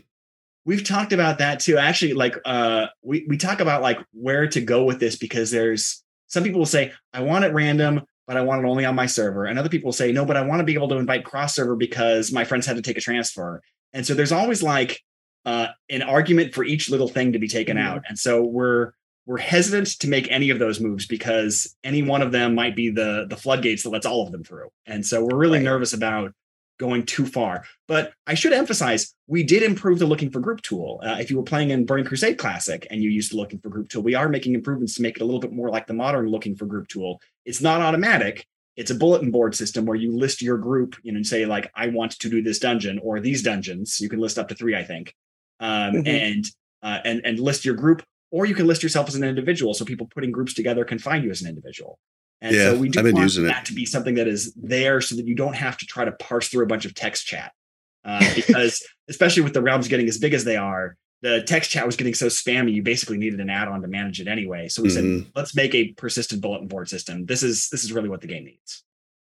We've 0.65 0.83
talked 0.83 1.11
about 1.11 1.39
that 1.39 1.59
too. 1.59 1.77
Actually, 1.77 2.13
like 2.13 2.35
uh 2.45 2.87
we, 3.03 3.25
we 3.27 3.37
talk 3.37 3.59
about 3.59 3.81
like 3.81 3.97
where 4.13 4.47
to 4.47 4.61
go 4.61 4.83
with 4.83 4.99
this 4.99 5.15
because 5.15 5.49
there's 5.49 6.03
some 6.27 6.43
people 6.43 6.59
will 6.59 6.67
say, 6.67 6.93
I 7.11 7.21
want 7.21 7.43
it 7.43 7.53
random, 7.53 8.01
but 8.27 8.37
I 8.37 8.41
want 8.41 8.63
it 8.63 8.67
only 8.67 8.85
on 8.85 8.95
my 8.95 9.07
server. 9.07 9.45
And 9.45 9.57
other 9.57 9.67
people 9.67 9.91
say, 9.91 10.11
no, 10.11 10.25
but 10.25 10.37
I 10.37 10.43
want 10.43 10.59
to 10.59 10.63
be 10.63 10.75
able 10.75 10.89
to 10.89 10.97
invite 10.97 11.25
cross 11.25 11.55
server 11.55 11.75
because 11.75 12.31
my 12.31 12.45
friends 12.45 12.67
had 12.67 12.75
to 12.75 12.83
take 12.83 12.97
a 12.97 13.01
transfer. 13.01 13.61
And 13.93 14.05
so 14.05 14.13
there's 14.13 14.31
always 14.31 14.61
like 14.61 15.01
uh, 15.43 15.67
an 15.89 16.03
argument 16.03 16.53
for 16.53 16.63
each 16.63 16.89
little 16.89 17.07
thing 17.07 17.33
to 17.33 17.39
be 17.39 17.47
taken 17.47 17.77
mm-hmm. 17.77 17.87
out. 17.87 18.03
And 18.07 18.17
so 18.17 18.43
we're 18.43 18.91
we're 19.31 19.37
hesitant 19.37 19.87
to 19.87 20.09
make 20.09 20.29
any 20.29 20.49
of 20.49 20.59
those 20.59 20.81
moves 20.81 21.07
because 21.07 21.73
any 21.85 22.03
one 22.03 22.21
of 22.21 22.33
them 22.33 22.53
might 22.53 22.75
be 22.75 22.89
the 22.89 23.25
the 23.29 23.37
floodgates 23.37 23.83
that 23.83 23.89
lets 23.89 24.05
all 24.05 24.25
of 24.25 24.33
them 24.33 24.43
through. 24.43 24.67
And 24.85 25.05
so 25.05 25.23
we're 25.23 25.37
really 25.37 25.59
right. 25.59 25.63
nervous 25.63 25.93
about 25.93 26.33
going 26.77 27.05
too 27.05 27.25
far. 27.25 27.63
But 27.87 28.11
I 28.27 28.33
should 28.33 28.51
emphasize, 28.51 29.15
we 29.27 29.43
did 29.43 29.63
improve 29.63 29.99
the 29.99 30.05
looking 30.05 30.31
for 30.31 30.41
group 30.41 30.61
tool. 30.63 30.99
Uh, 31.01 31.15
if 31.17 31.31
you 31.31 31.37
were 31.37 31.43
playing 31.43 31.69
in 31.69 31.85
Burning 31.85 32.05
Crusade 32.05 32.39
Classic 32.39 32.85
and 32.91 33.01
you 33.01 33.09
used 33.09 33.31
the 33.31 33.37
looking 33.37 33.59
for 33.59 33.69
group 33.69 33.87
tool, 33.87 34.03
we 34.03 34.15
are 34.15 34.27
making 34.27 34.53
improvements 34.53 34.95
to 34.95 35.01
make 35.01 35.15
it 35.15 35.21
a 35.21 35.25
little 35.25 35.39
bit 35.39 35.53
more 35.53 35.69
like 35.69 35.87
the 35.87 35.93
modern 35.93 36.27
looking 36.27 36.57
for 36.57 36.65
group 36.65 36.89
tool. 36.89 37.21
It's 37.45 37.61
not 37.61 37.81
automatic. 37.81 38.45
It's 38.75 38.91
a 38.91 38.95
bulletin 38.95 39.31
board 39.31 39.55
system 39.55 39.85
where 39.85 39.95
you 39.95 40.11
list 40.11 40.41
your 40.41 40.57
group, 40.57 40.97
you 41.03 41.13
know, 41.13 41.17
and 41.17 41.25
say 41.25 41.45
like, 41.45 41.71
I 41.73 41.87
want 41.87 42.19
to 42.19 42.29
do 42.29 42.41
this 42.41 42.59
dungeon 42.59 42.99
or 43.01 43.21
these 43.21 43.43
dungeons. 43.43 44.01
You 44.01 44.09
can 44.09 44.19
list 44.19 44.37
up 44.37 44.49
to 44.49 44.55
three, 44.55 44.75
I 44.75 44.83
think, 44.83 45.15
um, 45.61 45.93
mm-hmm. 45.93 46.07
and 46.07 46.45
uh, 46.83 46.99
and 47.05 47.21
and 47.23 47.39
list 47.39 47.63
your 47.63 47.75
group, 47.75 48.03
or 48.31 48.45
you 48.45 48.55
can 48.55 48.67
list 48.67 48.81
yourself 48.83 49.07
as 49.07 49.15
an 49.15 49.23
individual, 49.23 49.73
so 49.73 49.85
people 49.85 50.07
putting 50.13 50.31
groups 50.31 50.53
together 50.53 50.83
can 50.85 50.97
find 50.99 51.23
you 51.23 51.29
as 51.29 51.41
an 51.41 51.49
individual. 51.49 51.99
And 52.41 52.55
yeah, 52.55 52.71
so 52.71 52.77
we 52.77 52.89
do 52.89 52.99
I've 52.99 53.05
been 53.05 53.15
want 53.15 53.23
using 53.23 53.45
that 53.45 53.63
it. 53.63 53.65
to 53.65 53.73
be 53.73 53.85
something 53.85 54.15
that 54.15 54.27
is 54.27 54.53
there 54.55 54.99
so 55.01 55.15
that 55.15 55.27
you 55.27 55.35
don't 55.35 55.55
have 55.55 55.77
to 55.77 55.85
try 55.85 56.05
to 56.05 56.11
parse 56.13 56.47
through 56.47 56.63
a 56.63 56.67
bunch 56.67 56.85
of 56.85 56.95
text 56.95 57.25
chat. 57.27 57.51
Uh, 58.03 58.31
because 58.35 58.81
especially 59.09 59.43
with 59.43 59.53
the 59.53 59.61
realms 59.61 59.87
getting 59.87 60.07
as 60.07 60.17
big 60.17 60.33
as 60.33 60.43
they 60.43 60.57
are, 60.57 60.97
the 61.21 61.43
text 61.43 61.69
chat 61.69 61.85
was 61.85 61.95
getting 61.95 62.15
so 62.15 62.27
spammy, 62.27 62.73
you 62.73 62.81
basically 62.81 63.17
needed 63.17 63.39
an 63.39 63.49
add-on 63.51 63.83
to 63.83 63.87
manage 63.87 64.19
it 64.19 64.27
anyway. 64.27 64.67
So 64.67 64.81
we 64.81 64.89
Mhm. 64.89 64.91
said, 65.25 65.31
let's 65.35 65.55
make 65.55 65.75
a 65.75 65.89
persistent 65.93 66.41
bulletin 66.41 66.67
board 66.67 66.89
system. 66.89 67.27
This 67.27 67.43
is 67.43 67.69
this 67.69 67.83
is 67.83 67.93
really 67.93 68.09
what 68.09 68.21
the 68.21 68.27
game 68.27 68.45
needs. 68.45 68.83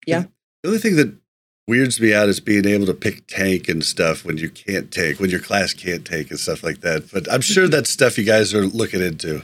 Yeah 0.06 0.24
the 0.62 0.68
only 0.68 0.80
thing 0.80 0.96
that 0.96 1.14
weirds 1.68 2.00
me 2.00 2.12
out 2.12 2.28
is 2.28 2.40
being 2.40 2.66
able 2.66 2.86
to 2.86 2.94
pick 2.94 3.26
tank 3.26 3.68
and 3.68 3.84
stuff 3.84 4.24
when 4.24 4.38
you 4.38 4.50
can't 4.50 4.90
take, 4.90 5.20
when 5.20 5.30
your 5.30 5.40
class 5.40 5.72
can't 5.72 6.04
take 6.04 6.30
and 6.30 6.38
stuff 6.38 6.62
like 6.62 6.80
that. 6.80 7.10
But 7.12 7.30
I'm 7.32 7.40
sure 7.40 7.68
that's 7.68 7.90
stuff 7.90 8.18
you 8.18 8.24
guys 8.24 8.52
are 8.54 8.66
looking 8.66 9.00
into. 9.02 9.42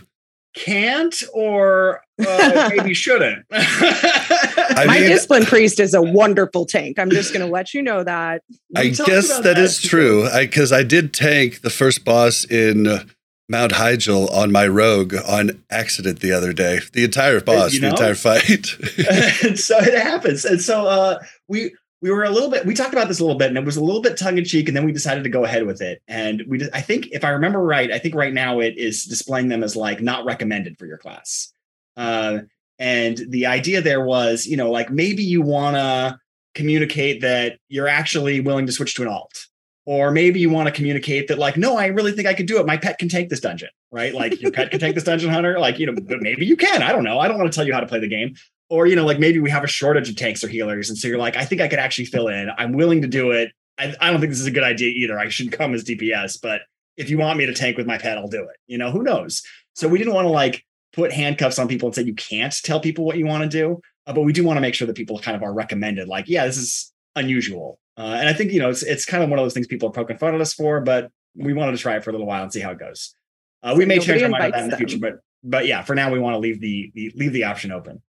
Can't 0.55 1.15
or 1.33 2.01
uh, 2.27 2.71
maybe 2.77 2.95
shouldn't. 2.95 3.45
I 3.53 4.85
My 4.87 4.99
mean- 4.99 5.09
discipline 5.09 5.45
priest 5.45 5.79
is 5.79 5.95
a 5.95 6.03
wonderful 6.03 6.67
tank. 6.67 6.99
I'm 6.99 7.11
just 7.11 7.33
going 7.33 7.47
to 7.47 7.53
let 7.53 7.75
you 7.75 7.83
know 7.83 8.03
that. 8.03 8.43
I 8.75 8.89
guess 8.89 9.31
about 9.31 9.45
that 9.45 9.59
is 9.59 9.81
true. 9.81 10.29
Because 10.37 10.73
I, 10.73 10.83
did 10.83 11.13
tank 11.13 11.61
the 11.61 11.71
first 11.71 12.05
boss 12.05 12.45
in 12.45 12.87
uh, 12.87 13.05
Mount 13.49 13.73
Hyjal 13.73 14.31
on 14.33 14.51
my 14.51 14.67
rogue 14.67 15.15
on 15.27 15.63
accident 15.71 16.21
the 16.21 16.33
other 16.33 16.53
day. 16.53 16.81
The 16.93 17.05
entire 17.05 17.41
boss, 17.41 17.73
you 17.75 17.81
the 17.81 17.89
entire 17.89 18.15
fight. 18.15 18.69
and 19.45 19.59
so 19.59 19.79
it 19.79 19.95
happens. 20.01 20.45
And 20.45 20.61
so 20.61 20.87
uh, 20.87 21.19
we 21.47 21.73
we 22.01 22.11
were 22.11 22.25
a 22.25 22.31
little 22.31 22.51
bit 22.51 22.65
we 22.65 22.75
talked 22.75 22.93
about 22.93 23.09
this 23.09 23.21
a 23.21 23.25
little 23.25 23.39
bit, 23.39 23.49
and 23.49 23.59
it 23.59 23.65
was 23.65 23.77
a 23.77 23.85
little 23.85 24.03
bit 24.03 24.17
tongue 24.17 24.39
in 24.39 24.45
cheek, 24.45 24.69
and 24.69 24.77
then 24.77 24.85
we 24.85 24.93
decided 24.93 25.25
to 25.25 25.31
go 25.31 25.45
ahead 25.45 25.67
with 25.67 25.81
it. 25.81 26.03
And 26.07 26.45
we 26.47 26.69
I 26.73 26.81
think 26.81 27.09
if 27.13 27.25
I 27.25 27.31
remember 27.31 27.61
right, 27.61 27.91
I 27.91 27.99
think 27.99 28.15
right 28.15 28.33
now 28.33 28.61
it 28.61 28.79
is 28.79 29.05
displaying 29.05 29.49
them 29.49 29.65
as 29.65 29.77
like 29.77 30.01
not 30.01 30.25
recommended 30.25 30.79
for 30.79 30.87
your 30.87 30.99
class. 30.99 31.53
Uh, 31.97 32.41
and 32.79 33.21
the 33.29 33.47
idea 33.47 33.81
there 33.81 34.05
was, 34.05 34.47
you 34.47 34.57
know, 34.57 34.71
like 34.71 34.91
maybe 34.91 35.25
you 35.25 35.43
want 35.43 35.75
to 35.75 36.21
communicate 36.55 37.21
that 37.23 37.59
you're 37.69 37.89
actually 37.89 38.41
willing 38.41 38.67
to 38.67 38.73
switch 38.73 38.95
to 38.95 39.03
an 39.03 39.09
alt. 39.09 39.47
Or 39.91 40.11
maybe 40.11 40.39
you 40.39 40.51
want 40.51 40.67
to 40.67 40.73
communicate 40.73 41.29
that, 41.29 41.39
like, 41.39 41.57
no, 41.57 41.79
I 41.79 41.87
really 41.87 42.13
think 42.13 42.29
I 42.29 42.35
could 42.35 42.45
do 42.45 42.61
it. 42.61 42.67
My 42.67 42.77
pet 42.77 42.99
can 42.99 43.09
take 43.09 43.31
this 43.31 43.41
dungeon, 43.41 43.71
right? 43.91 44.13
Like, 44.13 44.39
your 44.39 44.53
pet 44.53 44.71
can 44.71 44.81
take 44.81 44.95
this 44.95 45.05
dungeon 45.05 45.31
hunter. 45.31 45.59
Like, 45.59 45.79
you 45.79 45.87
know, 45.87 45.95
but 45.95 46.21
maybe 46.21 46.45
you 46.45 46.59
can. 46.59 46.83
I 46.83 46.93
don't 46.93 47.05
know. 47.05 47.19
I 47.19 47.27
don't 47.27 47.39
want 47.39 47.51
to 47.51 47.57
tell 47.57 47.67
you 47.67 47.73
how 47.73 47.81
to 47.81 47.87
play 47.87 47.99
the 47.99 48.07
game 48.07 48.35
or 48.71 48.87
you 48.87 48.95
know 48.95 49.05
like 49.05 49.19
maybe 49.19 49.41
we 49.41 49.51
have 49.51 49.65
a 49.65 49.69
shortage 49.69 50.09
of 50.09 50.17
tanks 50.17 50.45
or 50.45 50.49
healers 50.49 50.89
and 50.89 50.99
so 50.99 51.09
you're 51.09 51.19
like 51.19 51.37
i 51.37 51.45
think 51.45 51.61
i 51.61 51.69
could 51.69 51.79
actually 51.79 52.05
fill 52.05 52.29
in 52.29 52.51
i'm 52.59 52.73
willing 52.73 53.03
to 53.03 53.09
do 53.09 53.31
it 53.31 53.51
I, 53.79 53.95
I 54.01 54.11
don't 54.11 54.21
think 54.21 54.31
this 54.31 54.41
is 54.41 54.47
a 54.47 54.53
good 54.53 54.65
idea 54.65 54.89
either 54.89 55.19
i 55.19 55.29
should 55.29 55.53
come 55.53 55.75
as 55.75 55.85
dps 55.85 56.39
but 56.41 56.63
if 56.97 57.11
you 57.11 57.19
want 57.19 57.39
me 57.39 57.47
to 57.47 57.55
tank 57.55 57.77
with 57.77 57.87
my 57.87 57.99
pet 57.99 58.19
i'll 58.19 58.29
do 58.29 58.43
it 58.43 58.57
you 58.67 58.79
know 58.79 58.91
who 58.91 59.03
knows 59.03 59.43
so 59.75 59.89
we 59.89 59.99
didn't 59.99 60.15
want 60.15 60.27
to 60.27 60.31
like 60.33 60.65
put 60.93 61.13
handcuffs 61.13 61.59
on 61.59 61.69
people 61.69 61.89
and 61.89 61.95
say 61.95 62.03
you 62.03 62.15
can't 62.15 62.55
tell 62.63 62.81
people 62.81 63.05
what 63.05 63.17
you 63.17 63.27
want 63.27 63.43
to 63.43 63.49
do 63.49 63.81
uh, 64.07 64.13
but 64.13 64.23
we 64.23 64.33
do 64.33 64.45
want 64.45 64.57
to 64.57 64.61
make 64.61 64.75
sure 64.75 64.87
that 64.87 64.97
people 64.97 65.19
kind 65.19 65.37
of 65.37 65.43
are 65.43 65.53
recommended 65.53 66.09
like 66.09 66.29
yeah 66.29 66.45
this 66.45 66.57
is 66.59 66.93
unusual 67.17 67.79
uh, 67.99 68.17
and 68.19 68.29
i 68.29 68.33
think 68.33 68.53
you 68.53 68.59
know 68.59 68.71
it's, 68.71 68.83
it's 68.83 69.05
kind 69.05 69.23
of 69.23 69.29
one 69.29 69.39
of 69.39 69.45
those 69.45 69.55
things 69.55 69.67
people 69.67 69.89
are 69.89 69.93
poking 69.93 70.17
fun 70.17 70.35
at 70.35 70.41
us 70.41 70.55
for 70.55 70.81
but 70.81 71.11
we 71.35 71.53
wanted 71.53 71.73
to 71.73 71.79
try 71.79 71.97
it 71.97 72.03
for 72.03 72.11
a 72.11 72.13
little 72.13 72.27
while 72.27 72.43
and 72.43 72.53
see 72.53 72.61
how 72.61 72.73
it 72.73 72.79
goes. 72.79 73.15
Uh, 73.63 73.75
we 73.77 73.85
may 73.85 73.99
change 73.99 74.23
our 74.23 74.29
mind 74.29 74.45
on 74.45 74.51
that 74.51 74.65
in 74.65 74.71
the 74.71 74.77
future 74.77 74.99
but 74.99 75.21
but 75.45 75.67
yeah 75.67 75.83
for 75.83 75.95
now 75.95 76.11
we 76.11 76.19
want 76.19 76.35
to 76.35 76.39
leave 76.39 76.61
the, 76.61 76.91
the 76.95 77.13
leave 77.15 77.33
the 77.33 77.45
option 77.45 77.71
open. 77.71 78.03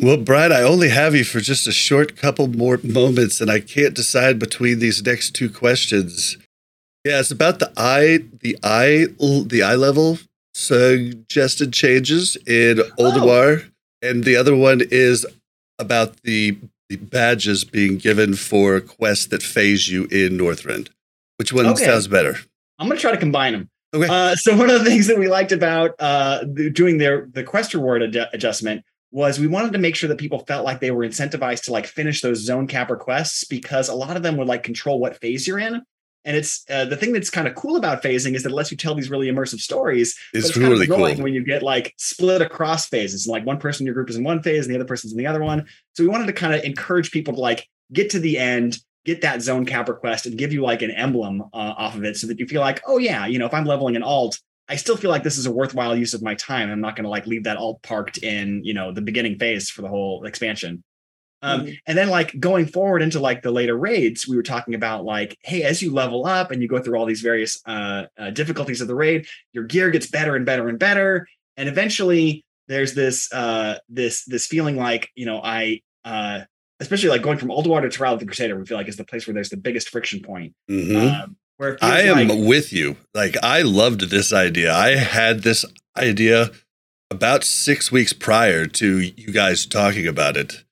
Well, 0.00 0.16
Brad, 0.16 0.52
I 0.52 0.62
only 0.62 0.90
have 0.90 1.16
you 1.16 1.24
for 1.24 1.40
just 1.40 1.66
a 1.66 1.72
short 1.72 2.16
couple 2.16 2.46
more 2.46 2.78
moments, 2.84 3.40
and 3.40 3.50
I 3.50 3.58
can't 3.58 3.94
decide 3.94 4.38
between 4.38 4.78
these 4.78 5.04
next 5.04 5.34
two 5.34 5.50
questions. 5.50 6.36
Yeah, 7.04 7.18
it's 7.18 7.32
about 7.32 7.58
the 7.58 7.72
eye, 7.76 8.20
the 8.40 8.56
eye, 8.62 9.06
the 9.18 9.62
eye 9.64 9.74
level 9.74 10.18
suggested 10.54 11.72
changes 11.72 12.36
in 12.46 12.78
Ulduar, 12.96 13.72
and 14.00 14.22
the 14.22 14.36
other 14.36 14.54
one 14.54 14.82
is 14.88 15.26
about 15.80 16.22
the, 16.22 16.58
the 16.88 16.96
badges 16.96 17.64
being 17.64 17.98
given 17.98 18.34
for 18.34 18.80
quests 18.80 19.26
that 19.26 19.42
phase 19.42 19.88
you 19.88 20.04
in 20.04 20.38
Northrend. 20.38 20.88
Which 21.36 21.52
one 21.52 21.66
Okay. 21.66 21.84
sounds 21.84 22.08
better? 22.08 22.36
I'm 22.78 22.86
going 22.88 22.96
to 22.96 23.00
try 23.00 23.10
to 23.12 23.16
combine 23.18 23.52
them. 23.52 23.70
Okay. 23.94 24.06
Uh, 24.08 24.34
so 24.36 24.56
one 24.56 24.70
of 24.70 24.82
the 24.82 24.90
things 24.90 25.06
that 25.06 25.18
we 25.18 25.28
liked 25.28 25.52
about 25.52 25.94
uh, 25.98 26.44
the- 26.46 26.70
doing 26.70 26.98
their 26.98 27.26
the 27.32 27.42
quest 27.44 27.74
reward 27.74 28.02
ad- 28.02 28.28
adjustment 28.32 28.84
was 29.10 29.38
we 29.40 29.46
wanted 29.46 29.72
to 29.72 29.78
make 29.78 29.96
sure 29.96 30.08
that 30.08 30.18
people 30.18 30.40
felt 30.46 30.64
like 30.64 30.80
they 30.80 30.90
were 30.90 31.06
incentivized 31.06 31.62
to 31.64 31.72
like 31.72 31.86
finish 31.86 32.20
those 32.20 32.38
zone 32.44 32.66
capper 32.66 32.96
quests 32.96 33.44
because 33.44 33.88
a 33.88 33.94
lot 33.94 34.16
of 34.16 34.22
them 34.22 34.36
would 34.36 34.46
like 34.48 34.62
control 34.62 34.98
what 34.98 35.18
phase 35.20 35.46
you're 35.46 35.58
in. 35.58 35.82
And 36.24 36.36
it's 36.36 36.64
uh, 36.68 36.84
the 36.84 36.96
thing 36.96 37.12
that's 37.12 37.30
kind 37.30 37.48
of 37.48 37.54
cool 37.54 37.76
about 37.76 38.02
phasing 38.02 38.34
is 38.34 38.42
that 38.42 38.50
it 38.50 38.54
lets 38.54 38.70
you 38.70 38.76
tell 38.76 38.94
these 38.94 39.10
really 39.10 39.28
immersive 39.28 39.60
stories. 39.60 40.18
but 40.32 40.40
It's, 40.40 40.52
kind 40.52 40.66
of 40.66 40.72
really 40.72 40.86
cool. 40.86 41.22
when 41.22 41.32
you 41.32 41.44
get 41.44 41.62
like 41.62 41.94
split 41.96 42.42
across 42.42 42.86
phases. 42.86 43.26
and 43.26 43.32
Like 43.32 43.46
one 43.46 43.58
person 43.58 43.84
in 43.84 43.86
your 43.86 43.94
group 43.94 44.10
is 44.10 44.16
in 44.16 44.24
one 44.24 44.42
phase 44.42 44.66
and 44.66 44.74
the 44.74 44.78
other 44.78 44.86
person's 44.86 45.12
in 45.12 45.18
the 45.18 45.26
other 45.26 45.42
one. 45.42 45.66
So 45.94 46.02
we 46.02 46.08
wanted 46.08 46.26
to 46.26 46.32
kind 46.32 46.54
of 46.54 46.62
encourage 46.64 47.10
people 47.10 47.34
to 47.34 47.40
like 47.40 47.66
get 47.92 48.10
to 48.10 48.18
the 48.18 48.36
end, 48.36 48.78
get 49.04 49.22
that 49.22 49.42
zone 49.42 49.64
capper 49.64 49.94
quest, 49.94 50.26
and 50.26 50.36
give 50.36 50.52
you 50.52 50.62
like 50.62 50.82
an 50.82 50.90
emblem 50.90 51.42
uh, 51.54 51.74
off 51.76 51.94
of 51.94 52.04
it, 52.04 52.16
so 52.16 52.26
that 52.26 52.38
you 52.38 52.46
feel 52.46 52.60
like, 52.60 52.82
oh 52.86 52.98
yeah, 52.98 53.26
you 53.26 53.38
know, 53.38 53.46
if 53.46 53.54
I'm 53.54 53.64
leveling 53.64 53.96
an 53.96 54.02
alt, 54.02 54.38
I 54.68 54.76
still 54.76 54.96
feel 54.96 55.10
like 55.10 55.22
this 55.22 55.38
is 55.38 55.46
a 55.46 55.50
worthwhile 55.50 55.96
use 55.96 56.12
of 56.12 56.22
my 56.22 56.34
time. 56.34 56.70
I'm 56.70 56.80
not 56.80 56.94
going 56.94 57.04
to 57.04 57.10
like 57.10 57.26
leave 57.26 57.44
that 57.44 57.56
alt 57.56 57.82
parked 57.82 58.18
in 58.18 58.62
you 58.64 58.74
know 58.74 58.92
the 58.92 59.00
beginning 59.00 59.38
phase 59.38 59.70
for 59.70 59.82
the 59.82 59.88
whole 59.88 60.24
expansion. 60.24 60.84
Um, 61.42 61.66
Mhm. 61.66 61.78
And 61.86 61.96
then 61.98 62.08
like 62.08 62.38
going 62.40 62.66
forward 62.66 63.00
into 63.02 63.20
like 63.20 63.42
the 63.42 63.50
later 63.52 63.76
raids, 63.76 64.26
we 64.26 64.36
were 64.36 64.42
talking 64.42 64.74
about 64.74 65.04
like, 65.04 65.36
hey, 65.42 65.62
as 65.62 65.80
you 65.82 65.92
level 65.92 66.26
up 66.26 66.50
and 66.50 66.60
you 66.60 66.68
go 66.68 66.80
through 66.80 66.98
all 66.98 67.06
these 67.06 67.20
various 67.20 67.60
uh, 67.66 68.04
uh, 68.18 68.30
difficulties 68.30 68.80
of 68.80 68.88
the 68.88 68.94
raid, 68.94 69.26
your 69.52 69.64
gear 69.64 69.90
gets 69.90 70.06
better 70.08 70.34
and 70.34 70.44
better 70.44 70.68
and 70.68 70.78
better, 70.78 71.26
and 71.56 71.68
eventually 71.68 72.44
there's 72.66 72.94
this 72.94 73.32
uh, 73.32 73.78
this 73.88 74.24
this 74.24 74.46
feeling 74.46 74.76
like 74.76 75.10
you 75.14 75.26
know 75.26 75.40
I 75.42 75.80
uh, 76.04 76.40
especially 76.80 77.08
like 77.10 77.22
going 77.22 77.38
from 77.38 77.48
Ulduar 77.50 77.82
to 77.82 77.88
Trial 77.88 78.14
of 78.14 78.20
the 78.20 78.26
Crusader, 78.26 78.58
we 78.58 78.66
feel 78.66 78.76
like 78.76 78.88
is 78.88 78.96
the 78.96 79.04
place 79.04 79.26
where 79.26 79.34
there's 79.34 79.48
the 79.50 79.56
biggest 79.56 79.88
friction 79.90 80.20
point. 80.20 80.54
Mhm. 80.70 81.22
Um, 81.22 81.36
where 81.56 81.76
I 81.82 82.02
am 82.02 82.28
like- 82.28 82.46
with 82.48 82.72
you. 82.72 82.96
Like 83.14 83.36
I 83.42 83.62
loved 83.62 84.10
this 84.10 84.32
idea. 84.32 84.72
I 84.72 84.96
had 84.96 85.42
this 85.42 85.64
idea 85.96 86.50
about 87.10 87.42
six 87.42 87.90
weeks 87.90 88.12
prior 88.12 88.66
to 88.66 88.98
you 89.00 89.32
guys 89.32 89.66
talking 89.66 90.06
about 90.06 90.36
it. 90.36 90.64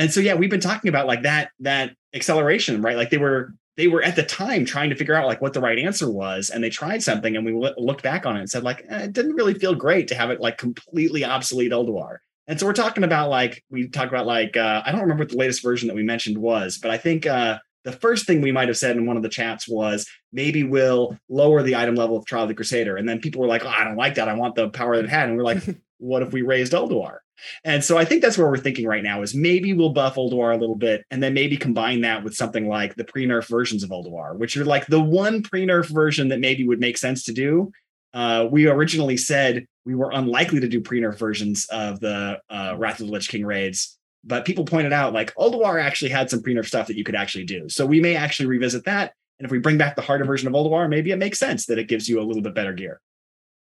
And 0.00 0.10
so 0.12 0.20
yeah 0.20 0.34
we've 0.34 0.50
been 0.50 0.60
talking 0.60 0.88
about 0.88 1.06
like 1.06 1.22
that 1.22 1.50
that 1.60 1.94
acceleration 2.14 2.80
right 2.80 2.96
like 2.96 3.10
they 3.10 3.18
were 3.18 3.54
they 3.76 3.86
were 3.86 4.02
at 4.02 4.16
the 4.16 4.22
time 4.22 4.64
trying 4.64 4.90
to 4.90 4.96
figure 4.96 5.14
out 5.14 5.26
like 5.26 5.40
what 5.42 5.52
the 5.52 5.60
right 5.60 5.78
answer 5.78 6.10
was 6.10 6.48
and 6.50 6.64
they 6.64 6.70
tried 6.70 7.02
something 7.02 7.36
and 7.36 7.44
we 7.44 7.52
lo- 7.52 7.74
looked 7.76 8.02
back 8.02 8.24
on 8.24 8.36
it 8.36 8.40
and 8.40 8.50
said 8.50 8.62
like 8.62 8.84
eh, 8.88 9.04
it 9.04 9.12
didn't 9.12 9.34
really 9.34 9.54
feel 9.54 9.74
great 9.74 10.08
to 10.08 10.14
have 10.14 10.30
it 10.30 10.40
like 10.40 10.56
completely 10.56 11.22
obsolete 11.24 11.70
Ulduar. 11.70 12.18
and 12.48 12.58
so 12.58 12.66
we're 12.66 12.72
talking 12.72 13.04
about 13.04 13.28
like 13.28 13.62
we 13.70 13.88
talked 13.88 14.10
about 14.10 14.26
like 14.26 14.56
uh, 14.56 14.82
i 14.86 14.90
don't 14.90 15.02
remember 15.02 15.22
what 15.22 15.30
the 15.30 15.36
latest 15.36 15.62
version 15.62 15.86
that 15.86 15.94
we 15.94 16.02
mentioned 16.02 16.38
was 16.38 16.78
but 16.78 16.90
i 16.90 16.96
think 16.96 17.26
uh 17.26 17.58
the 17.84 17.92
first 17.92 18.26
thing 18.26 18.40
we 18.40 18.52
might 18.52 18.68
have 18.68 18.76
said 18.76 18.96
in 18.96 19.06
one 19.06 19.16
of 19.16 19.22
the 19.22 19.28
chats 19.28 19.68
was 19.68 20.06
maybe 20.32 20.62
we'll 20.62 21.18
lower 21.28 21.62
the 21.62 21.76
item 21.76 21.94
level 21.94 22.16
of 22.16 22.26
Trial 22.26 22.42
of 22.42 22.48
the 22.48 22.54
Crusader. 22.54 22.96
And 22.96 23.08
then 23.08 23.20
people 23.20 23.40
were 23.40 23.46
like, 23.46 23.64
oh, 23.64 23.70
I 23.70 23.84
don't 23.84 23.96
like 23.96 24.16
that. 24.16 24.28
I 24.28 24.34
want 24.34 24.54
the 24.54 24.68
power 24.68 24.96
that 24.96 25.06
it 25.06 25.10
had. 25.10 25.28
And 25.28 25.38
we're 25.38 25.44
like, 25.44 25.62
what 25.98 26.22
if 26.22 26.32
we 26.32 26.42
raised 26.42 26.72
Ulduar? 26.72 27.18
And 27.64 27.82
so 27.82 27.98
I 27.98 28.04
think 28.04 28.22
that's 28.22 28.38
where 28.38 28.48
we're 28.48 28.56
thinking 28.58 28.86
right 28.86 29.02
now 29.02 29.22
is 29.22 29.34
maybe 29.34 29.72
we'll 29.72 29.92
buff 29.92 30.16
Ulduar 30.16 30.54
a 30.54 30.58
little 30.58 30.76
bit 30.76 31.04
and 31.10 31.22
then 31.22 31.34
maybe 31.34 31.56
combine 31.56 32.00
that 32.02 32.24
with 32.24 32.34
something 32.34 32.68
like 32.68 32.94
the 32.94 33.04
pre-nerf 33.04 33.48
versions 33.48 33.82
of 33.82 33.90
Ulduar, 33.90 34.36
which 34.36 34.56
are 34.56 34.64
like 34.64 34.86
the 34.86 35.00
one 35.00 35.42
pre-nerf 35.42 35.86
version 35.86 36.28
that 36.28 36.40
maybe 36.40 36.66
would 36.66 36.80
make 36.80 36.98
sense 36.98 37.24
to 37.24 37.32
do. 37.32 37.72
Uh, 38.12 38.48
we 38.50 38.66
originally 38.66 39.16
said 39.16 39.66
we 39.84 39.94
were 39.94 40.10
unlikely 40.12 40.60
to 40.60 40.68
do 40.68 40.80
pre-nerf 40.80 41.18
versions 41.18 41.66
of 41.70 42.00
the 42.00 42.38
uh, 42.50 42.74
Wrath 42.76 43.00
of 43.00 43.06
the 43.06 43.12
Lich 43.12 43.28
King 43.28 43.46
raids, 43.46 43.98
but 44.24 44.44
people 44.44 44.64
pointed 44.64 44.92
out 44.92 45.12
like 45.12 45.34
Ulduar 45.34 45.82
actually 45.82 46.10
had 46.10 46.28
some 46.28 46.42
pre-nerf 46.42 46.66
stuff 46.66 46.88
that 46.88 46.96
you 46.96 47.04
could 47.04 47.14
actually 47.14 47.44
do. 47.44 47.68
So 47.68 47.86
we 47.86 48.00
may 48.00 48.16
actually 48.16 48.46
revisit 48.46 48.84
that. 48.84 49.14
And 49.38 49.46
if 49.46 49.52
we 49.52 49.58
bring 49.58 49.78
back 49.78 49.96
the 49.96 50.02
harder 50.02 50.24
version 50.24 50.48
of 50.48 50.54
Ulduar, 50.54 50.88
maybe 50.88 51.12
it 51.12 51.16
makes 51.16 51.38
sense 51.38 51.66
that 51.66 51.78
it 51.78 51.88
gives 51.88 52.08
you 52.08 52.20
a 52.20 52.24
little 52.24 52.42
bit 52.42 52.54
better 52.54 52.74
gear. 52.74 53.00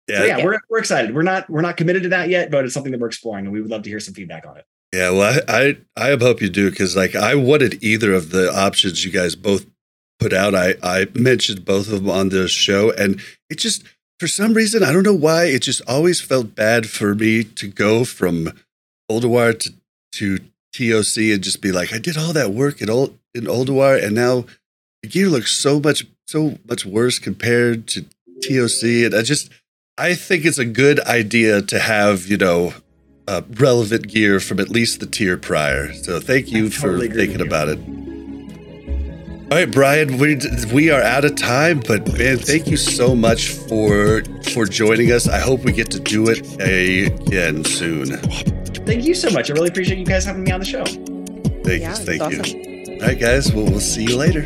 Yeah, 0.07 0.17
So 0.19 0.25
yeah, 0.25 0.37
Yeah. 0.37 0.45
we're 0.45 0.59
we're 0.69 0.79
excited. 0.79 1.13
We're 1.13 1.21
not 1.23 1.49
we're 1.49 1.61
not 1.61 1.77
committed 1.77 2.03
to 2.03 2.09
that 2.09 2.29
yet, 2.29 2.49
but 2.51 2.65
it's 2.65 2.73
something 2.73 2.91
that 2.91 2.99
we're 3.01 3.07
exploring, 3.07 3.45
and 3.45 3.53
we 3.53 3.61
would 3.61 3.69
love 3.71 3.83
to 3.83 3.89
hear 3.89 3.99
some 3.99 4.13
feedback 4.13 4.45
on 4.47 4.57
it. 4.57 4.65
yeah. 4.93 5.09
Well, 5.09 5.39
I 5.47 5.77
I, 5.97 6.11
I 6.13 6.17
hope 6.17 6.41
you 6.41 6.49
do 6.49 6.69
because 6.69 6.95
like 6.95 7.15
I 7.15 7.35
wanted 7.35 7.83
either 7.83 8.13
of 8.13 8.29
the 8.31 8.51
options 8.53 9.03
you 9.05 9.11
guys 9.11 9.35
both 9.35 9.65
put 10.19 10.33
out. 10.33 10.55
I 10.55 10.75
I 10.81 11.07
mentioned 11.13 11.65
both 11.65 11.87
of 11.91 12.03
them 12.03 12.09
on 12.09 12.29
the 12.29 12.47
show, 12.47 12.91
and 12.91 13.21
it 13.49 13.57
just 13.59 13.83
for 14.19 14.27
some 14.27 14.53
reason 14.53 14.83
I 14.83 14.91
don't 14.91 15.03
know 15.03 15.13
why 15.13 15.45
it 15.45 15.59
just 15.63 15.81
always 15.87 16.21
felt 16.21 16.55
bad 16.55 16.89
for 16.89 17.13
me 17.13 17.43
to 17.43 17.67
go 17.67 18.03
from 18.05 18.51
Ulduar 19.11 19.57
to 19.59 19.73
to 20.13 20.39
TOC 20.73 21.17
and 21.33 21.43
just 21.43 21.61
be 21.61 21.71
like 21.71 21.93
I 21.93 21.97
did 21.97 22.17
all 22.17 22.33
that 22.33 22.51
work 22.51 22.81
in 22.81 22.89
old 22.89 23.17
in 23.35 23.43
Ulduar, 23.43 24.01
and 24.03 24.15
now 24.15 24.45
the 25.03 25.09
gear 25.09 25.27
looks 25.27 25.51
so 25.51 25.79
much 25.79 26.05
so 26.27 26.57
much 26.67 26.85
worse 26.85 27.19
compared 27.19 27.87
to 27.87 28.05
TOC, 28.41 29.05
and 29.05 29.13
I 29.15 29.21
just 29.21 29.49
I 29.97 30.13
think 30.13 30.45
it's 30.45 30.59
a 30.59 30.65
good 30.65 30.99
idea 31.01 31.61
to 31.63 31.79
have 31.79 32.27
you 32.27 32.37
know 32.37 32.73
uh, 33.27 33.41
relevant 33.55 34.07
gear 34.07 34.39
from 34.39 34.59
at 34.59 34.69
least 34.69 34.99
the 34.99 35.05
tier 35.07 35.37
prior. 35.37 35.93
So 35.93 36.19
thank 36.19 36.51
you 36.51 36.67
I 36.67 36.69
for 36.69 36.81
totally 36.81 37.09
thinking 37.09 37.41
about 37.41 37.67
it. 37.69 37.79
All 39.49 39.57
right, 39.57 39.71
Brian, 39.71 40.17
we 40.17 40.39
we 40.73 40.91
are 40.91 41.01
out 41.01 41.23
of 41.25 41.35
time, 41.35 41.79
but 41.87 42.05
man, 42.17 42.37
thank 42.37 42.67
you 42.67 42.77
so 42.77 43.15
much 43.15 43.49
for 43.49 44.23
for 44.51 44.65
joining 44.65 45.11
us. 45.11 45.27
I 45.27 45.39
hope 45.39 45.63
we 45.63 45.71
get 45.71 45.89
to 45.91 45.99
do 45.99 46.25
it 46.29 46.39
again 46.61 47.63
soon. 47.63 48.17
Thank 48.85 49.03
you 49.05 49.15
so 49.15 49.29
much. 49.31 49.49
I 49.49 49.53
really 49.53 49.69
appreciate 49.69 49.97
you 49.99 50.05
guys 50.05 50.25
having 50.25 50.43
me 50.43 50.51
on 50.51 50.59
the 50.59 50.65
show. 50.65 50.83
Thank 50.83 51.81
Yeah, 51.81 51.89
you, 51.89 51.89
it's 51.89 51.99
thank 51.99 52.21
awesome. 52.21 52.45
you. 52.45 52.99
All 53.01 53.07
right, 53.07 53.19
guys, 53.19 53.51
well, 53.53 53.65
we'll 53.65 53.79
see 53.79 54.03
you 54.03 54.15
later. 54.17 54.45